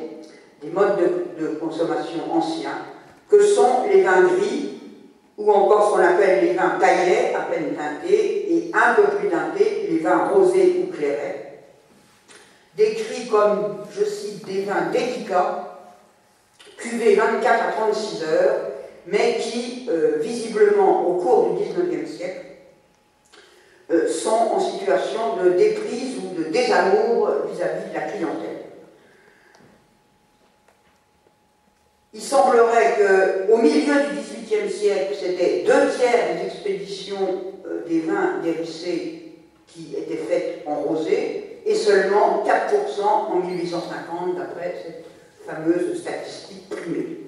des 0.61 0.69
modes 0.69 0.97
de, 1.39 1.47
consommation 1.59 2.31
anciens, 2.31 2.85
que 3.29 3.41
sont 3.41 3.85
les 3.91 4.01
vins 4.01 4.23
gris, 4.23 4.79
ou 5.37 5.51
encore 5.51 5.87
ce 5.87 5.95
qu'on 5.95 6.03
appelle 6.03 6.45
les 6.45 6.53
vins 6.53 6.77
taillés, 6.79 7.35
à 7.35 7.41
peine 7.41 7.75
teintés, 7.75 8.53
et 8.53 8.71
un 8.73 8.93
peu 8.93 9.03
plus 9.17 9.29
teintés, 9.29 9.87
les 9.89 9.99
vins 9.99 10.29
rosés 10.29 10.83
ou 10.83 10.95
clairets, 10.95 11.59
décrits 12.75 13.27
comme, 13.27 13.77
je 13.91 14.05
cite, 14.05 14.45
des 14.45 14.63
vins 14.63 14.89
délicats, 14.91 15.79
cuvés 16.77 17.15
24 17.15 17.63
à 17.67 17.71
36 17.71 18.23
heures, 18.23 18.59
mais 19.07 19.37
qui, 19.37 19.87
euh, 19.89 20.17
visiblement, 20.19 21.07
au 21.07 21.15
cours 21.15 21.55
du 21.55 21.63
XIXe 21.63 22.09
siècle, 22.09 22.52
sont 23.89 24.29
en 24.29 24.59
situation 24.59 25.37
de 25.43 25.51
déprise 25.51 26.17
ou 26.17 26.41
de 26.41 26.49
désamour 26.49 27.29
vis-à-vis 27.51 27.89
de 27.89 27.93
la 27.93 28.01
clientèle. 28.01 28.53
Il 32.13 32.21
semblerait 32.21 32.95
qu'au 32.97 33.57
milieu 33.57 33.93
du 34.09 34.19
XVIIIe 34.19 34.71
siècle, 34.71 35.15
c'était 35.19 35.63
deux 35.65 35.89
tiers 35.97 36.35
des 36.35 36.45
expéditions 36.45 37.41
euh, 37.65 37.83
des 37.87 38.01
vins 38.01 38.39
dérissés 38.43 39.33
qui 39.67 39.95
étaient 39.97 40.23
faites 40.23 40.63
en 40.67 40.75
rosé 40.75 41.61
et 41.65 41.73
seulement 41.73 42.43
4% 42.45 43.03
en 43.03 43.35
1850 43.37 44.37
d'après 44.37 44.75
cette 44.85 45.05
fameuse 45.47 45.99
statistique 45.99 46.69
primée. 46.69 47.21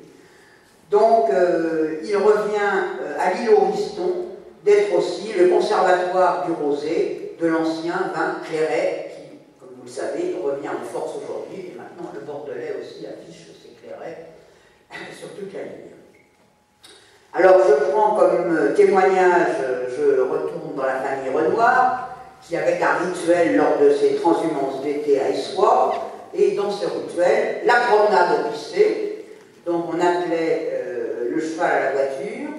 Donc 0.92 1.32
euh, 1.32 1.98
il 2.04 2.16
revient 2.18 2.84
à 3.18 3.34
l'île 3.34 3.50
Auriston 3.50 4.25
d'être 4.66 4.98
aussi 4.98 5.32
le 5.34 5.50
conservatoire 5.50 6.48
du 6.48 6.52
rosé 6.54 7.36
de 7.40 7.48
l'ancien 7.48 8.12
vin 8.16 8.38
clairet, 8.44 9.12
qui, 9.16 9.38
comme 9.60 9.76
vous 9.78 9.86
le 9.86 9.90
savez, 9.90 10.36
revient 10.44 10.70
en 10.70 10.84
force 10.84 11.12
aujourd'hui, 11.24 11.72
et 11.72 11.78
maintenant 11.78 12.12
le 12.14 12.22
Bordelais 12.22 12.76
aussi 12.82 13.06
affiche 13.06 13.46
ses 13.62 13.76
clairets 13.80 14.26
sur 15.18 15.30
toute 15.36 15.54
la 15.54 15.62
ligne. 15.62 15.92
Alors 17.32 17.58
je 17.68 17.92
prends 17.92 18.16
comme 18.16 18.74
témoignage, 18.76 19.58
je 19.96 20.22
retourne 20.22 20.76
dans 20.76 20.86
la 20.86 21.00
famille 21.00 21.30
Renoir, 21.32 22.10
qui 22.42 22.58
avait 22.58 22.82
un 22.82 23.06
rituel 23.06 23.58
lors 23.58 23.78
de 23.80 23.94
ses 23.94 24.16
transhumances 24.16 24.82
d'été 24.82 25.20
à 25.20 25.30
Essoir, 25.30 26.12
et 26.34 26.56
dans 26.56 26.72
ce 26.72 26.86
rituel, 26.86 27.62
la 27.66 27.76
promenade 27.88 28.40
au 28.40 28.52
lycée, 28.52 29.26
donc 29.66 29.86
on 29.90 30.00
appelait 30.00 30.72
euh, 30.74 31.30
le 31.36 31.42
cheval 31.42 31.72
à 31.72 31.86
la 31.86 31.92
voiture, 31.92 32.50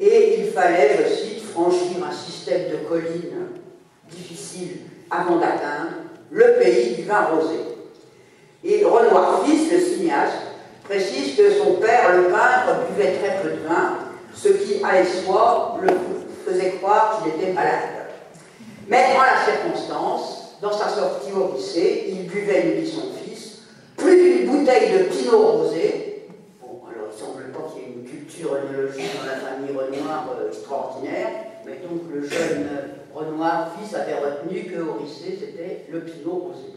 et 0.00 0.40
il 0.40 0.50
fallait, 0.50 0.98
je 0.98 1.14
cite, 1.14 1.43
franchir 1.54 2.04
un 2.04 2.12
système 2.12 2.70
de 2.70 2.76
collines 2.88 3.60
difficile 4.10 4.78
avant 5.10 5.36
d'atteindre 5.36 5.92
le 6.30 6.54
pays 6.58 6.96
du 6.96 7.02
vin 7.02 7.26
rosé. 7.26 7.60
Et 8.64 8.84
Renoir 8.84 9.44
fils, 9.44 9.70
le 9.70 9.78
cinéaste, 9.78 10.34
précise 10.82 11.36
que 11.36 11.50
son 11.52 11.74
père, 11.74 12.16
le 12.16 12.24
peintre, 12.24 12.86
buvait 12.90 13.18
très 13.18 13.40
peu 13.42 13.50
de 13.50 13.68
vin, 13.68 13.98
ce 14.34 14.48
qui, 14.48 14.82
à 14.82 15.00
l'espoir, 15.00 15.78
le 15.80 15.90
faisait 16.44 16.72
croire 16.72 17.22
qu'il 17.22 17.40
était 17.40 17.52
malade. 17.52 18.08
Mais 18.88 19.04
en 19.16 19.22
la 19.22 19.44
circonstance, 19.44 20.56
dans 20.60 20.72
sa 20.72 20.88
sortie 20.88 21.32
au 21.32 21.56
lycée, 21.56 22.06
il 22.08 22.26
buvait, 22.26 22.62
lui 22.62 22.82
dit 22.82 22.90
son 22.90 23.12
fils, 23.22 23.60
plus 23.96 24.16
d'une 24.16 24.46
bouteille 24.50 24.92
de 24.92 25.04
pinot 25.04 25.38
rosé. 25.38 26.26
Bon, 26.60 26.80
alors 26.88 27.10
il 27.10 27.14
ne 27.14 27.26
semble 27.26 27.52
pas 27.52 27.70
qu'il 27.72 27.82
y 27.82 27.84
ait 27.84 27.94
une 27.94 28.23
culture 28.34 28.54
œnologique 28.54 29.10
dans 29.18 29.26
la 29.26 29.38
famille 29.38 29.76
Renoir 29.76 30.26
euh, 30.38 30.48
extraordinaire, 30.48 31.28
mais 31.64 31.76
donc 31.76 32.02
le 32.12 32.26
jeune 32.26 32.68
Renoir, 33.14 33.70
fils, 33.78 33.94
avait 33.94 34.14
retenu 34.14 34.64
qu'au 34.64 34.98
lycée, 35.00 35.38
c'était 35.38 35.86
le 35.88 36.00
pinot 36.00 36.48
rosé. 36.48 36.74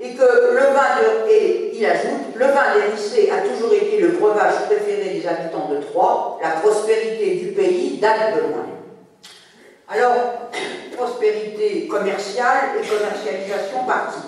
Et 0.00 0.14
que 0.14 0.22
le 0.22 0.60
vin 0.60 0.96
de, 0.96 1.30
et 1.30 1.76
il 1.76 1.84
ajoute, 1.84 2.34
le 2.34 2.46
vin 2.46 2.74
des 2.74 3.30
a 3.30 3.40
toujours 3.42 3.74
été 3.74 4.00
le 4.00 4.08
breuvage 4.12 4.64
préféré 4.64 5.10
des 5.10 5.26
habitants 5.26 5.68
de 5.68 5.76
Troyes, 5.82 6.38
la 6.42 6.52
prospérité 6.60 7.34
du 7.36 7.52
pays 7.52 7.98
date 7.98 8.34
de 8.34 8.40
loin. 8.40 8.66
Alors, 9.88 10.14
prospérité 10.96 11.86
commerciale 11.86 12.70
et 12.82 12.86
commercialisation 12.86 13.84
partie. 13.86 14.26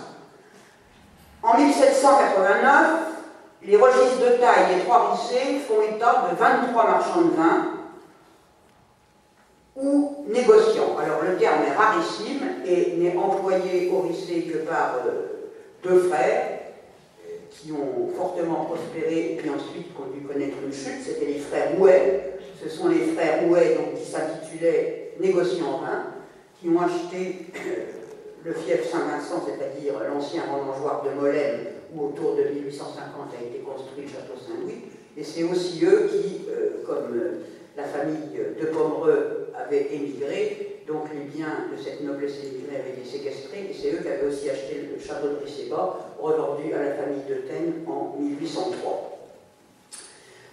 En 1.42 1.56
1789, 1.56 3.11
les 3.64 3.76
registres 3.76 4.20
de 4.20 4.40
taille 4.40 4.74
des 4.74 4.82
trois 4.82 5.12
lycées 5.12 5.60
font 5.66 5.82
état 5.82 6.28
de 6.30 6.36
23 6.36 6.84
marchands 6.84 7.22
de 7.22 7.36
vin, 7.36 7.72
ou 9.76 10.24
négociant. 10.28 10.96
Alors 10.98 11.22
le 11.22 11.36
terme 11.36 11.62
est 11.66 11.72
rarissime 11.72 12.40
et 12.66 12.96
n'est 12.96 13.16
employé 13.16 13.90
au 13.90 14.06
lycée 14.06 14.42
que 14.42 14.58
par 14.58 14.96
euh, 15.06 15.50
deux 15.82 16.08
frères 16.08 16.58
qui 17.50 17.72
ont 17.72 18.08
fortement 18.16 18.64
prospéré 18.64 19.32
et 19.32 19.36
puis 19.36 19.50
ensuite 19.50 19.88
ont 19.98 20.10
dû 20.10 20.26
connaître 20.26 20.56
une 20.64 20.72
chute. 20.72 21.02
C'était 21.04 21.26
les 21.26 21.38
frères 21.38 21.78
Houet. 21.78 22.38
Ce 22.62 22.68
sont 22.68 22.88
les 22.88 23.12
frères 23.14 23.48
Houet 23.48 23.76
donc, 23.76 23.94
qui 23.94 24.10
s'intitulaient 24.10 25.14
négociants 25.20 25.80
vin, 25.80 26.06
qui 26.60 26.68
ont 26.68 26.80
acheté 26.80 27.46
euh, 27.56 27.84
le 28.44 28.52
fief 28.54 28.90
Saint-Vincent, 28.90 29.44
c'est-à-dire 29.46 29.94
l'ancien 30.12 30.42
remangeoir 30.52 31.02
de 31.02 31.10
Molène, 31.10 31.66
où 31.94 32.06
autour 32.06 32.36
de 32.36 32.42
1850 32.42 33.04
a 33.38 33.42
été 33.42 33.58
construit 33.60 34.04
le 34.04 34.08
château 34.08 34.34
Saint-Louis. 34.38 34.84
Et 35.16 35.24
c'est 35.24 35.44
aussi 35.44 35.84
eux 35.84 36.08
qui, 36.10 36.46
euh, 36.48 36.84
comme 36.86 37.14
la 37.76 37.84
famille 37.84 38.30
de 38.60 38.66
Pomereux 38.66 39.48
avait 39.56 39.94
émigré, 39.94 40.82
donc 40.86 41.04
les 41.12 41.24
biens 41.24 41.68
de 41.70 41.80
cette 41.82 42.02
noblesse 42.02 42.38
émigrée 42.42 42.76
avaient 42.76 42.90
été 42.90 43.08
séquestrés, 43.08 43.70
et 43.70 43.74
c'est 43.74 43.92
eux 43.92 44.02
qui 44.02 44.08
avaient 44.08 44.26
aussi 44.26 44.50
acheté 44.50 44.88
le 44.92 45.00
château 45.00 45.28
de 45.28 45.34
Brisséba, 45.36 45.96
revendu 46.20 46.72
à 46.74 46.82
la 46.82 46.94
famille 46.94 47.22
de 47.28 47.34
Taine 47.46 47.84
en 47.86 48.16
1803. 48.18 49.18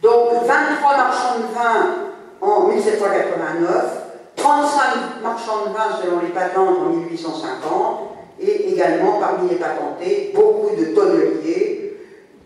Donc 0.02 0.46
23 0.46 0.98
marchands 0.98 1.40
de 1.40 1.54
vin 1.54 2.10
en 2.42 2.68
1789, 2.68 4.10
35 4.36 5.22
marchands 5.22 5.66
de 5.68 5.74
vin 5.74 6.02
selon 6.02 6.20
les 6.22 6.30
patentes 6.30 6.78
en 6.80 6.90
1850, 6.90 8.19
et 8.42 8.70
également 8.72 9.20
parmi 9.20 9.50
les 9.50 9.56
patentés, 9.56 10.32
beaucoup 10.34 10.76
de 10.76 10.86
tonneliers 10.96 11.98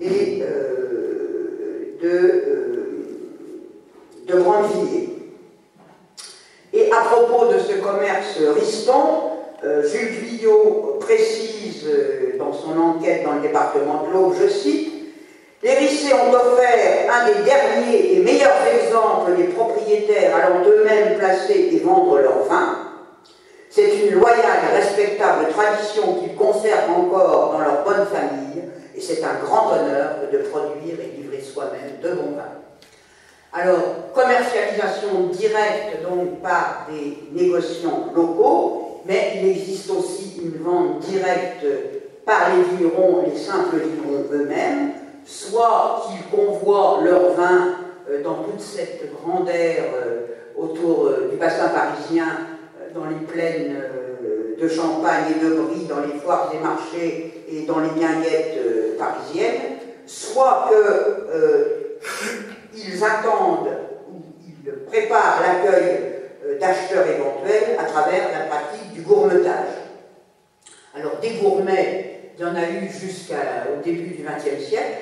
et 0.01 0.41
euh, 0.41 1.97
de, 2.01 2.09
euh, 2.09 3.03
de 4.27 4.33
et 6.75 6.91
à 6.91 7.01
propos 7.01 7.53
de 7.53 7.59
ce 7.59 7.73
commerce 7.73 8.39
riston, 8.59 9.29
euh, 9.63 9.87
Jules 9.87 10.23
Guyot 10.23 10.97
précise 10.99 11.85
euh, 11.85 12.37
dans 12.39 12.51
son 12.51 12.77
enquête 12.79 13.23
dans 13.23 13.33
le 13.33 13.41
département 13.41 14.05
de 14.07 14.13
l'Aube, 14.13 14.33
je 14.41 14.47
cite, 14.47 14.91
les 15.61 15.75
Rissés 15.75 16.13
ont 16.13 16.33
offert 16.33 17.13
un 17.13 17.27
des 17.27 17.43
derniers 17.43 18.15
et 18.15 18.19
meilleurs 18.23 18.65
exemples 18.67 19.35
des 19.37 19.45
propriétaires 19.45 20.35
allant 20.35 20.67
eux-mêmes 20.67 21.17
placer 21.17 21.69
et 21.71 21.79
vendre 21.79 22.17
leur 22.17 22.43
vin. 22.45 22.82
C'est 23.75 24.05
une 24.05 24.19
loyale 24.19 24.59
et 24.71 24.75
respectable 24.75 25.49
tradition 25.49 26.13
qu'ils 26.21 26.35
conservent 26.35 26.91
encore 26.91 27.53
dans 27.53 27.59
leur 27.59 27.83
bonne 27.83 28.05
famille, 28.05 28.65
et 28.95 29.01
c'est 29.01 29.23
un 29.23 29.43
grand 29.43 29.71
honneur 29.71 30.17
de 30.31 30.37
produire 30.37 30.99
et 30.99 31.17
livrer 31.19 31.41
soi-même 31.41 31.99
de 31.99 32.15
bons 32.15 32.35
vins. 32.35 32.61
Alors, 33.51 34.13
commercialisation 34.13 35.25
directe 35.31 36.03
donc 36.07 36.39
par 36.43 36.87
des 36.87 37.17
négociants 37.31 38.11
locaux, 38.15 39.01
mais 39.07 39.39
il 39.41 39.49
existe 39.49 39.89
aussi 39.89 40.39
une 40.43 40.61
vente 40.61 40.99
directe 40.99 41.65
par 42.27 42.51
les 42.55 42.77
vignerons, 42.77 43.23
les 43.27 43.39
simples 43.39 43.77
vignerons 43.77 44.25
eux-mêmes, 44.33 44.91
soit 45.25 46.05
qu'ils 46.05 46.29
convoient 46.29 46.99
leur 47.03 47.33
vin 47.33 47.73
euh, 48.07 48.21
dans 48.21 48.43
toute 48.43 48.61
cette 48.61 49.11
grandeur 49.15 49.85
euh, 49.95 50.27
autour 50.55 51.07
euh, 51.07 51.29
du 51.31 51.37
bassin 51.37 51.69
parisien, 51.69 52.52
dans 52.93 53.05
les 53.05 53.25
plaines 53.25 53.75
de 54.59 54.67
Champagne 54.67 55.33
et 55.35 55.43
de 55.43 55.55
Brie, 55.55 55.85
dans 55.85 56.01
les 56.01 56.19
foires 56.19 56.51
des 56.51 56.59
marchés 56.59 57.45
et 57.49 57.65
dans 57.65 57.79
les 57.79 57.89
guinguettes 57.89 58.97
parisiennes, 58.97 59.77
soit 60.05 60.69
que 60.69 61.23
ils 62.75 63.03
attendent 63.03 63.77
ou 64.11 64.21
ils 64.41 64.71
préparent 64.85 65.41
l'accueil 65.41 66.13
euh, 66.45 66.59
d'acheteurs 66.59 67.07
éventuels 67.07 67.77
à 67.79 67.83
travers 67.85 68.31
la 68.31 68.45
pratique 68.45 68.93
du 68.93 69.01
gourmetage. 69.01 69.67
Alors 70.95 71.19
des 71.19 71.31
gourmets 71.31 72.09
Il 72.37 72.41
y 72.41 72.45
en 72.45 72.55
a 72.55 72.67
eu 72.67 72.89
jusqu'au 72.89 73.35
début 73.83 74.15
du 74.15 74.23
XXe 74.23 74.63
siècle. 74.63 75.01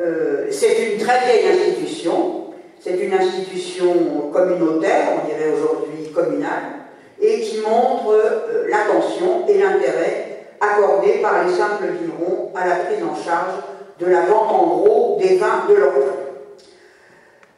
Euh, 0.00 0.46
c'est 0.50 0.92
une 0.92 0.98
très 0.98 1.20
vieille 1.20 1.48
institution. 1.48 2.41
C'est 2.84 2.98
une 2.98 3.14
institution 3.14 4.30
communautaire, 4.32 5.20
on 5.22 5.28
dirait 5.28 5.52
aujourd'hui 5.52 6.10
communale, 6.12 6.82
et 7.20 7.40
qui 7.40 7.58
montre 7.58 8.08
euh, 8.08 8.66
l'attention 8.68 9.46
et 9.46 9.58
l'intérêt 9.58 10.46
accordés 10.60 11.20
par 11.22 11.44
les 11.44 11.52
simples 11.52 11.84
vignerons 12.00 12.50
à 12.56 12.66
la 12.66 12.74
prise 12.76 13.04
en 13.04 13.14
charge 13.14 13.54
de 14.00 14.06
la 14.06 14.22
vente 14.22 14.50
en 14.50 14.66
gros 14.66 15.18
des 15.20 15.36
vins 15.36 15.64
de 15.68 15.74
leur 15.74 15.92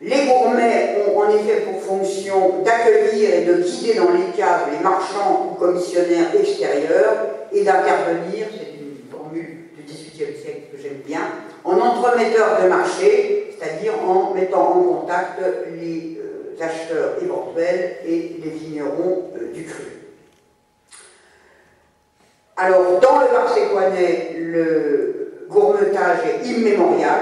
Les 0.02 0.26
gourmets 0.26 0.96
ont 1.08 1.18
en 1.18 1.30
effet 1.30 1.62
pour 1.62 1.80
fonction 1.80 2.62
d'accueillir 2.62 3.34
et 3.34 3.44
de 3.46 3.54
guider 3.62 3.94
dans 3.94 4.10
les 4.10 4.30
caves 4.36 4.68
les 4.72 4.82
marchands 4.84 5.52
ou 5.52 5.54
commissionnaires 5.54 6.34
extérieurs 6.38 7.16
et 7.50 7.64
d'intervenir, 7.64 8.48
c'est 8.50 8.74
une 8.78 9.10
formule 9.10 9.68
du 9.74 9.84
XVIIIe 9.84 10.36
siècle 10.38 10.62
que 10.70 10.82
j'aime 10.82 11.00
bien, 11.06 11.22
en 11.64 11.80
entremetteur 11.80 12.62
de 12.62 12.68
marché, 12.68 13.56
c'est-à-dire 13.58 13.94
en 14.06 14.34
mettant 14.34 14.76
en 14.76 14.82
contact 14.82 15.40
les 15.72 16.18
euh, 16.20 16.62
acheteurs 16.62 17.14
éventuels 17.22 17.96
et 18.04 18.36
les 18.42 18.50
vignerons 18.50 19.30
euh, 19.36 19.52
du 19.52 19.64
cru. 19.64 19.84
Alors, 22.56 23.00
dans 23.00 23.20
le 23.20 23.32
Marseillais, 23.32 24.36
le 24.38 25.46
gourmetage 25.48 26.18
est 26.26 26.46
immémorial, 26.46 27.20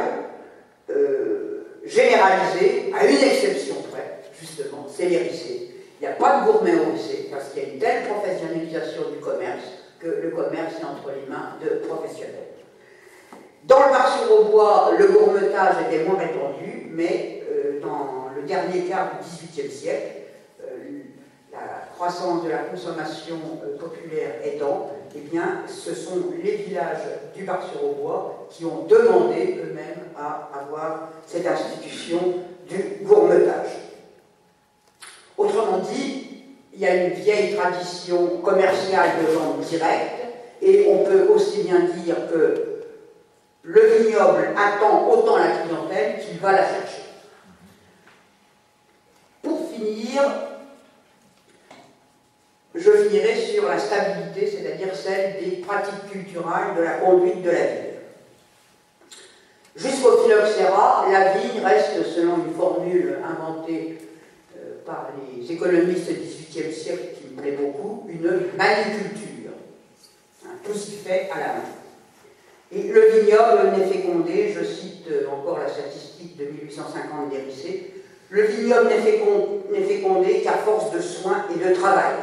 euh, 0.91 1.65
généralisé, 1.85 2.93
à 2.99 3.07
une 3.07 3.17
exception 3.17 3.77
près, 3.91 4.21
justement, 4.39 4.87
c'est 4.89 5.07
les 5.07 5.31
Il 6.01 6.03
n'y 6.03 6.07
a 6.07 6.17
pas 6.17 6.41
de 6.41 6.51
gourmet 6.51 6.75
au 6.75 6.93
lycée, 6.93 7.29
parce 7.31 7.51
qu'il 7.51 7.63
y 7.63 7.67
a 7.67 7.69
une 7.71 7.79
telle 7.79 8.03
professionnalisation 8.09 9.11
du 9.11 9.21
commerce 9.21 9.65
que 9.99 10.09
le 10.09 10.31
commerce 10.31 10.75
est 10.81 10.85
entre 10.85 11.13
les 11.15 11.31
mains 11.31 11.57
de 11.63 11.87
professionnels. 11.87 12.53
Dans 13.65 13.87
le 13.87 13.93
au 14.31 14.45
bois, 14.45 14.93
le 14.99 15.09
gourmetage 15.09 15.75
était 15.87 16.05
moins 16.05 16.19
répandu, 16.19 16.89
mais 16.91 17.43
euh, 17.51 17.81
dans 17.81 18.31
le 18.35 18.43
dernier 18.43 18.83
quart 18.83 19.13
du 19.13 19.29
XVIIIe 19.29 19.71
siècle, 19.71 20.13
euh, 20.63 20.67
la 21.53 21.89
croissance 21.95 22.45
de 22.45 22.51
la 22.51 22.59
consommation 22.59 23.37
euh, 23.65 23.79
populaire 23.79 24.35
aidant, 24.45 24.91
eh 25.15 25.21
bien, 25.21 25.63
ce 25.67 25.95
sont 25.95 26.33
les 26.43 26.53
villages 26.53 27.05
du 27.35 27.45
Bar-sur-Aubois 27.45 28.47
qui 28.51 28.65
ont 28.65 28.87
demandé 28.89 29.59
eux-mêmes 29.63 30.09
à 30.19 30.51
avoir 30.61 31.11
cette 31.27 31.47
institution 31.47 32.19
du 32.69 33.05
gourmetage. 33.05 33.91
Autrement 35.37 35.79
dit, 35.79 36.29
il 36.73 36.81
y 36.81 36.87
a 36.87 37.07
une 37.07 37.13
vieille 37.13 37.55
tradition 37.55 38.39
commerciale 38.39 39.11
de 39.21 39.33
vente 39.33 39.61
directe, 39.61 40.23
et 40.63 40.87
on 40.89 41.05
peut 41.05 41.27
aussi 41.35 41.65
bien 41.65 41.81
dire 41.81 42.17
que 42.33 42.72
le 43.65 43.81
vignoble 43.81 44.51
attend 44.57 45.09
autant 45.09 45.39
la 45.39 45.51
clientèle 45.51 46.21
qu'il 46.21 46.39
va 46.39 46.53
la 46.53 46.65
chercher. 46.69 47.03
Pour 49.43 49.71
finir, 49.71 50.23
je 52.75 52.91
finirai 52.91 53.37
sur 53.37 53.69
la 53.69 53.79
stabilité, 53.79 54.51
c'est-à-dire 54.51 54.95
celle 54.95 55.43
des 55.43 55.57
pratiques 55.57 56.11
culturelles 56.11 56.75
de 56.77 56.83
la 56.83 56.95
conduite 56.95 57.43
de 57.43 57.51
la 57.51 57.67
vigne. 57.67 57.93
Jusqu'au 59.77 60.23
phylloxéra, 60.23 61.07
la 61.11 61.33
vigne 61.33 61.65
reste, 61.65 62.05
selon 62.05 62.45
une 62.47 62.55
formule 62.55 63.19
inventée 63.25 63.99
euh, 64.57 64.85
par 64.85 65.11
les 65.17 65.51
économistes 65.51 66.09
du 66.09 66.15
XVIIIe 66.15 66.73
siècle 66.75 67.09
qui 67.17 67.35
me 67.35 67.41
plaît 67.41 67.53
beaucoup, 67.59 68.07
une 68.09 68.51
maniculture. 68.57 69.53
Hein, 70.45 70.51
tout 70.65 70.75
s'y 70.75 70.97
fait 70.97 71.31
à 71.33 71.39
la 71.39 71.47
main. 71.47 71.82
Et 72.75 72.83
le 72.85 73.01
vignoble 73.11 73.77
n'est 73.77 73.87
fécondé, 73.87 74.55
je 74.59 74.65
cite 74.65 75.09
encore 75.31 75.59
la 75.59 75.69
statistique 75.69 76.37
de 76.39 76.47
1850 76.47 77.29
d'Hérissé, 77.31 77.93
le 78.31 78.43
vignoble 78.45 78.89
n'est 78.89 79.83
fécondé 79.83 80.41
qu'à 80.41 80.53
force 80.53 80.91
de 80.91 81.01
soins 81.01 81.45
et 81.55 81.69
de 81.69 81.75
travail. 81.75 82.15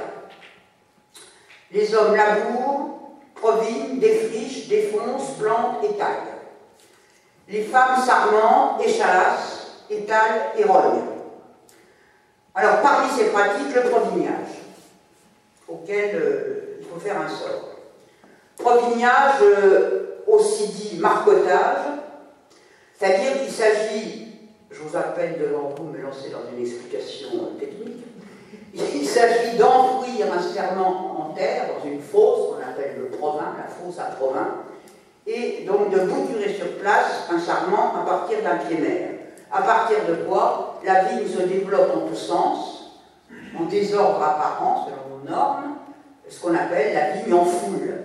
Les 1.71 1.93
hommes 1.93 2.15
labourent, 2.15 3.11
provinent, 3.35 3.99
défrichent, 3.99 4.67
défoncent, 4.67 5.37
plantent 5.39 5.83
et 5.83 5.95
taillent. 5.97 6.39
Les 7.47 7.61
femmes 7.61 8.03
sarmentent, 8.03 8.81
échalassent, 8.83 9.83
étalent 9.89 10.53
et 10.57 10.63
rognent. 10.63 11.05
Alors, 12.55 12.81
parmi 12.81 13.09
ces 13.11 13.25
pratiques, 13.25 13.75
le 13.75 13.89
provignage, 13.89 14.63
auquel 15.67 16.15
euh, 16.15 16.77
il 16.79 16.87
faut 16.87 16.99
faire 16.99 17.21
un 17.21 17.29
sort. 17.29 17.69
Provignage, 18.57 19.41
euh, 19.41 19.98
aussi 20.31 20.67
dit 20.67 20.97
marcotage, 20.99 21.85
c'est-à-dire 22.97 23.41
qu'il 23.41 23.51
s'agit, 23.51 24.27
je 24.69 24.81
vous 24.81 24.95
appelle 24.95 25.39
devant 25.39 25.73
vous 25.77 25.85
me 25.85 26.01
lancer 26.01 26.29
dans 26.29 26.49
une 26.53 26.61
explication 26.65 27.53
technique, 27.59 28.05
il 28.73 29.05
s'agit 29.05 29.57
d'enfouir 29.57 30.27
un 30.31 30.41
serment 30.41 31.29
en 31.29 31.33
terre, 31.33 31.69
dans 31.75 31.89
une 31.89 32.01
fosse, 32.01 32.49
qu'on 32.49 32.69
appelle 32.69 32.95
le 32.99 33.17
provin, 33.17 33.55
la 33.57 33.67
fosse 33.67 33.99
à 33.99 34.15
provin, 34.15 34.47
et 35.25 35.65
donc 35.65 35.91
de 35.91 35.99
bouturer 35.99 36.53
sur 36.53 36.77
place 36.77 37.27
un 37.31 37.39
sarment 37.39 37.93
à 37.95 38.05
partir 38.05 38.41
d'un 38.43 38.57
pied 38.57 38.77
mer. 38.77 39.09
À 39.51 39.63
partir 39.63 39.97
de 40.07 40.15
quoi 40.27 40.79
la 40.85 41.05
vigne 41.05 41.27
se 41.27 41.41
développe 41.41 41.91
en 41.95 42.07
tous 42.07 42.15
sens, 42.15 43.01
en 43.59 43.65
désordre 43.65 44.21
apparent 44.21 44.85
selon 44.85 45.17
nos 45.17 45.29
normes, 45.29 45.75
ce 46.27 46.39
qu'on 46.39 46.53
appelle 46.53 46.93
la 46.93 47.11
vigne 47.11 47.33
en 47.33 47.45
foule. 47.45 48.03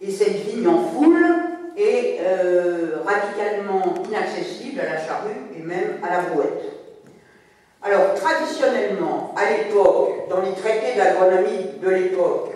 Et 0.00 0.10
cette 0.10 0.34
vigne 0.34 0.66
en 0.66 0.78
foule, 0.78 1.41
est 1.76 2.18
euh, 2.20 2.98
radicalement 3.04 3.94
inaccessible 4.08 4.80
à 4.80 4.94
la 4.94 4.98
charrue 4.98 5.30
et 5.56 5.62
même 5.62 5.98
à 6.02 6.10
la 6.10 6.22
brouette. 6.28 6.62
Alors, 7.82 8.14
traditionnellement, 8.14 9.34
à 9.36 9.50
l'époque, 9.50 10.28
dans 10.28 10.40
les 10.40 10.52
traités 10.52 10.96
d'agronomie 10.96 11.80
de 11.82 11.88
l'époque, 11.88 12.50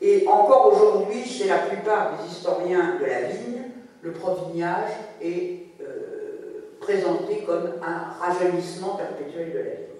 et 0.00 0.26
encore 0.28 0.72
aujourd'hui 0.72 1.24
chez 1.24 1.48
la 1.48 1.58
plupart 1.58 2.18
des 2.18 2.30
historiens 2.30 2.96
de 3.00 3.06
la 3.06 3.20
vigne, 3.22 3.62
le 4.02 4.12
provignage 4.12 4.90
est 5.22 5.60
euh, 5.80 6.76
présenté 6.80 7.44
comme 7.46 7.72
un 7.82 8.24
rajeunissement 8.24 8.96
perpétuel 8.96 9.52
de 9.52 9.58
la 9.58 9.64
vigne. 9.64 9.97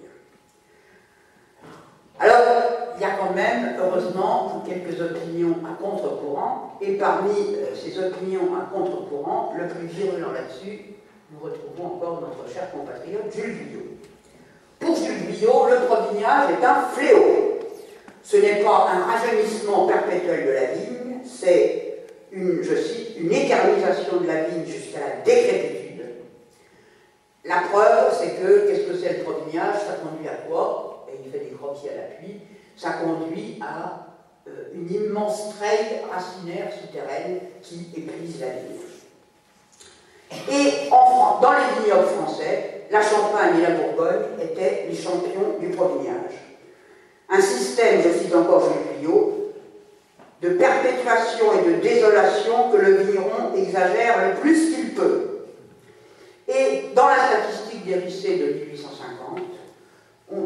Alors, 2.19 2.41
il 2.97 3.01
y 3.01 3.05
a 3.05 3.11
quand 3.11 3.33
même, 3.33 3.77
heureusement, 3.79 4.61
quelques 4.67 4.99
opinions 4.99 5.55
à 5.63 5.81
contre-courant, 5.81 6.77
et 6.81 6.97
parmi 6.97 7.31
euh, 7.31 7.73
ces 7.73 7.97
opinions 7.97 8.49
à 8.55 8.73
contre-courant, 8.73 9.53
le 9.57 9.67
plus 9.67 9.87
virulent 9.87 10.33
là-dessus, 10.33 10.81
nous 11.31 11.39
retrouvons 11.39 11.95
encore 11.95 12.21
notre 12.21 12.51
cher 12.51 12.69
compatriote 12.71 13.33
Jules 13.33 13.55
Guyot. 13.55 13.85
Pour 14.79 14.95
Jules 14.97 15.27
Guyot, 15.27 15.67
le 15.69 15.85
provignage 15.85 16.49
est 16.51 16.65
un 16.65 16.81
fléau. 16.93 17.59
Ce 18.21 18.35
n'est 18.35 18.63
pas 18.63 18.89
un 18.91 19.05
rajeunissement 19.05 19.87
perpétuel 19.87 20.45
de 20.45 20.51
la 20.51 20.65
vigne, 20.73 21.19
c'est 21.23 22.05
une, 22.33 22.61
je 22.61 22.75
cite, 22.75 23.17
une 23.17 23.31
éternisation 23.31 24.17
de 24.17 24.27
la 24.27 24.43
vigne 24.43 24.65
jusqu'à 24.65 24.99
la 24.99 25.23
décrépitude. 25.23 26.05
La 27.45 27.61
preuve, 27.71 28.13
c'est 28.19 28.41
que, 28.41 28.67
qu'est-ce 28.67 28.87
que 28.87 28.97
c'est 28.97 29.19
le 29.19 29.23
provignage 29.23 29.75
Ça 29.75 29.93
conduit 30.03 30.27
à 30.27 30.47
quoi? 30.47 30.88
Fait 31.31 31.39
des 31.39 31.55
croquis 31.55 31.89
à 31.89 31.95
l'appui, 31.95 32.41
ça 32.75 32.91
conduit 33.03 33.59
à 33.61 34.07
euh, 34.47 34.69
une 34.73 34.91
immense 34.93 35.55
treille 35.55 36.01
racinaire 36.11 36.71
souterraine 36.73 37.39
qui 37.61 37.87
épuise 37.95 38.39
la 38.39 38.47
ville. 38.47 38.79
Et 40.49 40.89
dans 40.89 41.51
les 41.53 41.81
vignobles 41.81 42.07
français, 42.07 42.85
la 42.91 43.01
Champagne 43.01 43.59
et 43.59 43.61
la 43.61 43.71
Bourgogne 43.71 44.25
étaient 44.41 44.87
les 44.89 44.95
champions 44.95 45.57
du 45.59 45.69
provignage. 45.69 46.33
Un 47.29 47.41
système, 47.41 48.01
je 48.01 48.09
cite 48.19 48.35
encore 48.35 48.69
Jules 48.69 48.89
de 50.41 50.49
perpétuation 50.49 51.45
et 51.53 51.69
de 51.69 51.81
désolation 51.81 52.71
que 52.71 52.77
le 52.77 52.93
vigneron 52.97 53.53
exagère 53.55 54.29
le 54.29 54.39
plus 54.39 54.73
qu'il 54.73 54.93
peut. 54.93 55.39
Et 56.47 56.85
dans 56.95 57.07
la 57.07 57.17
statistique 57.17 57.85
des 57.85 57.95
de 57.95 58.53
1850, 58.65 59.39
on, 60.31 60.37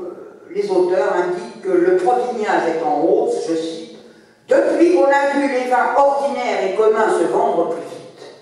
les 0.53 0.69
auteurs 0.69 1.13
indiquent 1.13 1.61
que 1.63 1.71
le 1.71 1.97
provignage 1.97 2.69
est 2.69 2.83
en 2.83 3.01
hausse, 3.01 3.47
je 3.49 3.55
cite, 3.55 3.97
depuis 4.47 4.93
qu'on 4.93 5.05
a 5.05 5.33
vu 5.35 5.47
les 5.47 5.69
vins 5.69 5.95
ordinaires 5.97 6.69
et 6.69 6.75
communs 6.75 7.09
se 7.19 7.25
vendre 7.25 7.69
plus 7.69 7.81
vite. 7.81 8.33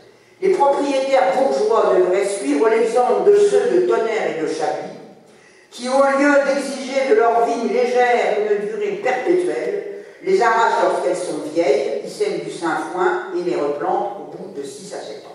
Les 0.41 0.49
propriétaires 0.49 1.33
bourgeois 1.37 1.93
devraient 1.97 2.25
suivre 2.25 2.69
l'exemple 2.69 3.29
de 3.29 3.35
ceux 3.35 3.69
de 3.69 3.87
Tonnerre 3.87 4.37
et 4.37 4.41
de 4.41 4.47
Chablis, 4.47 4.97
qui, 5.69 5.87
au 5.87 6.03
lieu 6.19 6.33
d'exiger 6.45 7.09
de 7.09 7.15
leurs 7.15 7.45
vignes 7.45 7.71
légères 7.71 8.37
une 8.39 8.67
durée 8.67 9.01
perpétuelle, 9.03 9.83
les 10.23 10.41
arrachent 10.41 10.83
lorsqu'elles 10.83 11.15
sont 11.15 11.41
vieilles, 11.53 12.01
y 12.05 12.09
sèment 12.09 12.43
du 12.43 12.51
sainfoin 12.51 13.27
et 13.37 13.49
les 13.49 13.55
replantent 13.55 14.17
au 14.19 14.37
bout 14.37 14.53
de 14.55 14.63
6 14.63 14.93
à 14.93 14.97
7 14.97 15.25
ans. 15.25 15.31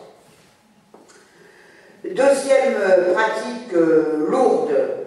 Deuxième 2.04 2.74
euh, 2.80 3.12
pratique 3.14 3.72
euh, 3.74 4.26
lourde 4.28 5.05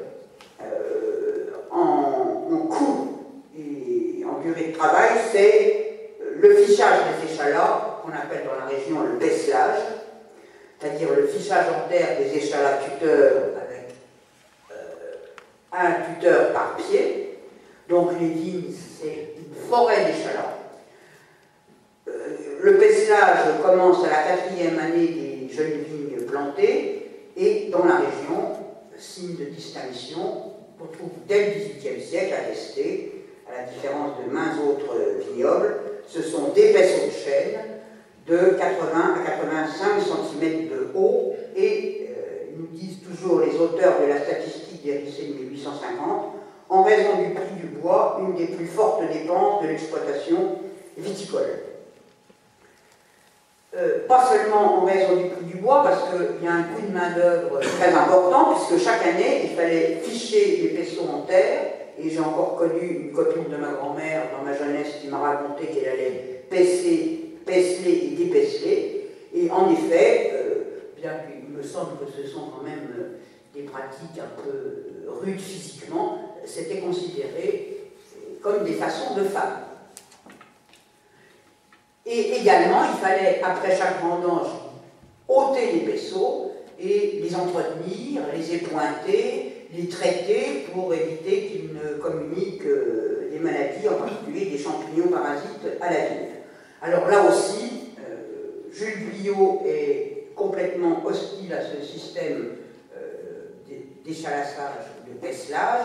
durée 4.42 4.72
de 4.72 4.78
travail, 4.78 5.12
c'est 5.32 6.16
euh, 6.22 6.36
le 6.40 6.56
fichage 6.56 7.00
des 7.22 7.34
échalas, 7.34 8.02
qu'on 8.02 8.12
appelle 8.12 8.46
dans 8.46 8.60
la 8.60 8.66
région 8.66 9.04
le 9.04 9.18
besselage, 9.18 9.80
c'est-à-dire 10.80 11.10
le 11.16 11.28
fichage 11.28 11.66
en 11.70 11.90
terre 11.90 12.18
des 12.20 12.38
échalas 12.38 12.78
tuteurs 12.78 13.34
avec 13.62 13.96
euh, 14.72 15.16
un 15.72 16.14
tuteur 16.14 16.54
par 16.54 16.78
pied. 16.78 17.40
Donc 17.88 18.12
les 18.20 18.28
vignes, 18.28 18.72
c'est 18.72 19.36
une 19.38 19.70
forêt 19.70 20.06
d'échalas. 20.06 20.58
Euh, 22.08 22.12
le 22.62 22.74
besselage 22.74 23.62
commence 23.64 24.04
à 24.06 24.10
la 24.10 24.24
quatrième 24.24 24.80
année 24.80 25.08
des 25.08 25.50
jeunes 25.54 25.84
vignes 25.84 26.26
plantées, 26.26 26.96
et 27.36 27.70
dans 27.72 27.86
la 27.86 27.98
région, 27.98 28.58
signe 28.98 29.36
de 29.38 29.46
distinction, 29.46 30.54
on 30.82 30.86
trouve 30.86 31.12
dès 31.28 31.46
le 31.46 31.52
XVIIIe 31.52 32.02
siècle 32.02 32.34
attesté 32.34 33.19
à 33.50 33.62
la 33.62 33.68
différence 33.68 34.12
de 34.24 34.32
maints 34.32 34.56
autres 34.68 34.96
vignobles, 35.30 35.76
ce 36.08 36.22
sont 36.22 36.50
des 36.56 36.72
vaisseaux 36.72 37.08
de 37.08 37.12
chêne 37.12 37.60
de 38.28 38.58
80 38.58 39.16
à 39.16 39.30
85 39.30 40.02
cm 40.02 40.70
de 40.70 40.92
haut 40.96 41.34
et, 41.56 42.08
euh, 42.10 42.52
nous 42.58 42.68
disent 42.68 43.00
toujours 43.02 43.40
les 43.40 43.56
auteurs 43.58 44.02
de 44.02 44.08
la 44.08 44.22
statistique 44.22 44.84
des 44.84 45.00
de 45.00 45.44
1850, 45.46 46.34
en 46.70 46.84
raison 46.84 47.18
du 47.18 47.34
prix 47.34 47.56
du 47.60 47.68
bois, 47.68 48.22
une 48.22 48.36
des 48.36 48.46
plus 48.54 48.68
fortes 48.68 49.02
dépenses 49.12 49.64
de 49.64 49.68
l'exploitation 49.68 50.60
viticole. 50.98 51.60
Euh, 53.76 54.08
pas 54.08 54.26
seulement 54.26 54.82
en 54.82 54.86
raison 54.86 55.16
du 55.16 55.30
prix 55.30 55.46
du 55.46 55.58
bois, 55.58 55.84
parce 55.84 56.04
qu'il 56.10 56.46
y 56.46 56.48
a 56.48 56.54
un 56.54 56.64
coût 56.64 56.82
de 56.82 56.94
main-d'œuvre 56.94 57.60
très 57.60 57.94
important, 57.94 58.54
puisque 58.54 58.84
chaque 58.84 59.06
année, 59.06 59.42
il 59.44 59.56
fallait 59.56 60.02
ficher 60.04 60.58
les 60.62 60.68
vaisseaux 60.70 61.08
en 61.12 61.22
terre, 61.22 61.79
et 62.02 62.10
j'ai 62.10 62.20
encore 62.20 62.56
connu 62.56 62.80
une 62.82 63.12
copine 63.12 63.50
de 63.50 63.58
ma 63.58 63.72
grand-mère 63.74 64.24
dans 64.38 64.44
ma 64.44 64.56
jeunesse 64.56 64.96
qui 65.02 65.08
m'a 65.08 65.20
raconté 65.20 65.68
qu'elle 65.68 65.90
allait 65.90 66.46
pêcher, 66.50 67.36
pêcher 67.46 68.06
et 68.06 68.16
dépêcher. 68.16 69.10
Et 69.34 69.50
en 69.52 69.70
effet, 69.72 70.32
euh, 70.34 70.64
bien 70.98 71.12
qu'il 71.20 71.56
me 71.56 71.62
semble 71.62 71.98
que 72.00 72.12
ce 72.12 72.28
sont 72.28 72.52
quand 72.56 72.64
même 72.64 72.88
euh, 72.98 73.20
des 73.54 73.64
pratiques 73.64 74.18
un 74.18 74.42
peu 74.42 75.12
rudes 75.22 75.40
physiquement, 75.40 76.36
c'était 76.46 76.80
considéré 76.80 77.92
comme 78.42 78.64
des 78.64 78.74
façons 78.74 79.16
de 79.16 79.24
femmes. 79.24 79.66
Et 82.06 82.38
également, 82.38 82.84
il 82.92 82.98
fallait, 83.00 83.42
après 83.44 83.76
chaque 83.76 84.02
vendange, 84.02 84.48
ôter 85.28 85.74
les 85.74 85.92
vaisseaux 85.92 86.54
et 86.80 87.20
les 87.22 87.36
entretenir, 87.36 88.22
les 88.34 88.56
épointer, 88.56 89.49
les 89.72 89.88
traiter 89.88 90.66
pour 90.74 90.94
éviter 90.94 91.48
qu'ils 91.48 91.74
ne 91.74 92.00
communiquent 92.02 92.66
euh, 92.66 93.30
des 93.32 93.40
maladies, 93.40 93.88
en 93.88 93.96
particulier 93.96 94.46
des 94.46 94.58
champignons 94.58 95.10
parasites 95.10 95.66
à 95.80 95.94
la 95.94 96.00
vigne. 96.00 96.30
Alors 96.82 97.08
là 97.08 97.24
aussi, 97.26 97.94
euh, 98.00 98.72
Jules 98.72 99.10
Biot 99.14 99.64
est 99.66 100.28
complètement 100.36 101.06
hostile 101.06 101.54
à 101.54 101.62
ce 101.62 101.86
système 101.86 102.56
euh, 102.98 103.72
d'échalassage, 104.06 104.86
de 105.08 105.14
pesselage, 105.20 105.82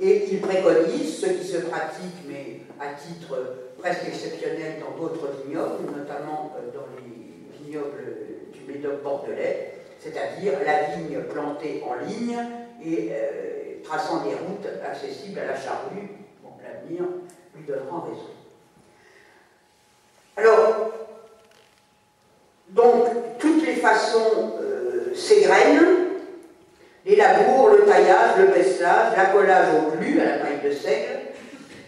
et 0.00 0.28
il 0.30 0.40
préconise 0.40 1.18
ce 1.20 1.26
qui 1.26 1.46
se 1.46 1.58
pratique, 1.58 2.24
mais 2.26 2.60
à 2.80 2.94
titre 2.94 3.36
presque 3.78 4.06
exceptionnel 4.08 4.76
dans 4.80 5.00
d'autres 5.00 5.28
vignobles, 5.44 5.84
notamment 5.96 6.52
euh, 6.56 6.72
dans 6.72 6.86
les 6.96 7.64
vignobles 7.64 8.04
du 8.52 8.72
Médoc 8.72 9.02
bordelais, 9.02 9.74
c'est-à-dire 10.00 10.54
la 10.64 10.96
vigne 10.96 11.20
plantée 11.24 11.82
en 11.86 12.06
ligne 12.06 12.38
et 12.84 13.10
euh, 13.12 13.82
traçant 13.84 14.24
des 14.24 14.34
routes 14.34 14.66
accessibles 14.84 15.38
à 15.38 15.46
la 15.46 15.56
charrue. 15.56 16.08
Bon, 16.42 16.50
l'avenir 16.62 17.04
lui 17.54 17.64
donnera 17.66 18.04
raison. 18.04 18.30
Alors, 20.36 20.92
donc, 22.70 23.38
toutes 23.38 23.66
les 23.66 23.74
façons 23.74 24.54
euh, 24.60 25.14
s'égrènent, 25.14 26.08
les 27.04 27.16
labours, 27.16 27.70
le 27.70 27.84
taillage, 27.84 28.36
le 28.38 28.46
pesselage, 28.48 29.16
l'accolage 29.16 29.68
au 29.74 29.96
plu 29.96 30.20
à 30.20 30.24
la 30.24 30.38
paille 30.38 30.60
de 30.62 30.70
seigle, 30.70 31.20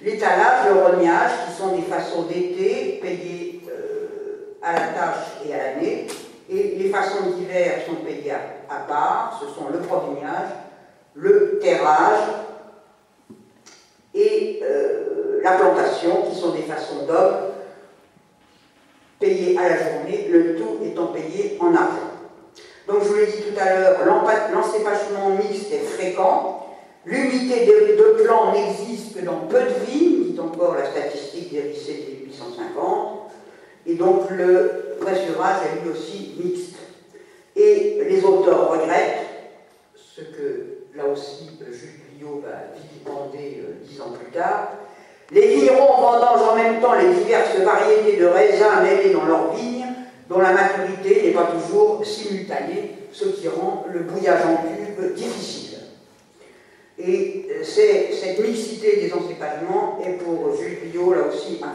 l'étalage, 0.03 0.67
le 0.69 0.81
rognage, 0.81 1.31
qui 1.47 1.53
sont 1.61 1.77
des 1.77 1.83
façons 1.83 2.23
d'été 2.23 2.99
payées 3.03 3.61
euh, 3.71 4.57
à 4.63 4.73
la 4.73 4.87
tâche 4.89 5.27
et 5.47 5.55
à 5.55 5.59
l'année, 5.59 6.07
et 6.49 6.77
les 6.77 6.89
façons 6.89 7.31
d'hiver 7.31 7.83
sont 7.87 8.05
payées 8.05 8.33
à, 8.33 8.77
part, 8.89 9.41
ce 9.41 9.55
sont 9.55 9.69
le 9.71 9.79
provignage, 9.79 10.49
le 11.15 11.59
terrage 11.61 12.21
et 14.15 14.61
euh, 14.63 15.41
la 15.43 15.53
plantation, 15.53 16.23
qui 16.31 16.39
sont 16.39 16.51
des 16.51 16.63
façons 16.63 17.07
d'homme 17.07 17.37
payées 19.19 19.59
à 19.59 19.69
la 19.69 19.77
journée, 19.77 20.29
le 20.31 20.57
tout 20.57 20.79
étant 20.85 21.09
payé 21.09 21.59
en 21.61 21.75
argent. 21.75 22.11
Donc 22.89 23.03
je 23.03 23.09
vous 23.09 23.15
l'ai 23.15 23.27
dit 23.27 23.43
tout 23.43 23.59
à 23.61 23.75
l'heure, 23.75 23.99
l'encépachement 24.53 25.31
mixte 25.31 25.73
est 25.73 25.79
fréquent, 25.79 26.61
L'unité 27.07 27.65
de, 27.65 28.23
plan 28.23 28.53
n'existe 28.53 29.19
que 29.19 29.25
dans 29.25 29.47
peu 29.49 29.61
de 29.61 29.87
vignes, 29.87 30.33
dit 30.33 30.41
encore 30.41 30.75
la 30.75 30.85
statistique 30.85 31.51
des 31.51 31.63
de 31.63 32.27
1850, 32.27 33.31
et 33.87 33.95
donc 33.95 34.31
le 34.31 34.97
pressurage 35.01 35.63
est 35.65 35.83
lui 35.83 35.91
aussi 35.93 36.35
mixte. 36.43 36.77
Et 37.57 38.03
les 38.07 38.23
auteurs 38.23 38.71
regrettent, 38.71 39.27
ce 39.95 40.21
que 40.21 40.80
là 40.95 41.05
aussi 41.07 41.51
Jules 41.61 42.01
Guillot 42.13 42.43
va 42.45 42.75
vilipender 42.75 43.63
euh, 43.63 43.73
dix 43.85 44.01
ans 44.01 44.13
plus 44.13 44.31
tard, 44.33 44.73
les 45.33 45.47
vignerons 45.47 46.01
vendangent 46.01 46.49
en 46.49 46.57
même 46.57 46.81
temps 46.81 46.95
les 46.95 47.15
diverses 47.15 47.57
variétés 47.57 48.17
de 48.17 48.27
raisins 48.27 48.83
mêlés 48.83 49.13
dans 49.13 49.25
leurs 49.25 49.55
vignes, 49.55 49.87
dont 50.29 50.39
la 50.39 50.53
maturité 50.53 51.23
n'est 51.23 51.33
pas 51.33 51.53
toujours 51.53 52.05
simultanée, 52.05 52.93
ce 53.13 53.27
qui 53.27 53.49
rend 53.49 53.85
le 53.93 54.01
bouillage 54.01 54.43
en 54.45 54.57
cube 54.57 55.15
difficile. 55.15 55.79
Et 56.99 57.47
euh, 57.51 57.65
cette 57.65 58.41
mixité 58.41 58.97
des 58.97 59.13
encépagements 59.13 60.01
est 60.05 60.23
pour 60.23 60.55
Jules 60.57 60.91
Biot 60.91 61.15
là 61.15 61.23
aussi 61.29 61.61
un, 61.63 61.73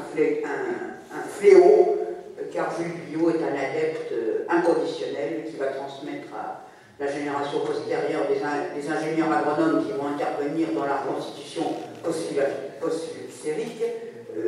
fléau, 1.39 1.97
euh, 2.39 2.43
car 2.53 2.71
Jules 2.77 2.93
Biot 3.09 3.31
est 3.31 3.43
un 3.43 3.55
adepte 3.55 4.11
euh, 4.11 4.45
inconditionnel 4.49 5.45
qui 5.49 5.57
va 5.57 5.67
transmettre 5.67 6.27
à 6.35 6.65
la 6.99 7.11
génération 7.11 7.59
postérieure 7.59 8.23
des, 8.27 8.89
ingénieurs 8.89 9.31
agronomes 9.31 9.85
qui 9.85 9.91
vont 9.91 10.07
intervenir 10.07 10.69
dans 10.73 10.85
la 10.85 10.97
reconstitution 10.97 11.63
post-sphérique. 12.03 13.83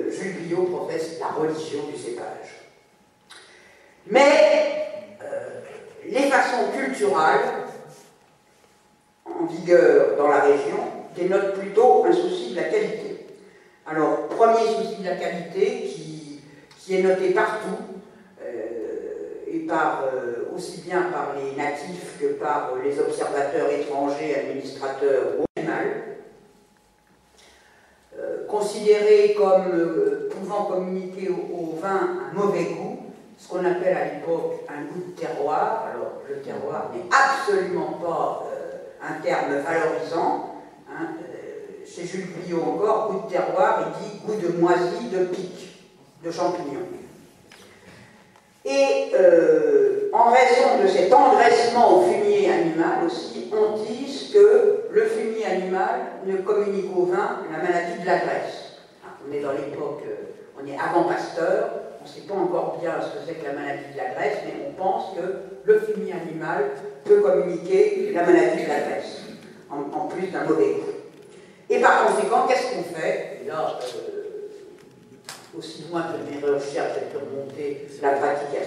Jules 0.09 0.37
Biot 0.41 0.63
professe 0.63 1.19
la 1.19 1.27
religion 1.27 1.83
du 1.91 1.97
cépage. 1.97 2.67
Mais 4.09 4.77
les 6.09 6.29
façons 6.29 6.71
culturelles 6.75 7.65
en 9.25 9.45
vigueur 9.45 10.17
dans 10.17 10.27
la 10.27 10.41
région 10.41 10.79
dénote 11.15 11.59
plutôt 11.59 12.05
un 12.05 12.11
souci 12.11 12.51
de 12.51 12.55
la 12.57 12.63
qualité. 12.63 13.27
Alors, 13.85 14.27
premier 14.27 14.65
souci 14.67 15.01
de 15.01 15.05
la 15.05 15.15
qualité 15.15 15.83
qui, 15.87 16.41
qui 16.79 16.95
est 16.95 17.03
noté 17.03 17.31
partout, 17.31 17.77
euh, 18.41 19.45
et 19.47 19.59
par, 19.59 20.03
euh, 20.03 20.36
aussi 20.57 20.81
bien 20.81 21.03
par 21.11 21.33
les 21.35 21.55
natifs 21.55 22.17
que 22.19 22.33
par 22.33 22.71
les 22.83 22.99
observateurs 22.99 23.69
étrangers, 23.69 24.35
administrateurs 24.35 25.23
ou 25.39 25.43
animal, 25.55 26.17
euh, 28.17 28.47
considéré 28.47 29.35
comme 29.37 30.29
pouvant 30.31 30.65
communiquer 30.65 31.29
au, 31.29 31.77
vin 31.79 32.17
un 32.31 32.33
mauvais 32.33 32.63
goût, 32.63 32.97
ce 33.37 33.47
qu'on 33.49 33.63
appelle 33.63 33.95
à 33.95 34.05
l'époque 34.05 34.65
un 34.67 34.81
goût 34.85 35.11
de 35.11 35.19
terroir. 35.19 35.85
Alors, 35.93 36.13
le 36.27 36.41
terroir 36.41 36.89
n'est 36.91 37.05
absolument 37.11 37.99
pas 38.01 38.47
un 38.99 39.21
terme 39.21 39.57
valorisant. 39.57 40.55
Hein, 40.89 41.09
euh, 41.21 41.85
chez 41.85 42.07
Jules 42.07 42.29
Briot 42.31 42.63
encore, 42.63 43.11
goût 43.11 43.27
de 43.27 43.31
terroir, 43.31 43.93
il 44.01 44.03
dit 44.03 44.19
goût 44.25 44.41
de 44.41 44.59
moisi, 44.59 45.09
de 45.11 45.25
pique, 45.25 45.85
de 46.23 46.31
champignons. 46.31 46.87
Et 48.69 49.13
euh, 49.15 50.09
en 50.11 50.29
raison 50.29 50.83
de 50.83 50.89
cet 50.89 51.13
engraissement 51.13 51.99
au 51.99 52.01
fumier 52.01 52.51
animal 52.51 53.05
aussi, 53.05 53.49
on 53.53 53.77
dit 53.77 54.29
que 54.33 54.89
le 54.91 55.01
fumier 55.03 55.45
animal 55.45 56.01
ne 56.25 56.35
communique 56.37 56.91
au 56.93 57.05
vin 57.05 57.39
la 57.49 57.59
maladie 57.59 58.01
de 58.01 58.05
la 58.05 58.17
graisse. 58.17 58.75
Hein, 59.05 59.11
on 59.25 59.33
est 59.33 59.39
dans 59.39 59.53
l'époque, 59.53 60.03
euh, 60.05 60.59
on 60.61 60.67
est 60.67 60.77
avant 60.77 61.05
Pasteur, 61.05 61.69
on 62.01 62.03
ne 62.03 62.09
sait 62.09 62.27
pas 62.27 62.33
encore 62.33 62.77
bien 62.81 62.91
ce 62.99 63.17
que 63.17 63.25
c'est 63.25 63.35
que 63.35 63.45
la 63.45 63.53
maladie 63.53 63.93
de 63.93 63.97
la 63.97 64.09
graisse, 64.09 64.39
mais 64.45 64.67
on 64.67 64.73
pense 64.73 65.15
que 65.15 65.21
le 65.63 65.79
fumier 65.79 66.11
animal 66.11 66.65
peut 67.05 67.21
communiquer 67.21 68.11
la 68.13 68.23
maladie 68.23 68.63
de 68.63 68.67
la 68.67 68.79
graisse, 68.81 69.21
en, 69.69 70.07
plus 70.07 70.27
d'un 70.27 70.43
mauvais 70.43 70.73
goût. 70.73 70.91
Et 71.69 71.79
par 71.79 72.07
conséquent, 72.07 72.45
qu'est-ce 72.49 72.75
qu'on 72.75 72.83
fait? 72.83 73.43
Et 73.43 73.47
là, 73.47 73.79
euh, 73.81 74.16
aussi 75.57 75.85
loin 75.89 76.03
que 76.03 76.31
mes 76.31 76.39
recherches 76.39 76.93
j'ai 76.95 77.17
pu 77.17 77.17
remonter 77.17 77.87
la 78.01 78.11
pratique 78.11 78.59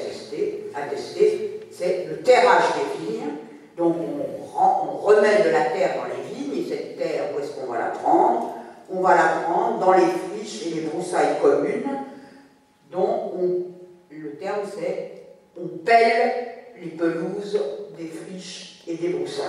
attestée, 0.74 1.60
c'est 1.70 2.06
le 2.08 2.16
terrage 2.18 2.64
des 2.74 3.06
vignes. 3.06 3.30
Donc 3.76 3.96
on, 3.96 4.96
remet 4.98 5.42
de 5.42 5.50
la 5.50 5.64
terre 5.70 5.94
dans 5.96 6.04
les 6.04 6.34
vignes, 6.34 6.62
et 6.62 6.68
cette 6.68 6.98
terre, 6.98 7.30
où 7.34 7.40
est-ce 7.40 7.52
qu'on 7.52 7.72
va 7.72 7.78
la 7.78 7.86
prendre? 7.86 8.54
On 8.90 9.00
va 9.00 9.14
la 9.14 9.42
prendre 9.44 9.78
dans 9.78 9.92
les 9.92 10.04
friches 10.04 10.66
et 10.66 10.74
les 10.74 10.80
broussailles 10.82 11.38
communes, 11.40 11.88
dont 12.90 13.32
le 14.10 14.36
terme 14.36 14.60
c'est 14.74 15.22
on 15.56 15.78
pèle 15.78 16.32
les 16.80 16.90
pelouses 16.90 17.60
des 17.98 18.06
friches 18.06 18.82
et 18.86 18.96
des 18.96 19.08
broussailles. 19.08 19.46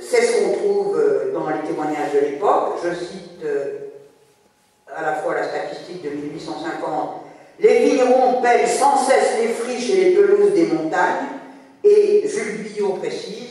C'est 0.00 0.22
ce 0.22 1.32
dans 1.32 1.48
les 1.48 1.66
témoignages 1.66 2.12
de 2.14 2.18
l'époque. 2.20 2.74
Je 2.84 2.94
cite 2.94 3.44
à 4.94 5.02
la 5.02 5.14
fois 5.14 5.34
la 5.34 5.44
statistique 5.44 6.02
de 6.02 6.10
1850 6.10 7.24
les 7.60 7.84
vignerons 7.84 8.42
pèlent 8.42 8.68
sans 8.68 8.96
cesse 8.96 9.38
les 9.40 9.48
friches 9.48 9.90
et 9.90 10.04
les 10.04 10.10
pelouses 10.16 10.54
des 10.54 10.66
montagnes, 10.66 11.26
et 11.84 12.26
Jules 12.26 12.64
Billot 12.64 12.94
précise 12.94 13.44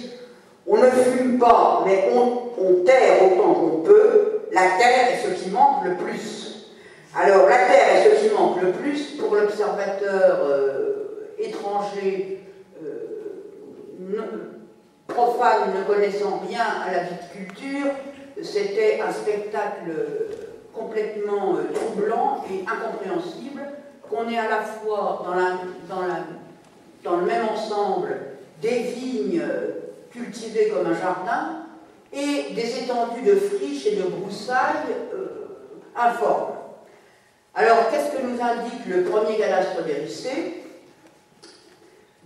on 0.66 0.78
ne 0.78 0.90
fume 0.90 1.40
pas, 1.40 1.84
mais 1.86 2.10
on, 2.16 2.84
terre 2.86 3.22
autant 3.24 3.54
qu'on 3.54 3.82
peut. 3.82 4.44
La 4.52 4.62
terre 4.80 5.10
est 5.12 5.28
ce 5.28 5.44
qui 5.44 5.50
manque 5.50 5.84
le 5.86 5.96
plus. 5.96 6.70
Alors, 7.16 7.50
la 7.50 7.58
terre 7.58 7.96
est 7.96 8.16
ce 8.16 8.24
qui 8.24 8.34
manque 8.34 8.62
le 8.62 8.72
plus 8.72 9.18
pour 9.20 9.36
l'observateur 9.36 10.40
euh, 10.42 11.34
étranger, 11.38 12.40
euh, 12.82 14.18
profane, 15.08 15.74
ne 15.78 15.84
connaissant 15.84 16.42
rien 16.48 16.66
à 16.88 16.92
la 16.92 17.04
viticulture. 17.04 17.92
C'était 18.42 19.02
un 19.02 19.12
spectacle 19.12 19.92
complètement 20.74 21.56
euh, 21.56 21.74
troublant 21.74 22.44
et 22.52 22.66
incompréhensible 22.68 23.62
qu'on 24.10 24.28
ait 24.30 24.38
à 24.38 24.50
la 24.50 24.62
fois 24.62 25.26
dans, 27.04 27.18
le 27.18 27.26
même 27.26 27.48
ensemble 27.48 28.18
des 28.62 28.80
vignes 28.80 29.44
cultivées 30.12 30.70
comme 30.70 30.88
un 30.88 31.00
jardin 31.00 31.66
et 32.12 32.54
des 32.54 32.84
étendues 32.84 33.24
de 33.24 33.36
friches 33.36 33.88
et 33.88 33.96
de 33.96 34.04
broussailles 34.04 34.94
euh, 35.14 35.82
informes. 35.96 36.54
Alors, 37.56 37.90
qu'est-ce 37.90 38.16
que 38.16 38.24
nous 38.24 38.42
indique 38.42 38.86
le 38.88 39.04
premier 39.04 39.38
cadastre 39.38 39.84
d'Hérissé 39.84 40.64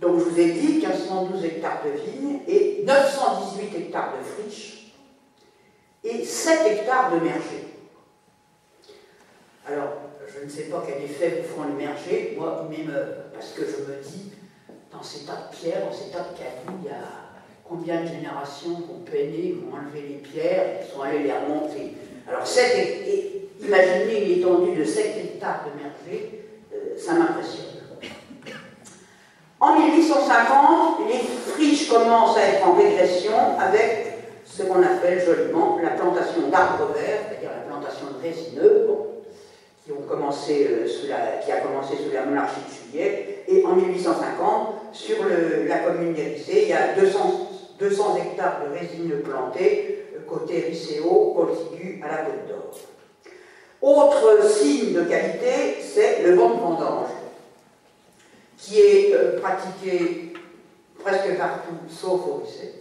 Donc, 0.00 0.18
je 0.18 0.24
vous 0.24 0.40
ai 0.40 0.52
dit 0.52 0.78
1512 0.78 1.44
hectares 1.44 1.82
de 1.84 1.90
vignes 2.00 2.40
et 2.46 2.82
918 2.86 3.76
hectares 3.76 4.14
de 4.18 4.24
friches 4.24 4.94
et 6.04 6.24
7 6.24 6.60
hectares 6.66 7.12
de 7.12 7.20
mergers. 7.20 7.77
Alors, 9.70 9.98
je 10.26 10.44
ne 10.44 10.48
sais 10.48 10.64
pas 10.64 10.82
quel 10.86 11.04
effet 11.04 11.42
vous 11.42 11.54
font 11.54 11.68
les 11.68 11.84
mergers, 11.84 12.34
moi, 12.38 12.66
même 12.70 12.90
parce 13.34 13.52
que 13.52 13.62
je 13.62 13.90
me 13.90 14.00
dis, 14.02 14.32
dans 14.90 15.02
ces 15.02 15.26
tas 15.26 15.50
de 15.50 15.56
pierres, 15.56 15.82
dans 15.84 15.92
ces 15.92 16.10
tas 16.10 16.20
de 16.20 16.38
cailloux, 16.38 16.78
il 16.82 16.88
y 16.88 16.90
a 16.90 17.28
combien 17.68 18.00
de 18.00 18.06
générations 18.06 18.76
qui 18.76 18.90
ont 18.90 19.04
peiné, 19.04 19.52
qui 19.52 19.64
ont 19.70 19.76
enlevé 19.76 20.08
les 20.08 20.14
pierres, 20.16 20.80
qui 20.80 20.90
sont 20.90 21.02
allés 21.02 21.24
les 21.24 21.32
remonter. 21.32 21.94
Alors, 22.26 22.44
imaginez 23.60 24.24
une 24.24 24.38
étendue 24.38 24.74
de 24.74 24.84
7 24.84 25.16
hectares 25.18 25.64
de 25.66 25.82
mergers, 25.82 26.44
euh, 26.72 26.96
ça 26.96 27.12
m'impressionne. 27.12 27.66
En 29.60 29.76
1850, 29.76 31.00
les 31.10 31.18
friches 31.18 31.88
commencent 31.90 32.38
à 32.38 32.42
être 32.42 32.66
en 32.66 32.74
régression 32.74 33.32
avec 33.58 34.14
ce 34.44 34.62
qu'on 34.62 34.82
appelle 34.82 35.20
joliment 35.20 35.78
la 35.82 35.90
plantation 35.90 36.48
d'arbres 36.48 36.92
verts, 36.94 37.22
c'est-à-dire 37.28 37.50
la 37.50 37.66
plantation 37.68 38.06
de 38.16 38.22
résineux, 38.22 38.86
euh, 39.90 41.40
qui 41.44 41.52
a 41.52 41.60
commencé 41.60 41.96
sous 41.96 42.12
la 42.12 42.24
monarchie 42.24 42.60
de 42.68 42.90
Juillet. 42.90 43.44
Et 43.48 43.64
en 43.64 43.74
1850, 43.74 44.74
sur 44.92 45.16
la 45.66 45.78
commune 45.78 46.12
d'Érissé, 46.12 46.62
il 46.64 46.68
y 46.68 46.72
a 46.72 46.94
200 46.94 47.48
200 47.78 48.16
hectares 48.16 48.60
de 48.64 48.76
résineux 48.76 49.20
plantés, 49.20 50.06
côté 50.28 50.60
Ricéo, 50.68 51.34
contigu 51.36 52.02
à 52.04 52.08
la 52.08 52.16
Côte 52.24 52.48
d'Or. 52.48 52.74
Autre 53.80 54.50
signe 54.50 54.92
de 54.92 55.02
qualité, 55.02 55.80
c'est 55.80 56.22
le 56.24 56.34
banc 56.34 56.50
de 56.50 56.60
vendange, 56.60 57.10
qui 58.56 58.80
est 58.80 59.14
euh, 59.14 59.40
pratiqué 59.40 60.32
presque 60.98 61.38
partout, 61.38 61.76
sauf 61.88 62.20
au 62.26 62.42
Ricé, 62.44 62.77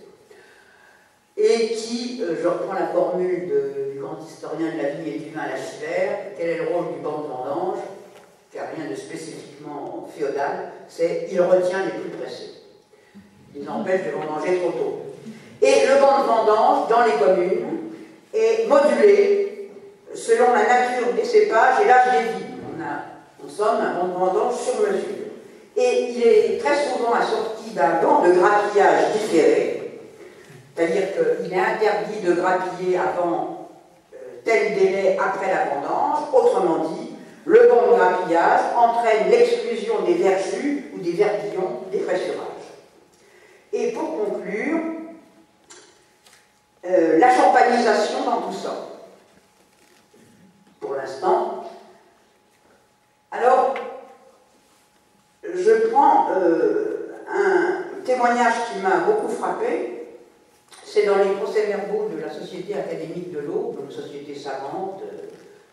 et 1.37 1.69
qui, 1.69 2.21
euh, 2.23 2.35
je 2.41 2.47
reprends 2.47 2.73
la 2.73 2.87
formule 2.87 3.51
du 3.93 3.99
grand 3.99 4.17
historien 4.25 4.71
de 4.73 4.81
la 4.81 4.89
vie 4.89 5.09
et 5.15 5.19
du 5.19 5.29
vin 5.29 5.41
à 5.41 5.49
la 5.49 5.57
Chivère, 5.57 6.17
quel 6.37 6.49
est 6.49 6.57
le 6.57 6.73
rôle 6.73 6.93
du 6.93 6.99
banc 6.99 7.23
de 7.23 7.27
vendange 7.27 7.79
Car 8.51 8.65
rien 8.75 8.89
de 8.89 8.95
spécifiquement 8.95 10.09
féodal, 10.17 10.71
c'est 10.87 11.27
il 11.31 11.41
retient 11.41 11.85
les 11.85 11.91
plus 11.91 12.09
pressés 12.09 12.57
ils 13.59 13.69
empêchent 13.69 14.05
de 14.05 14.11
vendanger 14.11 14.59
trop 14.59 14.71
tôt. 14.71 14.99
Et 15.61 15.87
le 15.87 15.99
banc 16.01 16.21
de 16.21 16.27
vendange 16.27 16.89
dans 16.89 17.03
les 17.03 17.13
communes 17.13 17.91
est 18.33 18.67
modulé 18.67 19.71
selon 20.13 20.53
la 20.53 20.63
nature 20.63 21.13
des 21.15 21.25
cépages 21.25 21.81
et 21.83 21.87
l'âge 21.87 22.11
des 22.11 22.23
vignes. 22.33 22.57
On 22.67 22.81
a, 22.81 23.45
en 23.45 23.49
somme, 23.49 23.81
un 23.81 23.99
banc 23.99 24.07
de 24.07 24.13
vendange 24.13 24.55
sur 24.55 24.79
mesure. 24.81 25.27
Et 25.75 26.11
il 26.11 26.23
est 26.23 26.57
très 26.59 26.75
souvent 26.75 27.13
assorti 27.13 27.71
d'un 27.71 28.01
banc 28.01 28.23
de 28.27 28.33
grappillage 28.33 29.13
différé, 29.13 29.76
c'est-à-dire 30.77 31.07
qu'il 31.13 31.53
est 31.53 31.59
interdit 31.59 32.19
de 32.23 32.33
grappiller 32.33 32.97
avant 32.99 33.69
euh, 34.13 34.17
tel 34.45 34.75
délai 34.75 35.17
après 35.19 35.47
la 35.51 35.65
vendange. 35.65 36.19
Autrement 36.31 36.89
dit, 36.89 37.15
le 37.45 37.61
de 37.61 37.95
grappillage 37.95 38.61
entraîne 38.77 39.31
l'exclusion 39.31 40.03
des 40.03 40.13
verjus 40.13 40.91
ou 40.93 40.99
des 40.99 41.13
verdillons 41.13 41.81
des 41.91 41.99
fraissurages. 41.99 42.45
Et 43.73 43.91
pour 43.91 44.23
conclure, 44.23 44.79
euh, 46.85 47.17
la 47.17 47.35
champanisation 47.35 48.23
dans 48.25 48.41
tout 48.41 48.53
ça. 48.53 48.75
Pour 50.79 50.93
l'instant. 50.93 51.63
Alors, 53.31 53.73
je 55.43 55.71
prends 55.89 56.27
euh, 56.31 57.15
un 57.29 58.03
témoignage 58.05 58.53
qui 58.71 58.79
m'a 58.79 58.97
beaucoup 58.97 59.27
frappé. 59.27 59.96
C'est 60.89 61.05
dans 61.05 61.17
les 61.17 61.31
procès-verbaux 61.31 62.07
de 62.15 62.21
la 62.21 62.31
Société 62.31 62.73
académique 62.73 63.33
de 63.33 63.39
l'eau, 63.39 63.75
une 63.83 63.91
société 63.91 64.33
savante 64.33 65.01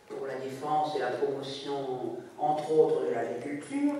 pour 0.09 0.27
la 0.27 0.35
défense 0.35 0.97
et 0.97 0.99
la 0.99 1.11
promotion, 1.11 2.17
entre 2.37 2.73
autres, 2.73 3.03
de 3.09 3.15
l'agriculture. 3.15 3.93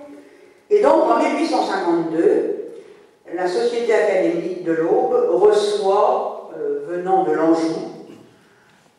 Et 0.69 0.81
donc, 0.81 1.03
en 1.03 1.19
1852, 1.19 2.65
la 3.33 3.47
Société 3.47 3.93
académique 3.93 4.65
de 4.65 4.73
l'Aube 4.73 5.29
reçoit, 5.29 6.51
euh, 6.57 6.83
venant 6.85 7.23
de 7.23 7.31
l'Anjou, 7.31 7.93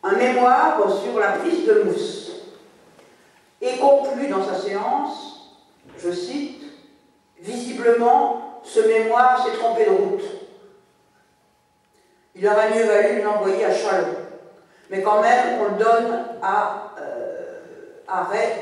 un 0.01 0.15
mémoire 0.15 0.91
sur 0.99 1.19
la 1.19 1.33
prise 1.33 1.67
de 1.67 1.83
mousse 1.83 2.31
et 3.61 3.77
conclut 3.77 4.27
dans 4.29 4.43
sa 4.43 4.55
séance, 4.55 5.53
je 5.99 6.11
cite, 6.11 6.63
Visiblement, 7.39 8.61
ce 8.63 8.79
mémoire 8.79 9.45
s'est 9.45 9.55
trompé 9.59 9.85
de 9.85 9.91
route. 9.91 10.36
Il 12.37 12.47
aurait 12.47 12.69
mieux 12.75 12.85
valu 12.85 13.21
l'envoyer 13.21 13.65
à 13.65 13.73
Chalon. 13.73 14.07
Mais 14.89 15.01
quand 15.01 15.21
même, 15.21 15.59
on 15.59 15.73
le 15.73 15.83
donne 15.83 16.25
à 16.41 16.93
euh, 16.99 17.37
Arrêt 18.07 18.59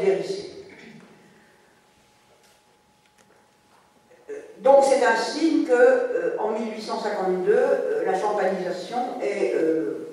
Donc 4.65 4.83
c'est 4.83 5.05
un 5.05 5.15
signe 5.15 5.65
que 5.65 5.73
euh, 5.73 6.37
en 6.39 6.51
1852, 6.51 7.51
euh, 7.51 8.05
la 8.05 8.19
champanisation 8.19 8.97
est 9.21 9.53
euh, 9.53 10.07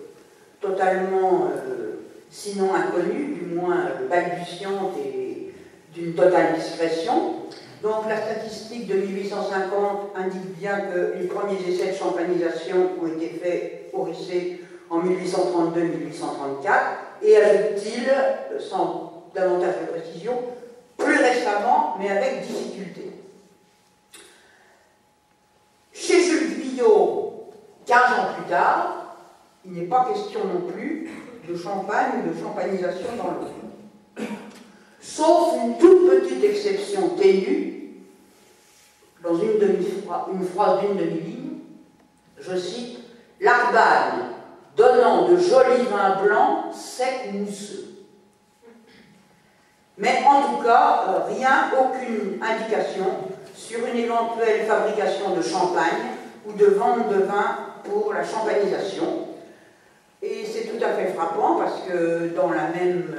totalement, 0.61 1.51
sinon 2.31 2.75
inconnue, 2.75 3.35
du 3.41 3.55
moins 3.55 3.89
balbutiante 4.11 4.93
et 5.05 5.53
d'une 5.95 6.15
totale 6.15 6.55
discrétion. 6.55 7.42
Donc 7.83 8.09
la 8.09 8.17
statistique 8.17 8.87
de 8.87 8.95
1850 8.95 10.13
indique 10.15 10.57
bien 10.57 10.83
que 10.83 11.15
les 11.19 11.27
premiers 11.27 11.59
essais 11.69 11.91
de 11.91 11.97
champanisation 11.97 12.77
ont 13.03 13.07
été 13.09 13.29
faits 13.43 13.91
au 13.93 14.05
Rissé 14.05 14.61
en 14.89 15.01
1832-1834, 15.01 16.73
et 17.23 17.37
ajoute-t-il, 17.37 18.61
sans 18.61 19.25
davantage 19.35 19.75
de 19.81 19.99
précision, 19.99 20.39
plus 20.97 21.17
récemment, 21.17 21.97
mais 21.99 22.11
avec 22.11 22.43
difficulté. 22.47 23.11
Chez 25.93 26.23
Jules 26.23 26.61
Guyot, 26.61 27.51
15 27.87 27.99
ans 27.99 28.35
plus 28.37 28.49
tard, 28.49 29.17
il 29.65 29.73
n'est 29.73 29.87
pas 29.87 30.07
question 30.13 30.41
non 30.45 30.71
plus 30.71 31.11
de 31.49 31.57
champagne 31.57 32.21
ou 32.21 32.29
de 32.33 32.41
champanisation 32.41 33.17
dans 33.17 33.31
l'eau. 33.31 33.72
Sauf 35.03 35.55
une 35.63 35.79
toute 35.79 36.09
petite 36.09 36.45
exception 36.45 37.11
ténue, 37.11 37.91
dans 39.23 39.35
une, 39.35 39.85
une 40.33 40.47
phrase 40.47 40.81
d'une 40.81 40.97
demi-ligne, 40.97 41.59
je 42.39 42.57
cite, 42.57 42.99
L'Arbanne 43.41 44.31
donnant 44.77 45.29
de 45.29 45.37
jolis 45.37 45.85
vins 45.91 46.23
blancs 46.23 46.73
secs 46.73 47.33
mousseux. 47.33 47.89
Mais 49.99 50.23
en 50.27 50.43
tout 50.43 50.63
cas, 50.63 51.05
euh, 51.09 51.35
rien, 51.35 51.71
aucune 51.79 52.41
indication 52.41 53.05
sur 53.55 53.85
une 53.85 53.99
éventuelle 53.99 54.67
fabrication 54.67 55.35
de 55.35 55.43
champagne 55.43 56.15
ou 56.47 56.53
de 56.53 56.67
vente 56.67 57.09
de 57.09 57.23
vin 57.23 57.57
pour 57.85 58.13
la 58.15 58.25
champanisation. 58.25 59.27
Et 60.23 60.47
c'est 60.47 60.69
tout 60.69 60.83
à 60.83 60.91
fait 60.91 61.13
frappant 61.13 61.57
parce 61.57 61.81
que 61.81 62.29
dans 62.35 62.51
la 62.51 62.69
même, 62.69 63.13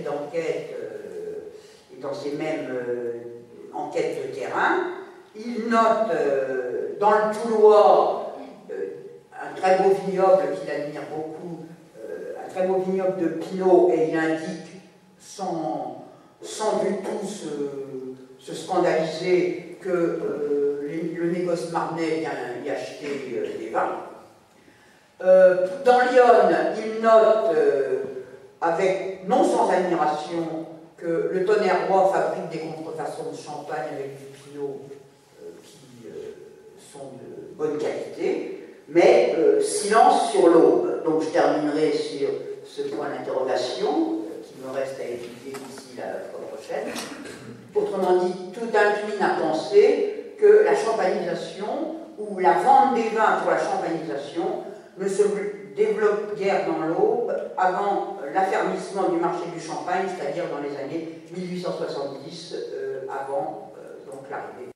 euh, 0.00 0.10
d'enquêtes 0.10 0.70
euh, 0.74 1.96
et 1.96 2.00
dans 2.00 2.14
ces 2.14 2.32
mêmes 2.32 2.68
euh, 2.70 3.12
enquêtes 3.72 4.28
de 4.28 4.34
terrain, 4.34 4.88
il 5.34 5.68
note 5.68 6.10
dans 6.98 7.10
le 7.10 7.34
Toulois 7.34 8.36
un 8.70 9.54
très 9.54 9.78
beau 9.78 9.94
vignoble 10.06 10.42
qu'il 10.60 10.70
admire 10.70 11.02
beaucoup, 11.14 11.64
un 11.96 12.48
très 12.50 12.66
beau 12.66 12.78
vignoble 12.78 13.16
de 13.16 13.28
Pinot, 13.28 13.92
et 13.94 14.08
il 14.10 14.18
indique 14.18 14.82
sans, 15.18 16.04
sans 16.42 16.82
du 16.82 16.96
tout 16.96 17.26
se, 17.26 18.54
scandaliser 18.54 19.78
que 19.80 20.20
le 20.82 21.30
négoce 21.30 21.70
marnais 21.70 22.18
vient 22.18 22.30
y 22.64 22.70
acheter 22.70 23.56
des 23.60 23.70
vins. 23.70 24.00
dans 25.20 26.00
Lyon, 26.00 26.50
il 26.76 27.00
note 27.00 27.56
avec, 28.60 29.26
non 29.26 29.44
sans 29.44 29.70
admiration, 29.70 30.66
que 30.96 31.30
le 31.32 31.44
tonnerre 31.44 31.88
roi 31.88 32.12
fabrique 32.12 32.50
des 32.50 32.58
contrefaçons 32.58 33.30
de 33.32 33.36
champagne 33.36 33.88
avec 33.94 34.18
du 34.18 34.24
pinot 34.24 34.82
euh, 35.42 35.50
qui 35.64 36.06
euh, 36.06 36.32
sont 36.92 37.12
de 37.14 37.56
bonne 37.56 37.78
qualité, 37.78 38.68
mais 38.88 39.34
euh, 39.38 39.60
silence 39.60 40.30
sur 40.30 40.48
l'aube. 40.48 41.02
Donc 41.04 41.22
je 41.22 41.28
terminerai 41.28 41.92
sur 41.92 42.28
ce 42.66 42.82
point 42.82 43.08
d'interrogation 43.08 44.18
qui 44.44 44.54
me 44.62 44.70
reste 44.72 45.00
à 45.00 45.04
étudier 45.04 45.52
d'ici 45.52 45.96
la 45.96 46.20
fois 46.30 46.40
prochaine. 46.52 46.92
Autrement 47.74 48.24
dit, 48.24 48.34
tout 48.52 48.66
incline 48.66 49.22
à 49.22 49.40
penser 49.40 50.34
que 50.38 50.64
la 50.64 50.74
champagnisation 50.74 51.96
ou 52.18 52.38
la 52.38 52.54
vente 52.54 52.94
des 52.94 53.08
vins 53.16 53.40
pour 53.42 53.52
la 53.52 53.58
champagnisation 53.58 54.64
ne 54.98 55.08
se 55.08 55.22
développe 55.76 56.36
guère 56.36 56.66
dans 56.66 56.86
l'Aube 56.86 57.34
avant 57.56 58.18
l'affermissement 58.34 59.08
du 59.08 59.16
marché 59.16 59.44
du 59.52 59.60
champagne, 59.60 60.06
c'est-à-dire 60.08 60.44
dans 60.50 60.60
les 60.60 60.76
années 60.76 61.20
1870, 61.36 62.54
euh, 62.54 63.00
avant 63.08 63.72
euh, 63.78 63.90
l'arrivée 64.30 64.68